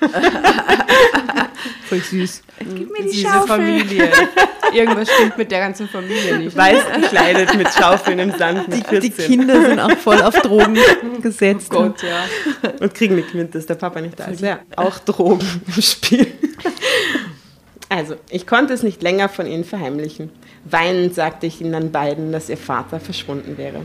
Voll 1.88 2.00
süß. 2.00 2.42
Gib 2.58 2.90
mir 2.90 3.04
die 3.04 3.10
Diese 3.10 3.28
Familie. 3.46 4.10
Irgendwas 4.72 5.10
stimmt 5.10 5.38
mit 5.38 5.50
der 5.50 5.60
ganzen 5.60 5.88
Familie 5.88 6.38
nicht. 6.38 6.56
Weiß 6.56 6.82
gekleidet 6.94 7.56
mit 7.56 7.68
Schaufeln 7.72 8.18
im 8.18 8.32
Sand 8.32 8.68
mit 8.68 8.78
Die, 8.78 8.88
14. 8.88 9.00
die 9.00 9.10
Kinder 9.10 9.60
sind 9.62 9.80
auch 9.80 9.96
voll 9.96 10.22
auf 10.22 10.34
Drogen 10.40 10.78
gesetzt. 11.22 11.70
Oh 11.72 11.82
Gott, 11.82 12.02
ja. 12.02 12.70
Und 12.80 12.94
kriegen 12.94 13.16
mit 13.16 13.34
mit, 13.34 13.54
dass 13.54 13.66
der 13.66 13.74
Papa 13.74 14.00
nicht 14.00 14.18
da 14.18 14.26
ist. 14.26 14.40
Ja, 14.40 14.60
auch 14.76 14.98
Drogen 15.00 15.46
im 15.74 15.82
Spiel. 15.82 16.26
Also, 17.88 18.14
ich 18.30 18.46
konnte 18.46 18.72
es 18.72 18.84
nicht 18.84 19.02
länger 19.02 19.28
von 19.28 19.46
ihnen 19.46 19.64
verheimlichen. 19.64 20.30
Weinend 20.64 21.14
sagte 21.14 21.46
ich 21.46 21.60
ihnen 21.60 21.72
dann 21.72 21.90
beiden, 21.90 22.30
dass 22.30 22.48
ihr 22.48 22.56
Vater 22.56 23.00
verschwunden 23.00 23.58
wäre. 23.58 23.82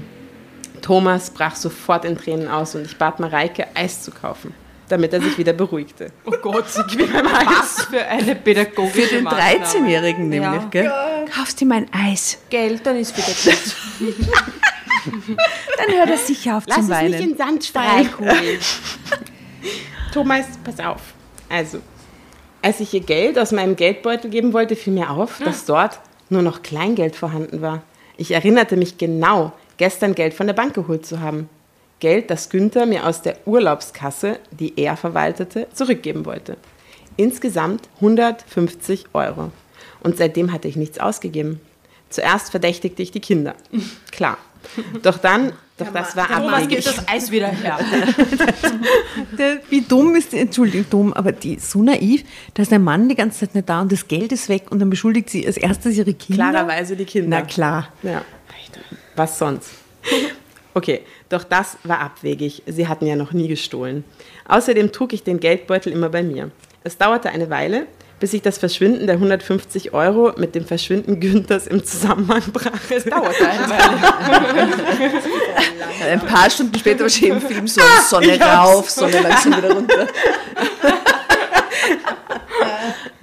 Thomas 0.82 1.32
brach 1.32 1.56
sofort 1.56 2.06
in 2.06 2.16
Tränen 2.16 2.48
aus 2.48 2.76
und 2.76 2.86
ich 2.86 2.98
bat 2.98 3.20
Mareike, 3.20 3.66
Eis 3.74 4.04
zu 4.04 4.12
kaufen, 4.12 4.54
damit 4.90 5.14
er 5.14 5.22
sich 5.22 5.38
wieder 5.38 5.54
beruhigte. 5.54 6.12
Oh 6.26 6.32
Gott, 6.42 6.70
sie 6.70 6.84
gibt 6.96 7.12
beim 7.12 7.26
Was 7.26 7.86
für 7.86 8.06
eine 8.06 8.36
pädagogische 8.36 9.08
Für 9.08 9.16
den 9.16 9.24
Maßnahme. 9.24 9.66
13-Jährigen 9.66 10.30
nämlich, 10.30 10.62
Ja. 10.62 10.68
gell? 10.70 10.92
Kaufst 11.34 11.60
dir 11.62 11.66
mein 11.66 11.88
Eis. 11.94 12.38
Geld, 12.50 12.86
dann 12.86 12.98
ist 12.98 13.16
wieder 13.18 13.56
gut. 13.56 14.16
Dann 15.78 15.96
hört 15.96 16.10
er 16.10 16.18
sicher 16.18 16.58
auf 16.58 16.66
zum 16.66 16.90
Weinen. 16.90 17.38
Sand 17.38 17.64
streichen. 17.64 18.10
Thomas, 20.14 20.46
pass 20.64 20.80
auf. 20.80 21.02
Also, 21.50 21.80
als 22.62 22.80
ich 22.80 22.94
ihr 22.94 23.02
Geld 23.02 23.38
aus 23.38 23.52
meinem 23.52 23.76
Geldbeutel 23.76 24.30
geben 24.32 24.54
wollte, 24.54 24.76
fiel 24.76 24.94
mir 24.94 25.12
auf, 25.12 25.40
dass 25.44 25.66
dort 25.66 26.00
nur 26.30 26.42
noch 26.42 26.64
Kleingeld 26.64 27.16
vorhanden 27.16 27.62
war. 27.62 27.84
Ich 28.18 28.32
erinnerte 28.32 28.78
mich 28.78 28.98
genau, 28.98 29.52
gestern 29.78 30.16
Geld 30.16 30.34
von 30.34 30.48
der 30.48 30.54
Bank 30.56 30.74
geholt 30.74 31.06
zu 31.06 31.20
haben. 31.20 31.50
Geld, 32.00 32.30
das 32.30 32.50
Günther 32.50 32.86
mir 32.86 33.06
aus 33.06 33.22
der 33.22 33.38
Urlaubskasse, 33.46 34.40
die 34.52 34.74
er 34.78 34.98
verwaltete, 34.98 35.68
zurückgeben 35.74 36.26
wollte. 36.26 36.58
Insgesamt 37.18 37.88
150 37.96 39.06
Euro. 39.14 39.52
Und 40.02 40.18
seitdem 40.18 40.52
hatte 40.52 40.68
ich 40.68 40.76
nichts 40.76 41.00
ausgegeben. 41.00 41.62
Zuerst 42.10 42.52
verdächtigte 42.52 43.02
ich 43.02 43.12
die 43.12 43.22
Kinder. 43.22 43.56
Klar. 44.12 44.38
Doch 45.02 45.18
dann, 45.18 45.54
doch 45.78 45.92
das 45.94 46.16
war 46.16 46.28
Thomas 46.28 46.54
abwegig. 46.54 46.84
gibt 46.84 46.88
das 46.88 47.08
Eis 47.08 47.32
wieder 47.32 47.48
her. 47.48 47.80
Wie 49.70 49.82
dumm 49.82 50.16
ist 50.16 50.32
die, 50.32 50.40
Entschuldigung, 50.40 50.90
dumm, 50.90 51.14
aber 51.14 51.32
die 51.32 51.60
so 51.60 51.84
naiv, 51.84 52.24
dass 52.54 52.70
der 52.70 52.80
Mann 52.80 53.08
die 53.10 53.16
ganze 53.16 53.42
Zeit 53.42 53.56
nicht 53.56 53.70
da 53.70 53.82
und 53.82 53.92
das 53.92 54.08
Geld 54.08 54.32
ist 54.32 54.50
weg 54.50 54.72
und 54.72 54.80
dann 54.80 54.90
beschuldigt 54.90 55.30
sie 55.30 55.46
als 55.46 55.58
erstes 55.58 55.98
ihre 55.98 56.14
Kinder. 56.14 56.50
Klarerweise 56.50 56.96
die 56.96 57.06
Kinder. 57.06 57.40
Na 57.40 57.46
klar. 57.46 57.90
Ja. 58.04 58.24
Was 59.16 59.38
sonst? 59.38 59.70
Okay, 60.76 61.02
doch 61.30 61.46
das 61.46 61.78
war 61.86 62.02
abwegig. 62.02 62.62
Sie 62.66 62.88
hatten 62.90 63.08
ja 63.08 63.16
noch 63.16 63.32
nie 63.32 63.48
gestohlen. 63.48 64.04
Außerdem 64.46 64.92
trug 64.92 65.14
ich 65.14 65.24
den 65.24 65.40
Geldbeutel 65.40 65.94
immer 65.94 66.10
bei 66.10 66.22
mir. 66.22 66.52
Es 66.84 66.98
dauerte 66.98 67.30
eine 67.30 67.50
Weile, 67.50 67.88
bis 68.20 68.34
ich 68.34 68.42
das 68.42 68.58
Verschwinden 68.58 69.08
der 69.08 69.16
150 69.16 69.94
Euro 69.94 70.34
mit 70.38 70.54
dem 70.54 70.66
Verschwinden 70.66 71.22
Günthers 71.22 71.68
im 71.68 71.86
Zusammenhang 71.86 72.44
brachte. 72.52 72.94
Es 72.94 73.06
Dauert 73.06 73.42
eine 73.42 73.70
Weile. 73.70 74.74
Ein 76.12 76.20
paar 76.20 76.50
Stunden 76.50 76.78
später 76.78 77.04
wahrscheinlich 77.04 77.42
im 77.44 77.50
Film 77.50 77.68
so 77.68 77.82
Sonne 78.10 78.38
rauf, 78.38 78.90
Sonne 78.90 79.22
langsam 79.22 79.56
wieder 79.58 79.72
runter. 79.72 80.08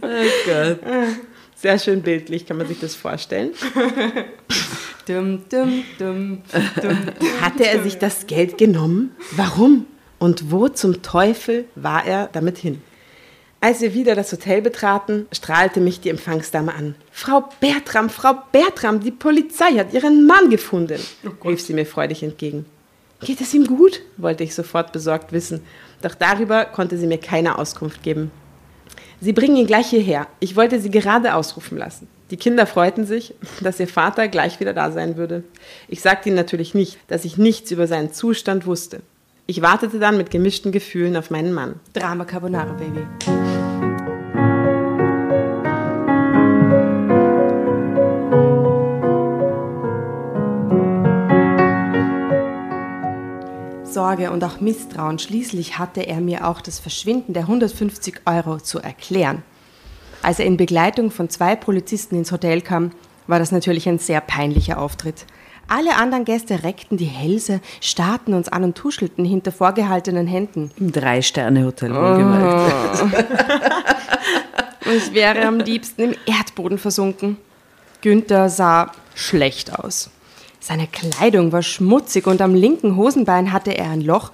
oh 0.00 0.06
Gott. 0.46 0.80
Sehr 1.54 1.78
schön 1.78 2.00
bildlich, 2.00 2.46
kann 2.46 2.56
man 2.56 2.66
sich 2.66 2.80
das 2.80 2.94
vorstellen. 2.94 3.52
Dum, 5.08 5.42
dum, 5.50 5.82
dum, 5.98 6.42
dum. 6.80 6.98
Hatte 7.40 7.66
er 7.66 7.82
sich 7.82 7.98
das 7.98 8.26
Geld 8.28 8.56
genommen? 8.56 9.10
Warum? 9.32 9.86
Und 10.18 10.52
wo 10.52 10.68
zum 10.68 11.02
Teufel 11.02 11.64
war 11.74 12.06
er 12.06 12.28
damit 12.32 12.58
hin? 12.58 12.80
Als 13.60 13.80
wir 13.80 13.94
wieder 13.94 14.14
das 14.14 14.30
Hotel 14.32 14.62
betraten, 14.62 15.26
strahlte 15.32 15.80
mich 15.80 16.00
die 16.00 16.08
Empfangsdame 16.08 16.74
an. 16.74 16.94
Frau 17.10 17.48
Bertram, 17.60 18.10
Frau 18.10 18.34
Bertram, 18.52 19.00
die 19.00 19.10
Polizei 19.10 19.72
hat 19.72 19.92
ihren 19.92 20.26
Mann 20.26 20.50
gefunden, 20.50 21.00
rief 21.44 21.60
sie 21.60 21.74
mir 21.74 21.86
freudig 21.86 22.22
entgegen. 22.22 22.66
Geht 23.20 23.40
es 23.40 23.54
ihm 23.54 23.66
gut? 23.66 24.02
wollte 24.16 24.44
ich 24.44 24.54
sofort 24.54 24.92
besorgt 24.92 25.32
wissen, 25.32 25.62
doch 26.00 26.14
darüber 26.14 26.64
konnte 26.64 26.98
sie 26.98 27.06
mir 27.06 27.18
keine 27.18 27.58
Auskunft 27.58 28.02
geben. 28.02 28.30
Sie 29.20 29.32
bringen 29.32 29.56
ihn 29.56 29.68
gleich 29.68 29.88
hierher. 29.90 30.26
Ich 30.40 30.56
wollte 30.56 30.80
sie 30.80 30.90
gerade 30.90 31.34
ausrufen 31.34 31.78
lassen. 31.78 32.08
Die 32.30 32.36
Kinder 32.36 32.66
freuten 32.66 33.04
sich, 33.04 33.34
dass 33.60 33.80
ihr 33.80 33.88
Vater 33.88 34.28
gleich 34.28 34.60
wieder 34.60 34.72
da 34.72 34.90
sein 34.90 35.16
würde. 35.16 35.44
Ich 35.88 36.00
sagte 36.00 36.28
ihnen 36.28 36.36
natürlich 36.36 36.74
nicht, 36.74 36.98
dass 37.08 37.24
ich 37.24 37.36
nichts 37.36 37.70
über 37.70 37.86
seinen 37.86 38.12
Zustand 38.12 38.66
wusste. 38.66 39.02
Ich 39.46 39.60
wartete 39.60 39.98
dann 39.98 40.16
mit 40.16 40.30
gemischten 40.30 40.72
Gefühlen 40.72 41.16
auf 41.16 41.30
meinen 41.30 41.52
Mann. 41.52 41.80
Drama 41.92 42.24
Carbonara, 42.24 42.72
Baby. 42.72 43.06
Sorge 53.92 54.30
und 54.30 54.42
auch 54.42 54.60
Misstrauen. 54.60 55.18
Schließlich 55.18 55.78
hatte 55.78 56.06
er 56.06 56.20
mir 56.20 56.48
auch 56.48 56.62
das 56.62 56.78
Verschwinden 56.78 57.34
der 57.34 57.42
150 57.42 58.22
Euro 58.24 58.58
zu 58.58 58.78
erklären. 58.78 59.42
Als 60.22 60.38
er 60.38 60.46
in 60.46 60.56
Begleitung 60.56 61.10
von 61.10 61.28
zwei 61.28 61.56
Polizisten 61.56 62.16
ins 62.16 62.30
Hotel 62.30 62.60
kam, 62.60 62.92
war 63.26 63.38
das 63.40 63.50
natürlich 63.50 63.88
ein 63.88 63.98
sehr 63.98 64.20
peinlicher 64.20 64.78
Auftritt. 64.78 65.26
Alle 65.68 65.96
anderen 65.96 66.24
Gäste 66.24 66.64
reckten 66.64 66.96
die 66.96 67.06
Hälse, 67.06 67.60
starrten 67.80 68.34
uns 68.34 68.48
an 68.48 68.64
und 68.64 68.76
tuschelten 68.76 69.24
hinter 69.24 69.52
vorgehaltenen 69.52 70.26
Händen. 70.26 70.70
Im 70.78 70.92
Drei-Sterne-Hotel, 70.92 71.94
wohlgemerkt. 71.94 73.02
Und 74.84 74.96
ich 74.96 75.14
wäre 75.14 75.46
am 75.46 75.60
liebsten 75.60 76.02
im 76.02 76.14
Erdboden 76.26 76.76
versunken. 76.76 77.36
Günther 78.00 78.48
sah 78.48 78.90
schlecht 79.14 79.78
aus. 79.78 80.10
Seine 80.58 80.86
Kleidung 80.86 81.52
war 81.52 81.62
schmutzig 81.62 82.26
und 82.26 82.40
am 82.40 82.54
linken 82.54 82.96
Hosenbein 82.96 83.52
hatte 83.52 83.72
er 83.72 83.90
ein 83.90 84.00
Loch. 84.00 84.32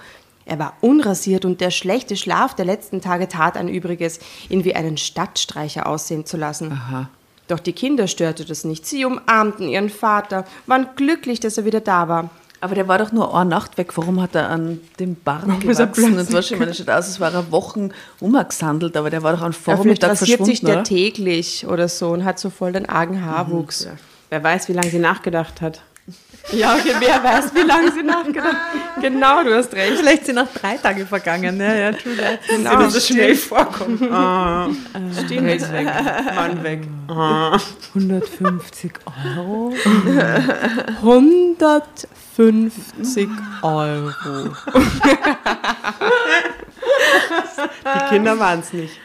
Er 0.49 0.57
war 0.57 0.73
unrasiert 0.81 1.45
und 1.45 1.61
der 1.61 1.69
schlechte 1.69 2.17
Schlaf 2.17 2.55
der 2.55 2.65
letzten 2.65 3.01
Tage 3.01 3.27
tat 3.27 3.55
ein 3.55 3.67
Übriges, 3.67 4.19
ihn 4.49 4.65
wie 4.65 4.75
einen 4.75 4.97
Stadtstreicher 4.97 5.85
aussehen 5.85 6.25
zu 6.25 6.37
lassen. 6.37 6.81
Doch 7.47 7.59
die 7.59 7.73
Kinder 7.73 8.07
störte 8.07 8.45
das 8.45 8.63
nicht. 8.63 8.85
Sie 8.85 9.05
umarmten 9.05 9.69
ihren 9.69 9.89
Vater, 9.89 10.45
waren 10.65 10.87
glücklich, 10.95 11.39
dass 11.39 11.57
er 11.59 11.65
wieder 11.65 11.81
da 11.81 12.07
war. 12.07 12.31
Aber 12.61 12.75
der 12.75 12.87
war 12.87 12.97
doch 12.97 13.11
nur 13.11 13.37
eine 13.37 13.49
Nacht 13.49 13.77
weg. 13.77 13.95
Warum 13.95 14.21
hat 14.21 14.35
er 14.35 14.49
an 14.49 14.79
dem 14.99 15.13
ist 15.13 15.79
er 15.79 15.87
gewachsen? 15.87 16.17
Und 16.17 16.33
wahrscheinlich 16.33 16.59
meine, 16.59 16.73
schaut 16.73 16.89
aus, 16.89 17.05
als 17.05 17.19
war 17.19 17.33
er 17.33 17.51
Wochen 17.51 17.91
umgesammelt, 18.19 18.97
aber 18.97 19.09
der 19.11 19.23
war 19.23 19.33
doch 19.33 19.41
am 19.41 19.51
Ja, 19.51 19.75
Vormittag 19.75 20.09
rasiert 20.09 20.29
verschwunden, 20.29 20.45
sich 20.45 20.61
der 20.61 20.75
oder? 20.77 20.83
täglich 20.83 21.67
oder 21.67 21.87
so 21.87 22.09
und 22.09 22.25
hat 22.25 22.39
so 22.39 22.49
voll 22.49 22.71
den 22.73 22.87
argen 22.87 23.23
Haarwuchs. 23.23 23.87
Wer 24.29 24.43
weiß, 24.43 24.67
wie 24.67 24.73
lange 24.73 24.89
sie 24.89 24.99
nachgedacht 24.99 25.61
hat. 25.61 25.81
Ja, 26.51 26.73
okay, 26.75 26.93
wer 26.99 27.23
weiß, 27.23 27.53
wie 27.53 27.61
lange 27.61 27.91
sie 27.91 28.01
nachgedacht 28.01 28.55
Genau, 29.01 29.43
du 29.43 29.55
hast 29.55 29.71
recht. 29.73 29.97
Vielleicht 29.99 30.25
sind 30.25 30.33
noch 30.35 30.51
drei 30.53 30.77
Tage 30.77 31.05
vergangen. 31.05 31.59
Ja, 31.59 31.73
ja, 31.75 31.91
true 31.91 32.15
that. 32.17 32.39
Genau. 32.47 32.89
so 32.89 32.99
schnell 32.99 33.35
vorkommt. 33.35 34.01
Ah, 34.11 34.67
Stimmt. 35.25 35.71
weg. 35.71 35.87
Mann 36.35 36.63
weg. 36.63 36.81
150 37.93 38.91
Euro. 39.37 39.73
150 41.01 43.27
Euro. 43.61 44.11
Die 47.85 48.09
Kinder 48.09 48.39
waren 48.39 48.59
es 48.61 48.73
nicht. 48.73 48.99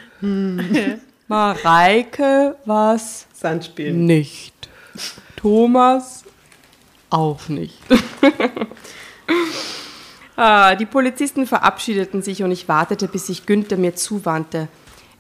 Mareike 1.28 2.57
war's 2.64 3.26
Sandspielen. 3.32 4.07
nicht. 4.07 4.55
Thomas 5.37 6.23
auch 7.14 7.48
nicht. 7.48 7.78
ah, 10.36 10.74
die 10.74 10.86
Polizisten 10.86 11.46
verabschiedeten 11.46 12.22
sich 12.22 12.42
und 12.42 12.50
ich 12.50 12.68
wartete, 12.68 13.06
bis 13.06 13.28
sich 13.28 13.46
Günther 13.46 13.76
mir 13.76 13.94
zuwandte. 13.94 14.68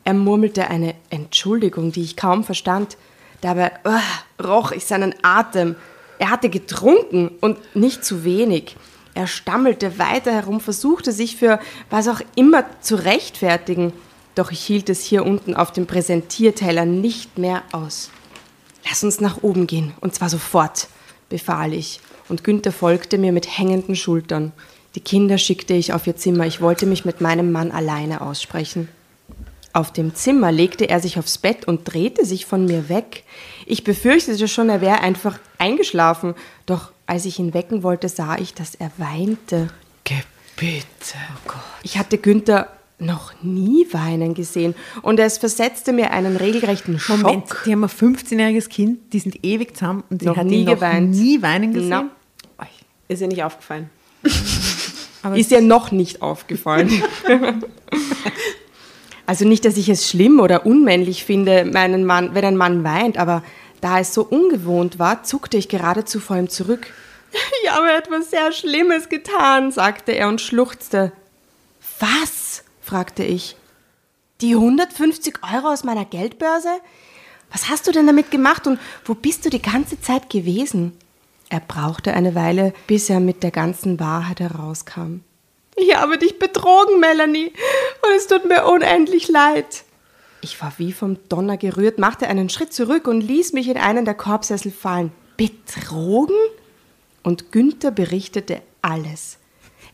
Er 0.02 0.14
murmelte 0.14 0.68
eine 0.68 0.96
Entschuldigung, 1.08 1.92
die 1.92 2.02
ich 2.02 2.16
kaum 2.16 2.42
verstand. 2.42 2.96
Dabei 3.40 3.72
uh, 3.86 4.44
roch 4.44 4.72
ich 4.72 4.86
seinen 4.86 5.14
Atem. 5.22 5.76
Er 6.18 6.30
hatte 6.30 6.50
getrunken 6.50 7.30
und 7.40 7.76
nicht 7.76 8.04
zu 8.04 8.24
wenig. 8.24 8.76
Er 9.14 9.28
stammelte 9.28 9.98
weiter 9.98 10.32
herum, 10.32 10.60
versuchte 10.60 11.12
sich 11.12 11.36
für 11.36 11.60
was 11.90 12.08
auch 12.08 12.20
immer 12.34 12.64
zu 12.80 12.96
rechtfertigen. 12.96 13.92
Doch 14.34 14.50
ich 14.50 14.64
hielt 14.64 14.90
es 14.90 15.04
hier 15.04 15.24
unten 15.24 15.54
auf 15.54 15.70
dem 15.70 15.86
Präsentierteller 15.86 16.86
nicht 16.86 17.38
mehr 17.38 17.62
aus. 17.70 18.10
Lass 18.84 19.04
uns 19.04 19.20
nach 19.20 19.42
oben 19.42 19.68
gehen, 19.68 19.94
und 20.00 20.14
zwar 20.14 20.28
sofort, 20.28 20.88
befahl 21.28 21.72
ich, 21.72 22.00
und 22.28 22.44
Günther 22.44 22.72
folgte 22.72 23.18
mir 23.18 23.32
mit 23.32 23.58
hängenden 23.58 23.96
Schultern. 23.96 24.52
Die 24.94 25.00
Kinder 25.00 25.38
schickte 25.38 25.74
ich 25.74 25.92
auf 25.92 26.06
ihr 26.06 26.16
Zimmer, 26.16 26.46
ich 26.46 26.60
wollte 26.60 26.86
mich 26.86 27.04
mit 27.04 27.20
meinem 27.20 27.52
Mann 27.52 27.70
alleine 27.70 28.20
aussprechen. 28.20 28.88
Auf 29.72 29.92
dem 29.92 30.14
Zimmer 30.14 30.52
legte 30.52 30.88
er 30.88 31.00
sich 31.00 31.18
aufs 31.18 31.36
Bett 31.36 31.66
und 31.66 31.92
drehte 31.92 32.24
sich 32.24 32.46
von 32.46 32.64
mir 32.64 32.88
weg. 32.88 33.24
Ich 33.66 33.82
befürchtete 33.82 34.46
schon, 34.46 34.68
er 34.68 34.80
wäre 34.80 35.00
einfach 35.00 35.40
eingeschlafen, 35.58 36.34
doch 36.64 36.92
als 37.06 37.24
ich 37.24 37.40
ihn 37.40 37.54
wecken 37.54 37.82
wollte, 37.82 38.08
sah 38.08 38.38
ich, 38.38 38.54
dass 38.54 38.76
er 38.76 38.92
weinte. 38.98 39.68
Gebitte. 40.04 41.18
Oh 41.34 41.48
Gott. 41.48 41.60
Ich 41.82 41.98
hatte 41.98 42.18
Günther 42.18 42.68
noch 42.98 43.32
nie 43.42 43.86
weinen 43.92 44.34
gesehen 44.34 44.74
und 45.02 45.18
es 45.18 45.38
versetzte 45.38 45.92
mir 45.92 46.12
einen 46.12 46.36
regelrechten 46.36 46.98
Schock. 46.98 47.22
Moment, 47.22 47.44
die 47.66 47.72
haben 47.72 47.84
ein 47.84 47.90
15-jähriges 47.90 48.68
Kind, 48.68 49.12
die 49.12 49.18
sind 49.18 49.44
ewig 49.44 49.76
zusammen 49.76 50.04
und 50.10 50.22
die 50.22 50.26
Noch 50.26 50.36
hat 50.36 50.46
nie 50.46 50.64
noch 50.64 50.74
geweint. 50.74 51.10
nie 51.10 51.42
weinen 51.42 51.72
gesehen. 51.72 51.88
Na. 51.88 52.10
Ist 53.06 53.20
ihr 53.20 53.28
nicht 53.28 53.42
aufgefallen? 53.42 53.90
Aber 55.22 55.36
Ist 55.36 55.50
ja 55.50 55.60
noch 55.60 55.90
nicht 55.90 56.22
aufgefallen. 56.22 56.90
also 59.26 59.46
nicht, 59.46 59.64
dass 59.64 59.76
ich 59.76 59.88
es 59.88 60.08
schlimm 60.08 60.40
oder 60.40 60.66
unmännlich 60.66 61.24
finde, 61.24 61.64
meinen 61.64 62.04
Mann, 62.04 62.34
wenn 62.34 62.44
ein 62.44 62.56
Mann 62.56 62.84
weint, 62.84 63.16
aber 63.16 63.42
da 63.80 64.00
es 64.00 64.12
so 64.12 64.22
ungewohnt 64.22 64.98
war, 64.98 65.22
zuckte 65.22 65.56
ich 65.56 65.68
geradezu 65.68 66.20
vor 66.20 66.36
ihm 66.36 66.48
zurück. 66.50 66.86
Ich 67.62 67.70
habe 67.70 67.90
etwas 67.92 68.30
sehr 68.30 68.52
Schlimmes 68.52 69.08
getan, 69.08 69.72
sagte 69.72 70.12
er 70.12 70.28
und 70.28 70.40
schluchzte. 70.40 71.12
Was? 72.00 72.63
Fragte 72.84 73.24
ich. 73.24 73.56
Die 74.40 74.54
150 74.54 75.38
Euro 75.54 75.72
aus 75.72 75.84
meiner 75.84 76.04
Geldbörse? 76.04 76.68
Was 77.50 77.68
hast 77.68 77.86
du 77.86 77.92
denn 77.92 78.06
damit 78.06 78.30
gemacht 78.30 78.66
und 78.66 78.78
wo 79.04 79.14
bist 79.14 79.44
du 79.44 79.50
die 79.50 79.62
ganze 79.62 80.00
Zeit 80.00 80.28
gewesen? 80.28 80.92
Er 81.48 81.60
brauchte 81.60 82.14
eine 82.14 82.34
Weile, 82.34 82.72
bis 82.86 83.08
er 83.10 83.20
mit 83.20 83.42
der 83.42 83.50
ganzen 83.50 84.00
Wahrheit 84.00 84.40
herauskam. 84.40 85.20
Ich 85.76 85.94
habe 85.96 86.18
dich 86.18 86.38
betrogen, 86.38 87.00
Melanie, 87.00 87.52
und 88.02 88.16
es 88.16 88.26
tut 88.26 88.44
mir 88.46 88.64
unendlich 88.66 89.28
leid. 89.28 89.84
Ich 90.40 90.60
war 90.60 90.72
wie 90.78 90.92
vom 90.92 91.16
Donner 91.28 91.56
gerührt, 91.56 91.98
machte 91.98 92.28
einen 92.28 92.48
Schritt 92.48 92.72
zurück 92.72 93.08
und 93.08 93.20
ließ 93.20 93.52
mich 93.52 93.68
in 93.68 93.78
einen 93.78 94.04
der 94.04 94.14
Korbsessel 94.14 94.72
fallen. 94.72 95.12
Betrogen? 95.36 96.36
Und 97.22 97.50
Günther 97.52 97.90
berichtete 97.90 98.60
alles. 98.82 99.38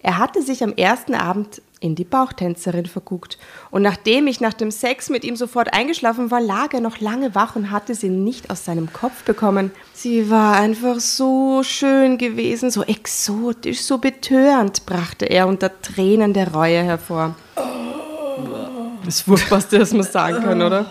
Er 0.03 0.19
hatte 0.19 0.43
sich 0.43 0.65
am 0.65 0.73
ersten 0.73 1.15
Abend 1.15 1.63
in 1.81 1.95
die 1.95 2.05
Bauchtänzerin 2.05 2.87
verguckt. 2.87 3.39
Und 3.71 3.83
nachdem 3.83 4.27
ich 4.27 4.41
nach 4.41 4.53
dem 4.53 4.71
Sex 4.71 5.09
mit 5.09 5.25
ihm 5.25 5.35
sofort 5.35 5.73
eingeschlafen 5.73 6.31
war, 6.31 6.41
lag 6.41 6.75
er 6.75 6.81
noch 6.81 7.01
lange 7.01 7.35
wach 7.35 7.57
und 7.57 7.71
hatte 7.71 7.95
sie 7.95 8.11
nicht 8.11 8.51
aus 8.51 8.67
seinem 8.67 8.93
Kopf 8.93 9.25
bekommen. 9.25 9.71
Sie 9.95 10.31
war 10.31 10.57
einfach 10.57 11.01
so 11.01 11.63
schön 11.63 12.19
gewesen, 12.19 12.71
so 12.71 12.83
exotisch, 12.83 13.81
so 13.81 13.97
betörend, 13.99 14.85
brachte 14.85 15.25
er 15.25 15.49
unter 15.49 15.81
Tränen 15.81 16.35
der 16.35 16.53
Reue 16.53 16.83
hervor. 16.83 17.35
Das 19.05 19.23
Furchtbarste, 19.23 19.79
das 19.79 19.95
man 19.95 20.03
sagen 20.03 20.43
kann, 20.43 20.61
oder? 20.63 20.87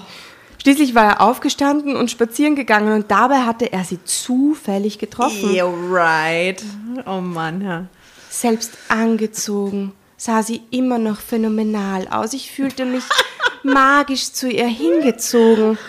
Schließlich 0.62 0.94
war 0.94 1.06
er 1.06 1.22
aufgestanden 1.22 1.96
und 1.96 2.12
spazieren 2.12 2.56
gegangen 2.56 2.94
und 2.94 3.12
dabei 3.12 3.44
hatte 3.44 3.72
er 3.72 3.84
sie 3.84 4.04
zufällig 4.04 4.98
getroffen. 5.00 5.54
Yeah, 5.54 5.72
right. 5.90 6.62
Oh 7.06 7.22
Mann, 7.22 7.62
ja. 7.62 7.86
Selbst 8.30 8.78
angezogen 8.90 9.94
sah 10.20 10.44
sie 10.44 10.62
immer 10.70 11.00
noch 11.00 11.20
phänomenal 11.20 12.08
aus. 12.10 12.34
Ich 12.34 12.52
fühlte 12.52 12.86
mich 12.86 13.04
magisch 13.64 14.32
zu 14.34 14.48
ihr 14.50 14.68
hingezogen. 14.68 15.80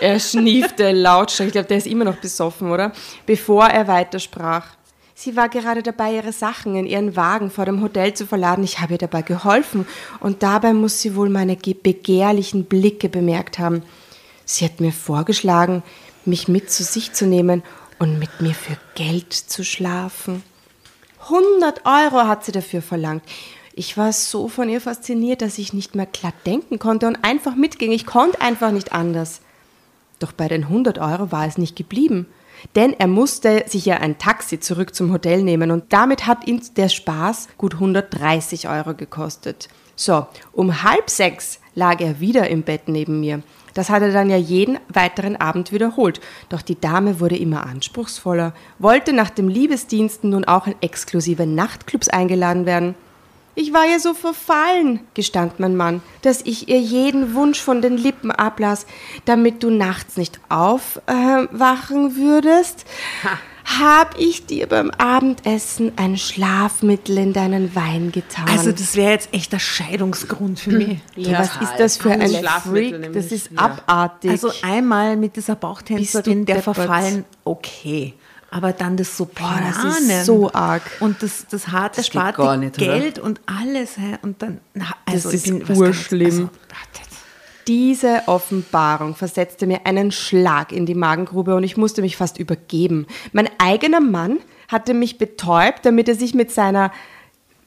Er 0.00 0.18
schniefte 0.18 0.90
lautstark. 0.90 1.48
Ich 1.48 1.52
glaube, 1.52 1.68
der 1.68 1.76
ist 1.76 1.86
immer 1.86 2.04
noch 2.04 2.16
besoffen, 2.16 2.72
oder? 2.72 2.92
Bevor 3.26 3.66
er 3.66 3.86
weitersprach. 3.86 4.66
Sie 5.14 5.36
war 5.36 5.48
gerade 5.48 5.84
dabei, 5.84 6.14
ihre 6.16 6.32
Sachen 6.32 6.74
in 6.74 6.86
ihren 6.86 7.14
Wagen 7.14 7.50
vor 7.50 7.66
dem 7.66 7.80
Hotel 7.82 8.12
zu 8.14 8.26
verladen. 8.26 8.64
Ich 8.64 8.80
habe 8.80 8.94
ihr 8.94 8.98
dabei 8.98 9.22
geholfen 9.22 9.86
und 10.18 10.42
dabei 10.42 10.72
muss 10.72 11.00
sie 11.00 11.14
wohl 11.14 11.28
meine 11.28 11.54
ge- 11.54 11.74
begehrlichen 11.80 12.64
Blicke 12.64 13.08
bemerkt 13.08 13.60
haben. 13.60 13.84
Sie 14.44 14.64
hat 14.64 14.80
mir 14.80 14.90
vorgeschlagen, 14.90 15.84
mich 16.24 16.48
mit 16.48 16.72
zu 16.72 16.82
sich 16.82 17.12
zu 17.12 17.26
nehmen 17.26 17.62
und 18.00 18.18
mit 18.18 18.40
mir 18.40 18.54
für 18.54 18.76
Geld 18.96 19.32
zu 19.32 19.62
schlafen. 19.62 20.42
100 21.22 21.86
Euro 21.86 22.26
hat 22.26 22.44
sie 22.44 22.52
dafür 22.52 22.82
verlangt. 22.82 23.22
Ich 23.74 23.96
war 23.96 24.12
so 24.12 24.48
von 24.48 24.68
ihr 24.68 24.80
fasziniert, 24.80 25.40
dass 25.40 25.58
ich 25.58 25.72
nicht 25.72 25.94
mehr 25.94 26.06
glatt 26.06 26.34
denken 26.44 26.78
konnte 26.78 27.06
und 27.06 27.24
einfach 27.24 27.54
mitging. 27.54 27.92
Ich 27.92 28.06
konnte 28.06 28.40
einfach 28.40 28.70
nicht 28.70 28.92
anders. 28.92 29.40
Doch 30.18 30.32
bei 30.32 30.48
den 30.48 30.64
100 30.64 30.98
Euro 30.98 31.32
war 31.32 31.46
es 31.46 31.58
nicht 31.58 31.76
geblieben. 31.76 32.26
Denn 32.74 32.92
er 32.92 33.06
musste 33.06 33.64
sich 33.66 33.86
ja 33.86 33.96
ein 33.96 34.18
Taxi 34.18 34.60
zurück 34.60 34.94
zum 34.94 35.12
Hotel 35.12 35.42
nehmen 35.42 35.70
und 35.70 35.92
damit 35.92 36.26
hat 36.26 36.46
ihn 36.46 36.62
der 36.76 36.88
Spaß 36.88 37.48
gut 37.56 37.74
130 37.74 38.68
Euro 38.68 38.94
gekostet. 38.94 39.68
So, 39.96 40.26
um 40.52 40.82
halb 40.82 41.10
sechs 41.10 41.60
lag 41.74 42.00
er 42.00 42.20
wieder 42.20 42.48
im 42.48 42.62
Bett 42.62 42.82
neben 42.86 43.20
mir. 43.20 43.42
Das 43.74 43.90
hat 43.90 44.02
er 44.02 44.12
dann 44.12 44.30
ja 44.30 44.36
jeden 44.36 44.78
weiteren 44.88 45.36
Abend 45.36 45.72
wiederholt. 45.72 46.20
Doch 46.48 46.62
die 46.62 46.80
Dame 46.80 47.20
wurde 47.20 47.36
immer 47.36 47.66
anspruchsvoller, 47.66 48.54
wollte 48.78 49.12
nach 49.12 49.30
dem 49.30 49.48
Liebesdiensten 49.48 50.30
nun 50.30 50.44
auch 50.44 50.66
in 50.66 50.74
exklusive 50.80 51.46
Nachtclubs 51.46 52.08
eingeladen 52.08 52.66
werden. 52.66 52.94
Ich 53.54 53.74
war 53.74 53.86
ihr 53.86 54.00
so 54.00 54.14
verfallen, 54.14 55.00
gestand 55.12 55.60
mein 55.60 55.76
Mann, 55.76 56.00
dass 56.22 56.40
ich 56.40 56.68
ihr 56.68 56.80
jeden 56.80 57.34
Wunsch 57.34 57.60
von 57.60 57.82
den 57.82 57.98
Lippen 57.98 58.30
ablas, 58.30 58.86
damit 59.26 59.62
du 59.62 59.68
nachts 59.68 60.16
nicht 60.16 60.40
aufwachen 60.48 62.16
würdest. 62.16 62.86
Hab 63.64 64.18
ich 64.18 64.46
dir 64.46 64.66
beim 64.66 64.90
Abendessen 64.90 65.92
ein 65.96 66.16
Schlafmittel 66.16 67.18
in 67.18 67.32
deinen 67.32 67.74
Wein 67.74 68.12
getan? 68.12 68.46
Also 68.48 68.72
das 68.72 68.96
wäre 68.96 69.12
jetzt 69.12 69.32
echt 69.32 69.52
der 69.52 69.58
Scheidungsgrund 69.58 70.60
für 70.60 70.72
mich. 70.72 70.98
Ja, 71.16 71.38
was 71.38 71.56
ist 71.56 71.74
das 71.78 71.96
für 71.96 72.10
ein 72.10 72.28
Schlafmittel 72.28 73.02
Freak? 73.02 73.12
Das 73.12 73.32
ist 73.32 73.50
ja. 73.52 73.58
abartig. 73.58 74.30
Also 74.30 74.50
einmal 74.62 75.16
mit 75.16 75.36
dieser 75.36 75.54
Bauchtänzerin, 75.54 76.44
der 76.44 76.56
deppert? 76.56 76.76
verfallen, 76.76 77.24
okay. 77.44 78.14
Aber 78.50 78.72
dann 78.72 78.98
das 78.98 79.16
so 79.16 79.24
Boah, 79.24 79.60
das 79.66 79.98
ist 79.98 80.26
so 80.26 80.52
arg. 80.52 80.82
Und 81.00 81.22
das, 81.22 81.46
das 81.50 81.68
harte, 81.68 82.02
Das 82.02 82.10
gar 82.10 82.56
nicht, 82.58 82.76
oder? 82.76 82.98
Geld 82.98 83.18
und 83.18 83.40
alles. 83.46 83.96
Und 84.20 84.42
dann, 84.42 84.60
na, 84.74 84.86
also 85.06 85.30
Das 85.30 85.34
ist 85.34 85.46
bin, 85.46 85.76
urschlimm. 85.76 86.26
Also, 86.26 86.50
Diese 87.68 88.22
Offenbarung 88.26 89.14
versetzte 89.14 89.66
mir 89.66 89.86
einen 89.86 90.10
Schlag 90.10 90.72
in 90.72 90.84
die 90.84 90.94
Magengrube 90.94 91.54
und 91.54 91.62
ich 91.62 91.76
musste 91.76 92.02
mich 92.02 92.16
fast 92.16 92.38
übergeben. 92.38 93.06
Mein 93.32 93.48
eigener 93.58 94.00
Mann 94.00 94.38
hatte 94.68 94.94
mich 94.94 95.18
betäubt, 95.18 95.84
damit 95.84 96.08
er 96.08 96.16
sich 96.16 96.34
mit 96.34 96.50
seiner 96.50 96.92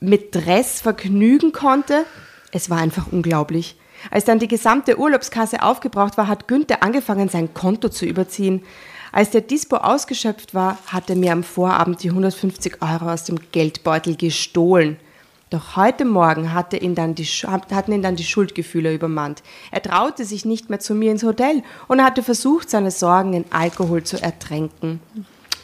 Mätresse 0.02 0.84
vergnügen 0.84 1.54
konnte. 1.54 2.06
Es 2.52 2.70
war 2.70 2.80
einfach 2.80 3.08
unglaublich. 3.12 3.78
Als 4.12 4.26
dann 4.26 4.40
die 4.40 4.48
gesamte 4.48 5.00
Urlaubskasse 5.00 5.64
aufgebraucht 5.64 6.18
war, 6.18 6.28
hat 6.28 6.48
Günther 6.48 6.84
angefangen, 6.84 7.30
sein 7.30 7.54
Konto 7.54 7.90
zu 7.90 8.06
überziehen. 8.06 8.64
Als 9.12 9.30
der 9.30 9.42
Dispo 9.42 9.78
ausgeschöpft 9.78 10.54
war, 10.54 10.78
hat 10.88 11.10
er 11.10 11.16
mir 11.16 11.32
am 11.32 11.44
Vorabend 11.44 12.04
die 12.04 12.10
150 12.10 12.82
Euro 12.82 13.10
aus 13.12 13.24
dem 13.24 13.40
Geldbeutel 13.54 14.18
gestohlen. 14.18 14.98
Doch 15.52 15.76
heute 15.76 16.06
Morgen 16.06 16.54
hatte 16.54 16.76
ihn 16.78 16.96
dann 16.96 17.14
die, 17.14 17.26
hatten 17.26 17.92
ihn 17.92 18.02
dann 18.02 18.16
die 18.16 18.24
Schuldgefühle 18.24 18.94
übermannt. 18.94 19.44
Er 19.72 19.82
traute 19.82 20.26
sich 20.26 20.44
nicht 20.44 20.70
mehr 20.70 20.80
zu 20.80 20.96
mir 20.96 21.12
ins 21.12 21.24
Hotel 21.24 21.62
und 21.88 22.04
hatte 22.04 22.24
versucht, 22.24 22.70
seine 22.70 22.90
Sorgen 22.90 23.34
in 23.34 23.46
Alkohol 23.52 24.04
zu 24.04 24.22
ertränken. 24.22 25.02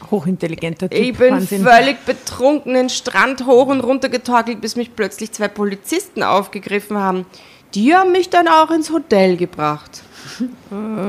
Hochintelligenter 0.09 0.89
Typ. 0.89 0.99
Ich 0.99 1.17
bin 1.17 1.35
Wahnsinn. 1.35 1.63
völlig 1.63 1.99
betrunken 2.05 2.73
den 2.73 2.89
Strand 2.89 3.45
hoch 3.45 3.67
und 3.67 3.81
runter 3.81 4.09
getorkelt, 4.09 4.61
bis 4.61 4.75
mich 4.75 4.95
plötzlich 4.95 5.31
zwei 5.31 5.47
Polizisten 5.47 6.23
aufgegriffen 6.23 6.97
haben. 6.97 7.25
Die 7.73 7.95
haben 7.95 8.11
mich 8.11 8.29
dann 8.29 8.47
auch 8.47 8.69
ins 8.71 8.91
Hotel 8.91 9.37
gebracht. 9.37 10.03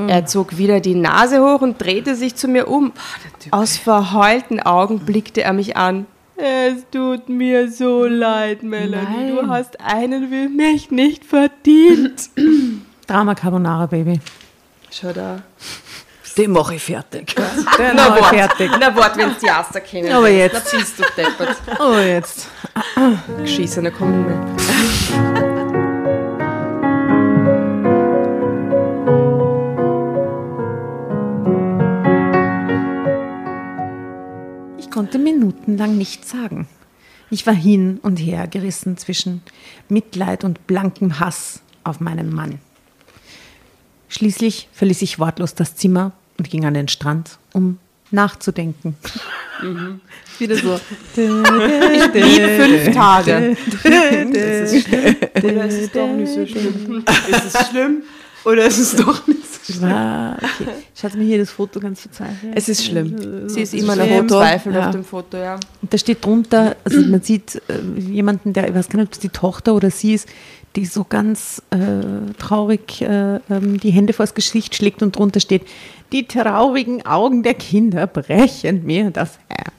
Er 0.07 0.25
zog 0.25 0.57
wieder 0.57 0.79
die 0.79 0.95
Nase 0.95 1.41
hoch 1.41 1.61
und 1.61 1.79
drehte 1.81 2.15
sich 2.15 2.35
zu 2.35 2.47
mir 2.47 2.67
um. 2.67 2.91
Aus 3.51 3.77
verheulten 3.77 4.59
Augen 4.59 4.99
blickte 4.99 5.43
er 5.43 5.53
mich 5.53 5.77
an. 5.77 6.07
Es 6.35 6.85
tut 6.91 7.29
mir 7.29 7.71
so 7.71 8.05
leid, 8.05 8.63
Melanie. 8.63 9.31
Nein. 9.31 9.35
Du 9.35 9.47
hast 9.47 9.79
einen 9.79 10.31
wie 10.31 10.47
mich 10.47 10.89
nicht 10.89 11.25
verdient. 11.25 12.29
Drama 13.07 13.35
Carbonara, 13.35 13.85
Baby. 13.85 14.19
Schau 14.89 15.13
da. 15.13 15.43
Den 16.35 16.51
mache 16.51 16.75
ich 16.75 16.81
fertig. 16.81 17.35
Den 17.77 17.99
habe 18.03 18.19
ich 18.19 18.25
fertig. 18.25 18.71
Na, 18.79 18.95
warte, 18.95 19.19
wenn 19.19 19.35
die 19.39 19.49
Aster 19.49 19.81
kennen. 19.81 20.11
Aber 20.11 20.29
jetzt. 20.29 20.53
Na, 20.53 20.63
ziehst 20.63 20.97
du 20.97 21.03
deppert. 21.15 21.57
Oh, 21.79 21.97
jetzt. 21.99 22.47
Geschissene 23.37 23.91
Kommune. 23.91 24.55
Konnte 34.93 35.17
minutenlang 35.17 35.97
nichts 35.97 36.29
sagen. 36.29 36.67
Ich 37.31 37.47
war 37.47 37.53
hin 37.55 37.99
und 38.03 38.17
her 38.17 38.45
gerissen 38.45 38.95
zwischen 38.95 39.41
Mitleid 39.89 40.43
und 40.43 40.67
blankem 40.67 41.19
Hass 41.19 41.61
auf 41.83 41.99
meinen 41.99 42.31
Mann. 42.31 42.59
Schließlich 44.07 44.69
verließ 44.71 45.01
ich 45.01 45.17
wortlos 45.17 45.55
das 45.55 45.75
Zimmer 45.75 46.11
und 46.37 46.47
ging 46.47 46.65
an 46.65 46.75
den 46.75 46.89
Strand, 46.89 47.39
um 47.53 47.79
nachzudenken. 48.11 48.95
Wieder 50.37 50.57
so. 50.57 50.79
Lieb 51.15 52.13
fünf 52.13 52.91
Tage. 52.95 53.57
Ist 53.57 54.85
schlimm. 54.85 55.15
Oder 55.43 55.65
ist 55.65 55.81
es 55.81 55.91
doch 55.91 56.07
nicht 56.07 56.33
so 56.33 56.45
schlimm? 56.45 57.03
Ist 57.29 57.55
es 57.55 57.67
schlimm? 57.69 58.03
Oder 58.45 58.65
ist 58.67 58.77
es 58.77 58.95
doch 58.95 59.25
nicht 59.25 59.52
so 59.52 59.52
War, 59.79 60.37
okay. 60.37 60.69
Schaut 60.95 61.15
mir 61.15 61.23
hier 61.23 61.37
das 61.37 61.49
Foto 61.51 61.79
ganz 61.79 62.01
verzeichnet. 62.01 62.53
Es 62.55 62.67
ist 62.69 62.83
schlimm. 62.85 63.47
Sie 63.49 63.61
ist 63.61 63.73
immer 63.73 63.95
noch 63.95 64.05
verzweifelt 64.07 64.75
Ja. 64.75 64.85
auf 64.87 64.91
dem 64.91 65.03
Foto, 65.03 65.37
ja. 65.37 65.55
Und 65.81 65.93
da 65.93 65.97
steht 65.97 66.25
drunter, 66.25 66.75
also 66.83 66.99
man 67.01 67.21
sieht 67.21 67.61
äh, 67.69 67.99
jemanden, 67.99 68.53
der, 68.53 68.67
ich 68.67 68.75
weiß 68.75 68.89
gar 68.89 68.99
nicht, 68.99 69.07
ob 69.07 69.13
es 69.13 69.19
die 69.19 69.29
Tochter 69.29 69.73
oder 69.75 69.89
sie 69.89 70.13
ist, 70.15 70.27
die 70.75 70.85
so 70.85 71.03
ganz 71.03 71.61
äh, 71.69 71.77
traurig 72.39 73.01
äh, 73.01 73.35
ähm, 73.49 73.79
die 73.79 73.91
Hände 73.91 74.13
vors 74.13 74.33
Gesicht 74.33 74.75
schlägt 74.75 75.03
und 75.03 75.15
drunter 75.15 75.39
steht, 75.39 75.63
die 76.11 76.25
traurigen 76.27 77.05
Augen 77.05 77.43
der 77.43 77.53
Kinder 77.53 78.07
brechen 78.07 78.83
mir 78.85 79.11
das 79.11 79.37
Herz. 79.49 79.73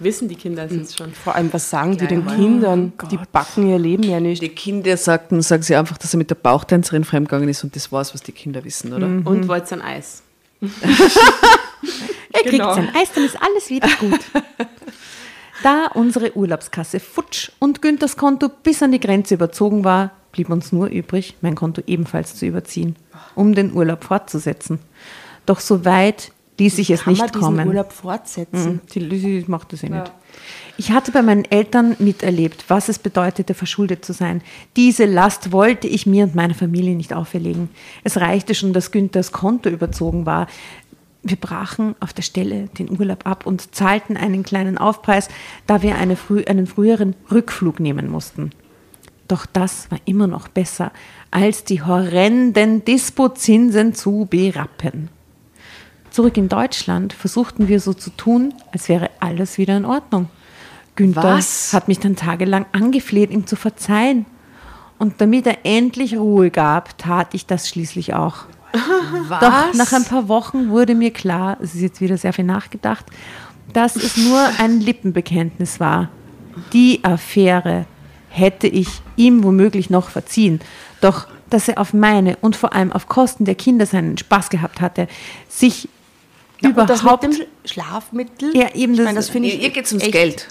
Wissen 0.00 0.28
die 0.28 0.34
Kinder 0.34 0.64
es 0.64 0.72
jetzt 0.72 0.98
schon? 0.98 1.12
Vor 1.12 1.34
allem, 1.34 1.52
was 1.52 1.68
sagen 1.70 1.96
die 1.96 2.06
den 2.06 2.24
Geil. 2.24 2.36
Kindern? 2.36 2.92
Die 3.10 3.18
backen 3.30 3.68
ihr 3.68 3.78
Leben 3.78 4.02
ja 4.02 4.18
nicht. 4.18 4.40
Die 4.42 4.48
Kinder 4.48 4.96
sagten, 4.96 5.42
sagen 5.42 5.62
sie 5.62 5.76
einfach, 5.76 5.98
dass 5.98 6.14
er 6.14 6.18
mit 6.18 6.30
der 6.30 6.36
Bauchtänzerin 6.36 7.04
fremdgegangen 7.04 7.48
ist 7.50 7.62
und 7.64 7.76
das 7.76 7.92
war's, 7.92 8.14
was 8.14 8.22
die 8.22 8.32
Kinder 8.32 8.64
wissen, 8.64 8.92
oder? 8.94 9.06
Und 9.06 9.46
wollt 9.46 9.70
ein 9.72 9.82
Eis? 9.82 10.22
Er 12.32 12.42
kriegt 12.42 12.52
Genau. 12.52 12.74
sein 12.74 12.88
Eis, 12.94 13.08
dann 13.14 13.24
ist 13.24 13.36
alles 13.40 13.68
wieder 13.70 13.88
gut. 13.98 14.20
Da 15.62 15.88
unsere 15.92 16.34
Urlaubskasse 16.38 17.00
futsch 17.00 17.50
und 17.58 17.82
Günthers 17.82 18.16
Konto 18.16 18.48
bis 18.48 18.82
an 18.82 18.92
die 18.92 19.00
Grenze 19.00 19.34
überzogen 19.34 19.84
war, 19.84 20.10
blieb 20.32 20.48
uns 20.48 20.72
nur 20.72 20.86
übrig, 20.86 21.34
mein 21.42 21.54
Konto 21.54 21.82
ebenfalls 21.86 22.34
zu 22.34 22.46
überziehen, 22.46 22.96
um 23.34 23.54
den 23.54 23.74
Urlaub 23.74 24.04
fortzusetzen. 24.04 24.78
Doch 25.44 25.60
so 25.60 25.84
weit 25.84 26.32
ließ 26.60 26.78
ich 26.78 26.90
es 26.90 27.02
Kann 27.02 27.14
man 27.14 27.22
nicht 27.22 27.34
diesen 27.34 27.44
kommen. 27.44 27.68
Urlaub 27.68 27.92
fortsetzen? 27.92 28.74
Mhm, 28.74 28.80
Die 28.94 29.00
Lüsi 29.00 29.44
macht 29.48 29.72
das 29.72 29.82
eh 29.82 29.88
nicht. 29.88 30.12
Ich 30.76 30.92
hatte 30.92 31.10
bei 31.10 31.22
meinen 31.22 31.44
Eltern 31.44 31.96
miterlebt, 31.98 32.66
was 32.68 32.88
es 32.88 32.98
bedeutete, 32.98 33.54
verschuldet 33.54 34.04
zu 34.04 34.12
sein. 34.12 34.42
Diese 34.76 35.04
Last 35.06 35.52
wollte 35.52 35.88
ich 35.88 36.06
mir 36.06 36.24
und 36.24 36.34
meiner 36.34 36.54
Familie 36.54 36.94
nicht 36.94 37.12
auferlegen. 37.12 37.68
Es 38.04 38.18
reichte 38.18 38.54
schon, 38.54 38.72
dass 38.72 38.92
Günthers 38.92 39.32
Konto 39.32 39.68
überzogen 39.68 40.26
war. 40.26 40.46
Wir 41.22 41.36
brachen 41.36 41.96
auf 42.00 42.12
der 42.12 42.22
Stelle 42.22 42.68
den 42.78 42.90
Urlaub 42.90 43.26
ab 43.26 43.44
und 43.44 43.74
zahlten 43.74 44.16
einen 44.16 44.42
kleinen 44.42 44.78
Aufpreis, 44.78 45.28
da 45.66 45.82
wir 45.82 45.96
eine 45.96 46.16
frü 46.16 46.44
einen 46.44 46.66
früheren 46.66 47.14
Rückflug 47.30 47.80
nehmen 47.80 48.08
mussten. 48.08 48.50
Doch 49.28 49.46
das 49.46 49.90
war 49.90 49.98
immer 50.06 50.26
noch 50.26 50.48
besser, 50.48 50.92
als 51.30 51.64
die 51.64 51.82
horrenden 51.82 52.84
Dispozinsen 52.84 53.94
zu 53.94 54.26
berappen. 54.30 55.10
Zurück 56.10 56.36
in 56.36 56.48
Deutschland 56.48 57.12
versuchten 57.12 57.68
wir 57.68 57.80
so 57.80 57.94
zu 57.94 58.10
tun, 58.10 58.54
als 58.72 58.88
wäre 58.88 59.10
alles 59.20 59.58
wieder 59.58 59.76
in 59.76 59.84
Ordnung. 59.84 60.28
Günther 60.96 61.22
Was? 61.22 61.72
hat 61.72 61.88
mich 61.88 62.00
dann 62.00 62.16
tagelang 62.16 62.66
angefleht, 62.72 63.30
ihm 63.30 63.46
zu 63.46 63.56
verzeihen. 63.56 64.26
Und 64.98 65.20
damit 65.20 65.46
er 65.46 65.58
endlich 65.64 66.16
Ruhe 66.16 66.50
gab, 66.50 66.98
tat 66.98 67.32
ich 67.32 67.46
das 67.46 67.68
schließlich 67.68 68.14
auch. 68.14 68.44
Doch 69.40 69.74
nach 69.74 69.92
ein 69.92 70.04
paar 70.04 70.28
Wochen 70.28 70.68
wurde 70.68 70.94
mir 70.94 71.12
klar, 71.12 71.56
es 71.60 71.74
ist 71.74 71.80
jetzt 71.80 72.00
wieder 72.00 72.18
sehr 72.18 72.32
viel 72.32 72.44
nachgedacht, 72.44 73.06
dass 73.72 73.96
es 73.96 74.16
nur 74.16 74.38
ein 74.58 74.80
Lippenbekenntnis 74.80 75.80
war. 75.80 76.08
Die 76.72 77.02
Affäre 77.02 77.86
hätte 78.28 78.66
ich 78.66 78.88
ihm 79.16 79.42
womöglich 79.42 79.90
noch 79.90 80.10
verziehen. 80.10 80.60
Doch 81.00 81.26
dass 81.50 81.68
er 81.68 81.78
auf 81.78 81.92
meine 81.92 82.36
und 82.36 82.56
vor 82.56 82.72
allem 82.72 82.92
auf 82.92 83.08
Kosten 83.08 83.44
der 83.44 83.56
Kinder 83.56 83.84
seinen 83.84 84.16
Spaß 84.16 84.50
gehabt 84.50 84.80
hatte, 84.80 85.08
sich 85.48 85.88
Und 86.62 86.76
das 86.76 87.00
überhaupt 87.02 87.22
mit 87.28 87.38
dem 87.38 87.46
Schlafmittel? 87.64 88.56
Ja, 88.56 88.74
eben, 88.74 88.92
ich 88.92 88.98
das- 88.98 89.04
meine, 89.04 89.16
das 89.18 89.28
finde 89.30 89.48
ich 89.48 89.62
Ihr 89.62 89.70
geht's 89.70 89.90
ums 89.92 90.04
echt- 90.04 90.12
Geld. 90.12 90.48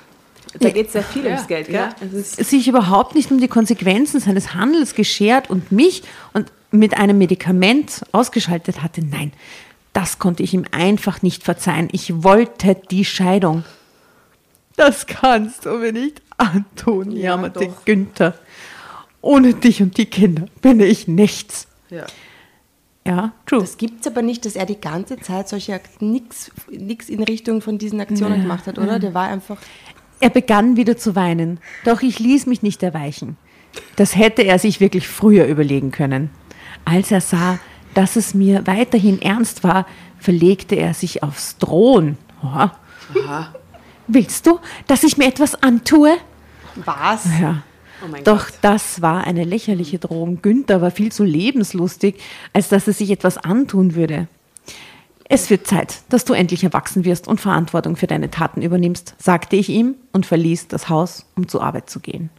Da 0.59 0.69
geht 0.71 0.87
es 0.87 0.93
sehr 0.93 1.03
viel 1.03 1.25
ums 1.27 1.45
Geld, 1.45 1.67
gell? 1.67 1.89
Es 2.01 2.33
ist 2.39 2.49
sich 2.49 2.67
überhaupt 2.67 3.13
nicht 3.13 3.29
um 3.31 3.39
die 3.39 3.47
Konsequenzen 3.47 4.19
seines 4.19 4.55
Handels 4.55 4.95
geschert 4.95 5.49
und 5.49 5.71
mich 5.71 6.01
und 6.33 6.51
mit 6.71 6.97
einem 6.97 7.19
Medikament 7.19 8.01
ausgeschaltet 8.13 8.81
hatte. 8.81 9.05
Nein, 9.05 9.31
das 9.93 10.17
konnte 10.17 10.41
ich 10.41 10.55
ihm 10.55 10.65
einfach 10.71 11.21
nicht 11.21 11.43
verzeihen. 11.43 11.87
Ich 11.91 12.23
wollte 12.23 12.75
die 12.89 13.05
Scheidung. 13.05 13.63
Das 14.75 15.05
kannst 15.05 15.65
du 15.65 15.77
mir 15.77 15.91
nicht 15.91 16.21
antun, 16.37 17.11
Ja, 17.11 17.31
jammerte 17.31 17.65
doch. 17.67 17.85
Günther. 17.85 18.33
Ohne 19.21 19.53
dich 19.53 19.81
und 19.83 19.97
die 19.97 20.05
Kinder 20.07 20.45
bin 20.61 20.79
ich 20.79 21.07
nichts. 21.07 21.67
Ja. 21.91 22.05
Ja, 23.09 23.31
true. 23.47 23.61
Das 23.61 23.77
gibt 23.77 24.01
es 24.01 24.07
aber 24.07 24.21
nicht, 24.21 24.45
dass 24.45 24.55
er 24.55 24.67
die 24.67 24.79
ganze 24.79 25.17
Zeit 25.17 25.49
solche 25.49 25.81
nichts 25.99 26.51
nix 26.69 27.09
in 27.09 27.23
Richtung 27.23 27.59
von 27.61 27.79
diesen 27.79 27.99
Aktionen 27.99 28.43
gemacht 28.43 28.67
hat, 28.67 28.77
oder? 28.77 28.99
Der 28.99 29.15
war 29.15 29.27
einfach. 29.27 29.57
Er 30.19 30.29
begann 30.29 30.77
wieder 30.77 30.95
zu 30.95 31.15
weinen, 31.15 31.59
doch 31.85 32.03
ich 32.03 32.19
ließ 32.19 32.45
mich 32.45 32.61
nicht 32.61 32.83
erweichen. 32.83 33.35
Das 33.95 34.15
hätte 34.15 34.43
er 34.43 34.59
sich 34.59 34.79
wirklich 34.79 35.07
früher 35.07 35.47
überlegen 35.47 35.89
können. 35.89 36.29
Als 36.85 37.09
er 37.11 37.21
sah, 37.21 37.57
dass 37.95 38.15
es 38.15 38.35
mir 38.35 38.67
weiterhin 38.67 39.19
ernst 39.23 39.63
war, 39.63 39.87
verlegte 40.19 40.75
er 40.75 40.93
sich 40.93 41.23
aufs 41.23 41.57
Drohen. 41.57 42.15
Oha. 42.43 42.75
Willst 44.07 44.45
du, 44.45 44.59
dass 44.85 45.03
ich 45.03 45.17
mir 45.17 45.27
etwas 45.27 45.55
antue? 45.63 46.15
Was? 46.75 47.25
Ja. 47.41 47.63
Oh 48.03 48.15
Doch 48.23 48.47
Gott. 48.47 48.57
das 48.61 49.01
war 49.01 49.25
eine 49.25 49.43
lächerliche 49.43 49.99
Drohung. 49.99 50.41
Günther 50.41 50.81
war 50.81 50.91
viel 50.91 51.11
zu 51.11 51.23
lebenslustig, 51.23 52.15
als 52.53 52.69
dass 52.69 52.87
er 52.87 52.93
sich 52.93 53.11
etwas 53.11 53.37
antun 53.37 53.95
würde. 53.95 54.27
Es 55.31 55.49
wird 55.51 55.67
Zeit, 55.67 56.01
dass 56.09 56.25
du 56.25 56.33
endlich 56.33 56.63
erwachsen 56.63 57.05
wirst 57.05 57.27
und 57.27 57.39
Verantwortung 57.39 57.95
für 57.95 58.07
deine 58.07 58.31
Taten 58.31 58.63
übernimmst, 58.63 59.13
sagte 59.19 59.55
ich 59.55 59.69
ihm 59.69 59.95
und 60.11 60.25
verließ 60.25 60.69
das 60.69 60.89
Haus, 60.89 61.25
um 61.35 61.47
zur 61.47 61.61
Arbeit 61.63 61.89
zu 61.89 61.99
gehen. 61.99 62.31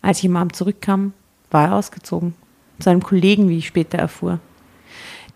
Als 0.00 0.18
ich 0.18 0.26
am 0.26 0.36
Abend 0.36 0.56
zurückkam, 0.56 1.12
war 1.52 1.68
er 1.68 1.74
ausgezogen. 1.76 2.34
Zu 2.80 2.90
einem 2.90 3.02
Kollegen, 3.02 3.48
wie 3.48 3.58
ich 3.58 3.68
später 3.68 3.98
erfuhr. 3.98 4.40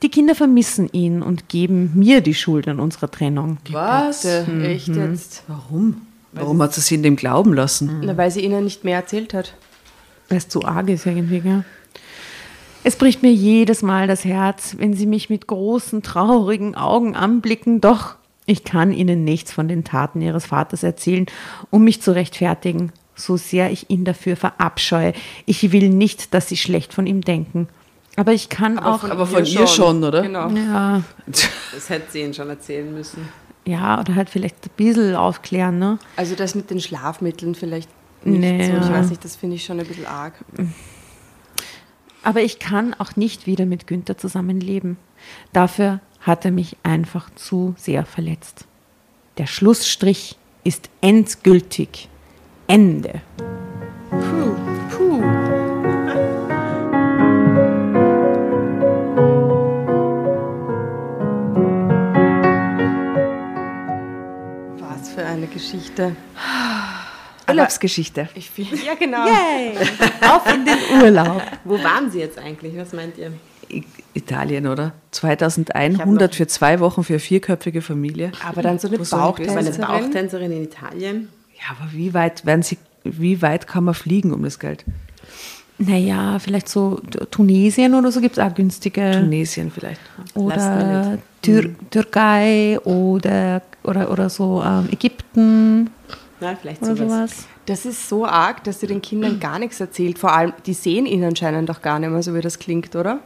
Die 0.03 0.09
Kinder 0.11 0.35
vermissen 0.35 0.89
ihn 0.93 1.23
und 1.23 1.49
geben 1.49 1.93
mir 1.95 2.21
die 2.21 2.35
Schuld 2.35 2.67
an 2.67 2.81
unserer 2.81 3.11
Trennung. 3.11 3.59
Was? 3.71 4.23
Bitte, 4.23 4.67
Echt 4.67 4.89
jetzt? 4.89 5.45
Warum? 5.47 6.03
Warum 6.33 6.61
hat 6.61 6.75
sie 6.75 6.81
sie 6.83 6.97
in 6.97 7.03
dem 7.03 7.17
glauben 7.17 7.55
lassen? 7.55 8.01
Na, 8.03 8.17
weil 8.17 8.31
sie 8.31 8.41
ihnen 8.41 8.65
nicht 8.65 8.85
mehr 8.85 8.97
erzählt 8.97 9.33
hat. 9.33 9.55
Weil 10.29 10.39
es 10.39 10.49
zu 10.49 10.65
arg 10.65 10.89
ist 10.89 11.07
irgendwie, 11.07 11.41
gell? 11.41 11.65
Es 12.85 12.97
bricht 12.97 13.23
mir 13.23 13.33
jedes 13.33 13.83
Mal 13.83 14.07
das 14.07 14.25
Herz, 14.25 14.77
wenn 14.79 14.95
sie 14.95 15.07
mich 15.07 15.29
mit 15.29 15.47
großen, 15.49 16.03
traurigen 16.03 16.77
Augen 16.77 17.17
anblicken, 17.17 17.81
doch 17.81 18.15
ich 18.47 18.63
kann 18.63 18.93
ihnen 18.93 19.25
nichts 19.25 19.53
von 19.53 19.67
den 19.67 19.83
Taten 19.83 20.21
ihres 20.21 20.47
Vaters 20.47 20.85
erzählen, 20.85 21.27
um 21.71 21.83
mich 21.83 22.01
zu 22.01 22.15
rechtfertigen, 22.15 22.93
so 23.17 23.37
sehr 23.37 23.73
ich 23.73 23.91
ihn 23.91 24.05
dafür 24.05 24.37
verabscheue. 24.37 25.15
Ich 25.47 25.73
will 25.73 25.89
nicht, 25.89 26.33
dass 26.33 26.49
sie 26.49 26.57
schlecht 26.57 26.95
von 26.95 27.09
ihm 27.09 27.23
denken. 27.23 27.67
Aber 28.15 28.33
ich 28.33 28.49
kann 28.49 28.79
auch. 28.79 29.03
aber 29.03 29.27
von 29.27 29.45
ihr 29.45 29.67
schon, 29.67 30.05
oder? 30.05 30.23
Genau. 30.23 30.49
ja, 30.51 31.03
Das 31.27 31.91
hätte 31.91 32.13
sie 32.13 32.21
ihnen 32.23 32.35
schon 32.35 32.49
erzählen 32.49 32.95
müssen. 32.95 33.29
ja, 33.67 33.99
oder 34.01 34.15
halt 34.15 34.31
vielleicht 34.31 34.65
ein 34.65 34.71
bisschen 34.77 35.17
aufklären, 35.17 35.79
ne? 35.81 35.99
Also 36.17 36.37
das 36.37 36.55
mit 36.55 36.71
den 36.71 36.81
Schlafmitteln 36.81 37.57
vielleicht 37.57 37.91
nicht 38.27 38.41
Nee, 38.41 38.71
so. 38.71 38.77
Ich 38.79 38.91
weiß 38.91 39.11
nicht, 39.11 39.25
das 39.25 39.37
finde 39.37 39.57
ich 39.57 39.65
schon 39.65 39.81
ein 39.81 39.87
bisschen 39.87 40.07
arg. 40.07 40.35
Aber 42.23 42.41
ich 42.43 42.59
kann 42.59 42.95
auch 42.95 43.17
nicht 43.17 43.47
wieder 43.47 43.67
mit 43.67 43.87
Günther 43.87 44.19
zusammenleben. 44.19 44.97
Dafür 45.53 46.01
hat 46.21 46.45
er 46.45 46.51
mich 46.51 46.77
einfach 46.83 47.31
zu 47.37 47.75
sehr 47.79 48.05
verletzt. 48.05 48.67
Der 49.39 49.47
Schlussstrich 49.47 50.37
ist 50.65 50.91
endgültig. 51.01 52.09
Ende. 52.67 53.23
Puh, 54.11 54.57
puh. 54.91 55.23
Was 64.81 65.11
für 65.11 65.25
eine 65.25 65.47
Geschichte. 65.47 66.17
Urlaubsgeschichte. 67.49 68.29
Ich 68.35 68.51
find, 68.51 68.85
ja, 68.85 68.95
genau. 68.95 69.27
Yay! 69.27 69.77
Auf 70.29 70.53
in 70.53 70.65
den 70.65 71.03
Urlaub. 71.03 71.43
Wo 71.65 71.83
waren 71.83 72.11
Sie 72.11 72.19
jetzt 72.19 72.39
eigentlich? 72.39 72.77
Was 72.77 72.93
meint 72.93 73.17
ihr? 73.19 73.33
Italien, 74.15 74.67
oder? 74.67 74.93
2100 75.11 76.35
für 76.35 76.47
zwei 76.47 76.81
Wochen 76.81 77.05
für 77.05 77.15
eine 77.15 77.21
vierköpfige 77.21 77.83
Familie. 77.83 78.33
Aber 78.45 78.63
dann 78.63 78.79
so 78.79 78.89
eine 78.89 78.99
War 78.99 79.37
eine 79.37 79.47
Bauchtänzerin. 79.47 79.81
Bauchtänzerin 79.81 80.53
in 80.53 80.65
Italien? 80.65 81.29
Ja, 81.55 81.77
aber 81.79 81.93
wie 81.93 82.15
weit 82.15 82.47
werden 82.47 82.63
sie, 82.63 82.79
wie 83.05 83.43
weit 83.43 83.67
kann 83.67 83.85
man 83.85 83.95
fliegen 83.95 84.33
um 84.33 84.43
das 84.43 84.59
Geld? 84.59 84.85
Naja, 85.79 86.39
vielleicht 86.39 86.69
so 86.69 87.01
Tunesien 87.31 87.95
oder 87.95 88.11
so 88.11 88.21
gibt 88.21 88.39
es 88.39 88.43
auch 88.43 88.55
günstige. 88.55 89.11
Tunesien 89.13 89.71
vielleicht. 89.71 90.01
Oder. 90.35 91.19
Tür 91.43 91.71
Türkei 91.91 92.79
oder, 92.85 93.63
oder, 93.85 94.11
oder 94.11 94.29
so 94.31 94.63
ähm, 94.67 94.89
Ägypten 94.91 95.91
Na, 96.41 96.55
vielleicht 96.55 96.85
sowas. 96.85 96.99
sowas. 96.99 97.47
Das 97.65 97.87
ist 97.87 98.09
so 98.09 98.27
arg, 98.27 98.63
dass 98.65 98.81
sie 98.81 98.87
den 98.87 99.01
Kindern 99.03 99.41
gar 99.41 99.59
nichts 99.59 99.81
erzählt. 99.81 100.19
Vor 100.19 100.33
allem, 100.33 100.53
die 100.67 100.75
sehen 100.75 101.07
ihn 101.07 101.25
anscheinend 101.25 101.71
auch 101.71 101.81
gar 101.83 101.99
nicht 101.99 102.11
mehr, 102.11 102.23
so 102.23 102.35
wie 102.35 102.41
das 102.41 102.59
klingt, 102.59 102.95
oder? 102.95 103.21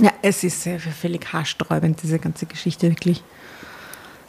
Ja, 0.00 0.12
es 0.22 0.42
ist 0.44 0.62
sehr 0.62 0.80
völlig 0.80 1.32
haarsträubend, 1.32 2.02
diese 2.02 2.18
ganze 2.18 2.46
Geschichte, 2.46 2.88
wirklich. 2.90 3.22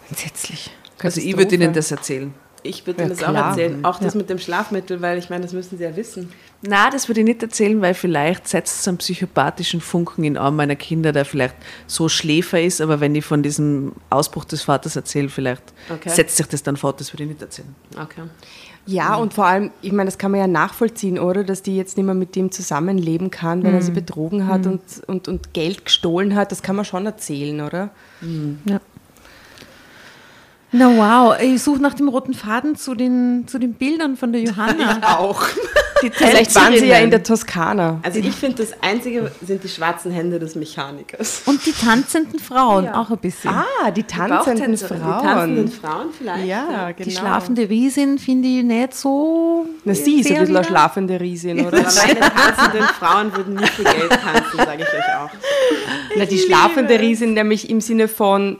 Entsetzlich. 0.09 0.69
Also 1.01 1.21
ich 1.21 1.35
würde 1.37 1.55
Ihnen 1.55 1.73
das 1.73 1.89
erzählen. 1.91 2.33
Ich 2.63 2.85
würde 2.85 2.99
Ja, 3.01 3.07
Ihnen 3.07 3.17
das 3.17 3.23
auch 3.27 3.31
klar. 3.31 3.49
erzählen. 3.49 3.85
Auch 3.85 3.99
das 3.99 4.13
mit 4.13 4.29
dem 4.29 4.37
Schlafmittel, 4.37 5.01
weil 5.01 5.17
ich 5.17 5.29
meine, 5.29 5.43
das 5.43 5.53
müssen 5.53 5.77
Sie 5.77 5.83
ja 5.83 5.95
wissen. 5.95 6.31
Na, 6.63 6.89
das 6.91 7.07
würde 7.07 7.21
ich 7.21 7.25
nicht 7.25 7.41
erzählen, 7.41 7.81
weil 7.81 7.93
vielleicht 7.95 8.47
setzt 8.47 8.81
es 8.81 8.87
einen 8.87 8.97
psychopathischen 8.97 9.81
Funken 9.81 10.23
in 10.23 10.37
Arm 10.37 10.55
meiner 10.55 10.75
Kinder, 10.75 11.11
der 11.11 11.25
vielleicht 11.25 11.55
so 11.87 12.07
Schläfer 12.07 12.61
ist, 12.61 12.81
aber 12.81 12.99
wenn 12.99 13.15
ich 13.15 13.25
von 13.25 13.41
diesem 13.41 13.93
Ausbruch 14.11 14.45
des 14.45 14.61
Vaters 14.61 14.95
erzähle, 14.95 15.29
vielleicht 15.29 15.63
Okay. 15.89 16.09
setzt 16.09 16.37
sich 16.37 16.45
das 16.47 16.61
dann 16.61 16.77
fort, 16.77 16.99
das 16.99 17.13
würde 17.13 17.23
ich 17.23 17.29
nicht 17.29 17.41
erzählen. 17.41 17.73
Okay. 17.99 18.21
Ja, 18.87 19.15
und 19.15 19.33
vor 19.33 19.45
allem, 19.45 19.71
ich 19.81 19.91
meine, 19.91 20.07
das 20.07 20.17
kann 20.17 20.31
man 20.31 20.39
ja 20.39 20.47
nachvollziehen, 20.47 21.19
oder? 21.19 21.43
Dass 21.43 21.61
die 21.61 21.77
jetzt 21.77 21.97
nicht 21.97 22.05
mehr 22.05 22.15
mit 22.15 22.35
dem 22.35 22.51
zusammenleben 22.51 23.29
kann, 23.29 23.63
wenn 23.63 23.75
er 23.75 23.81
sie 23.83 23.91
betrogen 23.91 24.47
hat 24.47 24.65
und, 24.65 24.81
und, 25.05 25.27
und 25.27 25.53
Geld 25.53 25.85
gestohlen 25.85 26.35
hat. 26.35 26.51
Das 26.51 26.63
kann 26.63 26.75
man 26.75 26.85
schon 26.85 27.05
erzählen, 27.05 27.61
oder? 27.61 27.91
Ja. 28.65 28.81
Na 30.73 30.87
wow, 30.87 31.35
ich 31.41 31.61
suche 31.61 31.81
nach 31.81 31.93
dem 31.93 32.07
roten 32.07 32.33
Faden 32.33 32.75
zu 32.77 32.95
den, 32.95 33.45
zu 33.47 33.59
den 33.59 33.73
Bildern 33.73 34.15
von 34.15 34.31
der 34.31 34.41
Johanna. 34.41 35.17
Auch. 35.17 35.45
Vielleicht 36.13 36.55
waren 36.55 36.75
sie 36.75 36.87
ja 36.87 36.97
in 36.97 37.11
der 37.11 37.21
Toskana. 37.21 37.99
Also 38.01 38.19
ich 38.19 38.31
finde, 38.33 38.63
das 38.63 38.73
Einzige 38.81 39.31
sind 39.45 39.63
die 39.63 39.69
schwarzen 39.69 40.11
Hände 40.11 40.39
des 40.39 40.55
Mechanikers. 40.55 41.43
Und 41.45 41.63
die 41.65 41.73
tanzenden 41.73 42.39
Frauen, 42.39 42.89
auch 42.89 43.11
ein 43.11 43.17
bisschen. 43.17 43.51
Ah, 43.51 43.91
die 43.91 44.03
tanzenden 44.03 44.71
die 44.71 44.77
Frauen. 44.77 44.99
Die 44.99 45.25
tanzenden 45.27 45.71
Frauen 45.71 46.07
vielleicht. 46.17 46.45
ja, 46.47 46.91
genau. 46.91 47.07
Die 47.09 47.15
schlafende 47.15 47.69
Riesin 47.69 48.17
finde 48.17 48.47
ich 48.47 48.63
nicht 48.63 48.95
so. 48.95 49.67
Na, 49.83 49.93
sie 49.93 50.21
ist 50.21 50.31
ein 50.31 50.39
bisschen 50.39 50.57
eine 50.57 50.65
schlafende 50.65 51.19
Riesin, 51.19 51.67
oder? 51.67 51.79
Aber 51.79 51.93
meine 51.93 52.19
tanzenden 52.19 52.83
Frauen 52.99 53.35
würden 53.35 53.55
nie 53.55 53.67
für 53.67 53.83
Geld 53.83 54.09
tanzen, 54.09 54.57
sage 54.57 54.83
ich 54.83 54.87
euch 54.87 55.15
auch. 55.19 55.29
Na, 56.17 56.25
die 56.25 56.39
schlafende 56.39 56.99
Riesin 56.99 57.33
nämlich 57.33 57.69
im 57.69 57.79
Sinne 57.81 58.07
von, 58.07 58.57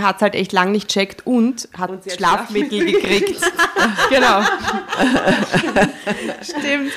hat 0.00 0.16
es 0.16 0.22
halt 0.22 0.34
echt 0.34 0.52
lang 0.52 0.72
nicht 0.72 0.88
checkt 0.88 1.26
und 1.26 1.68
hat 1.76 1.90
Und 1.90 2.04
hat 2.04 2.12
Schlafmittel 2.12 2.84
gekriegt. 2.84 3.40
genau. 4.10 4.42
Stimmt. 6.42 6.92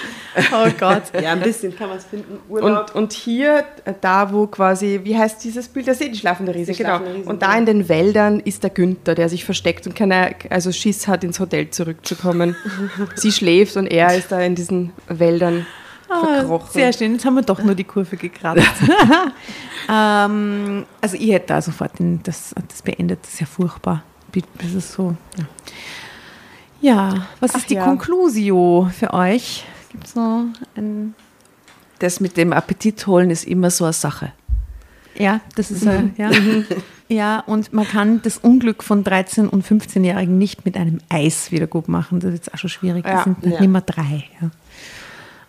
Oh 0.52 0.70
Gott. 0.78 1.04
Ja, 1.22 1.32
ein 1.32 1.42
bisschen 1.42 1.76
kann 1.76 1.90
man 1.90 1.98
es 1.98 2.06
finden. 2.06 2.40
Urlaub. 2.50 2.92
Und, 2.94 2.96
und 2.96 3.14
hier, 3.14 3.64
äh, 3.86 3.94
da 4.00 4.32
wo 4.32 4.48
quasi, 4.48 5.02
wie 5.04 5.18
heißt 5.18 5.44
dieses 5.44 5.68
Bild? 5.68 5.88
Das 5.88 6.00
ist 6.00 6.08
eh 6.08 6.10
die 6.10 6.18
schlafende 6.18 6.54
Riese, 6.54 6.74
Die 6.74 6.78
genau. 6.78 6.98
schlafende 6.98 7.20
Riese, 7.20 7.30
und 7.30 7.42
da 7.42 7.54
ja. 7.54 7.58
in 7.60 7.66
den 7.66 7.90
Wäldern 7.90 8.40
ist 8.40 8.64
der 8.64 8.70
Günther, 8.70 9.16
der 9.16 9.30
sich 9.30 9.46
versteckt 9.46 9.88
und 9.88 9.96
keine, 9.96 10.36
also 10.50 10.72
Schiss 10.72 11.08
hat, 11.08 11.24
ins 11.24 11.40
Hotel 11.40 11.70
zurückzukommen. 11.70 12.56
Sie 13.16 13.32
schläft 13.32 13.78
und 13.78 13.88
er 13.88 14.16
ist 14.16 14.32
da 14.32 14.42
in 14.42 14.56
diesen 14.56 14.92
Wäldern 15.08 15.66
verkrochen. 16.08 16.68
Ah, 16.70 16.72
Sehr 16.74 16.94
schön, 16.94 17.14
jetzt 17.14 17.26
haben 17.26 17.36
wir 17.36 17.42
doch 17.42 17.62
nur 17.64 17.76
die 17.76 17.84
Kurve 17.84 18.18
gekratzt. 18.18 18.64
ähm, 19.90 20.86
also 21.02 21.18
ich 21.18 21.32
hätte 21.32 21.48
da 21.48 21.62
sofort 21.62 22.00
den, 22.00 22.22
das, 22.24 22.54
das 22.68 22.82
beendet, 22.82 23.20
das 23.24 23.34
ist 23.34 23.40
ja 23.42 23.46
furchtbar. 23.46 24.04
Das 24.60 24.74
ist 24.74 24.92
so. 24.92 25.16
Ja, 25.38 25.46
ja 26.82 27.28
was 27.40 27.52
Ach 27.54 27.60
ist 27.60 27.70
die 27.70 27.76
ja. 27.76 27.86
Conclusio 27.86 28.90
für 28.98 29.14
euch? 29.14 29.64
Gibt 29.92 30.08
es 30.08 30.14
so 30.14 30.46
ein. 30.76 31.16
Das 32.00 32.20
mit 32.20 32.36
dem 32.36 32.52
Appetit 32.52 33.08
holen 33.08 33.30
ist 33.30 33.46
immer 33.46 33.72
so 33.72 33.86
eine 33.86 33.94
Sache. 33.94 34.34
Ja, 35.18 35.40
das 35.56 35.72
ist 35.72 35.86
äh, 35.86 36.04
ja. 36.18 36.30
ja, 37.08 37.40
und 37.40 37.72
man 37.72 37.88
kann 37.88 38.22
das 38.22 38.38
Unglück 38.38 38.84
von 38.84 39.06
13- 39.06 39.48
und 39.48 39.66
15-Jährigen 39.66 40.38
nicht 40.38 40.66
mit 40.66 40.76
einem 40.76 41.00
Eis 41.08 41.52
wieder 41.52 41.68
gut 41.68 41.88
machen. 41.88 42.20
Das 42.20 42.34
ist 42.34 42.46
jetzt 42.46 42.54
auch 42.54 42.58
schon 42.58 42.70
schwierig. 42.70 43.06
Das 43.06 43.14
Ja, 43.14 43.24
sind 43.24 43.38
ja. 43.44 43.62
nicht 43.62 43.70
mehr 43.70 43.82
drei. 43.82 44.26
Ja. 44.42 44.52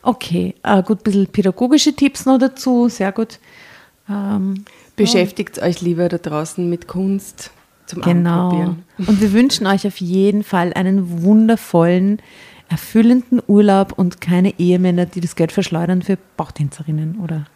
Okay, 0.07 0.55
äh, 0.63 0.85
gut, 0.85 1.01
ein 1.01 1.03
bisschen 1.03 1.27
pädagogische 1.27 1.93
Tipps 1.93 2.27
noch 2.27 2.39
dazu. 2.39 2.89
Sehr 2.89 3.11
gut. 3.11 3.41
Ähm, 4.09 4.65
Beschäftigt 4.95 5.61
euch 5.61 5.81
lieber 5.81 6.09
da 6.09 6.19
draußen 6.19 6.71
mit 6.71 6.87
Kunst 6.87 7.51
zum 7.87 8.03
Genau. 8.03 8.51
Anprobieren. 8.51 8.85
Und 8.99 9.21
wir 9.21 9.33
wünschen 9.33 9.67
euch 9.67 9.85
auf 9.85 10.01
jeden 10.01 10.45
Fall 10.45 10.73
einen 10.75 11.23
wundervollen, 11.25 12.23
erfüllenden 12.69 13.43
Urlaub 13.49 13.95
und 13.97 14.21
keine 14.21 14.57
Ehemänner, 14.61 15.07
die 15.07 15.21
das 15.21 15.35
Geld 15.35 15.51
verschleudern 15.51 16.03
für 16.03 16.19
Bauchtänzerinnen 16.37 17.19
oder, 17.19 17.47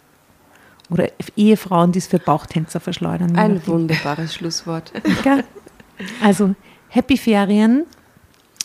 oder 0.91 1.09
Ehefrauen, 1.37 1.93
die 1.93 2.01
es 2.01 2.09
für 2.09 2.19
Bauchtänzer 2.19 2.81
verschleudern. 2.81 3.37
Ein 3.37 3.65
wunderbares 3.65 4.35
Schlusswort. 4.35 4.93
Gell? 5.23 5.45
Also, 6.21 6.57
happy 6.89 7.17
Ferien, 7.17 7.85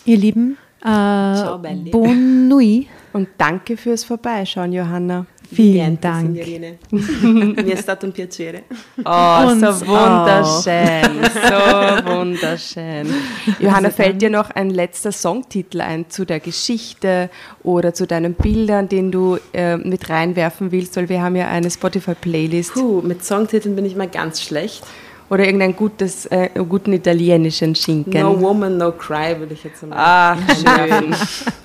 ihr 0.04 0.16
Lieben. 0.16 0.56
Äh, 0.80 0.84
Ciao, 0.86 1.58
belli. 1.58 1.90
Bon 1.90 2.48
nuit. 2.48 2.88
Und 3.16 3.28
danke 3.38 3.78
fürs 3.78 4.04
Vorbeischauen, 4.04 4.74
Johanna. 4.74 5.24
Vielen 5.50 5.98
Dank. 5.98 6.36
signorine. 6.36 6.76
Mi 6.90 7.70
è 7.70 7.76
stato 7.76 8.04
un 8.04 8.12
piacere. 8.12 8.64
Oh, 9.04 9.52
Uns 9.52 9.60
so 9.62 9.86
wunderschön, 9.86 11.24
so 11.32 12.10
wunderschön. 12.12 13.06
Johanna, 13.58 13.88
fällt 13.88 14.20
dir 14.20 14.28
noch 14.28 14.50
ein 14.50 14.68
letzter 14.68 15.12
Songtitel 15.12 15.80
ein 15.80 16.10
zu 16.10 16.26
der 16.26 16.40
Geschichte 16.40 17.30
oder 17.62 17.94
zu 17.94 18.06
deinen 18.06 18.34
Bildern, 18.34 18.90
den 18.90 19.10
du 19.10 19.38
äh, 19.54 19.78
mit 19.78 20.10
reinwerfen 20.10 20.70
willst? 20.70 20.96
Weil 20.96 21.08
wir 21.08 21.22
haben 21.22 21.36
ja 21.36 21.48
eine 21.48 21.70
Spotify-Playlist 21.70 22.74
Puh, 22.74 23.00
mit 23.00 23.24
Songtiteln 23.24 23.76
bin 23.76 23.86
ich 23.86 23.96
mal 23.96 24.08
ganz 24.08 24.42
schlecht. 24.42 24.84
Oder 25.28 25.44
irgendeinen 25.44 25.74
gutes, 25.74 26.26
äh, 26.26 26.50
guten 26.68 26.92
italienischen 26.92 27.74
Schinken. 27.74 28.20
No 28.20 28.40
Woman, 28.40 28.76
No 28.76 28.92
Cry 28.92 29.38
würde 29.38 29.54
ich 29.54 29.64
jetzt 29.64 29.86
mal. 29.86 29.96
Ah, 29.96 30.36
schön. 30.54 31.14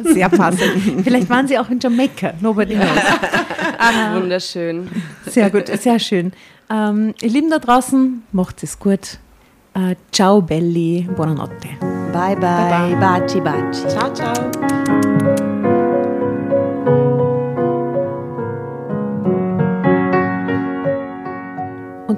Sehr 0.13 0.29
passend. 0.29 1.03
Vielleicht 1.03 1.29
waren 1.29 1.47
sie 1.47 1.57
auch 1.57 1.69
in 1.69 1.79
Jamaika. 1.79 2.33
Nobody 2.41 2.75
knows. 2.75 2.87
Ach, 3.77 4.15
wunderschön. 4.15 4.89
Sehr 5.25 5.49
gut, 5.49 5.67
sehr 5.67 5.99
schön. 5.99 6.33
Ähm, 6.69 7.13
ihr 7.21 7.29
Lieben 7.29 7.49
da 7.49 7.59
draußen, 7.59 8.23
macht 8.31 8.63
es 8.63 8.79
gut. 8.79 9.17
Äh, 9.73 9.95
ciao 10.11 10.41
belli, 10.41 11.07
buonanotte. 11.15 11.69
Bye, 12.11 12.35
bye. 12.35 12.95
Baci, 12.99 13.39
baci. 13.39 13.87
Ciao, 13.87 14.13
ciao. 14.13 14.90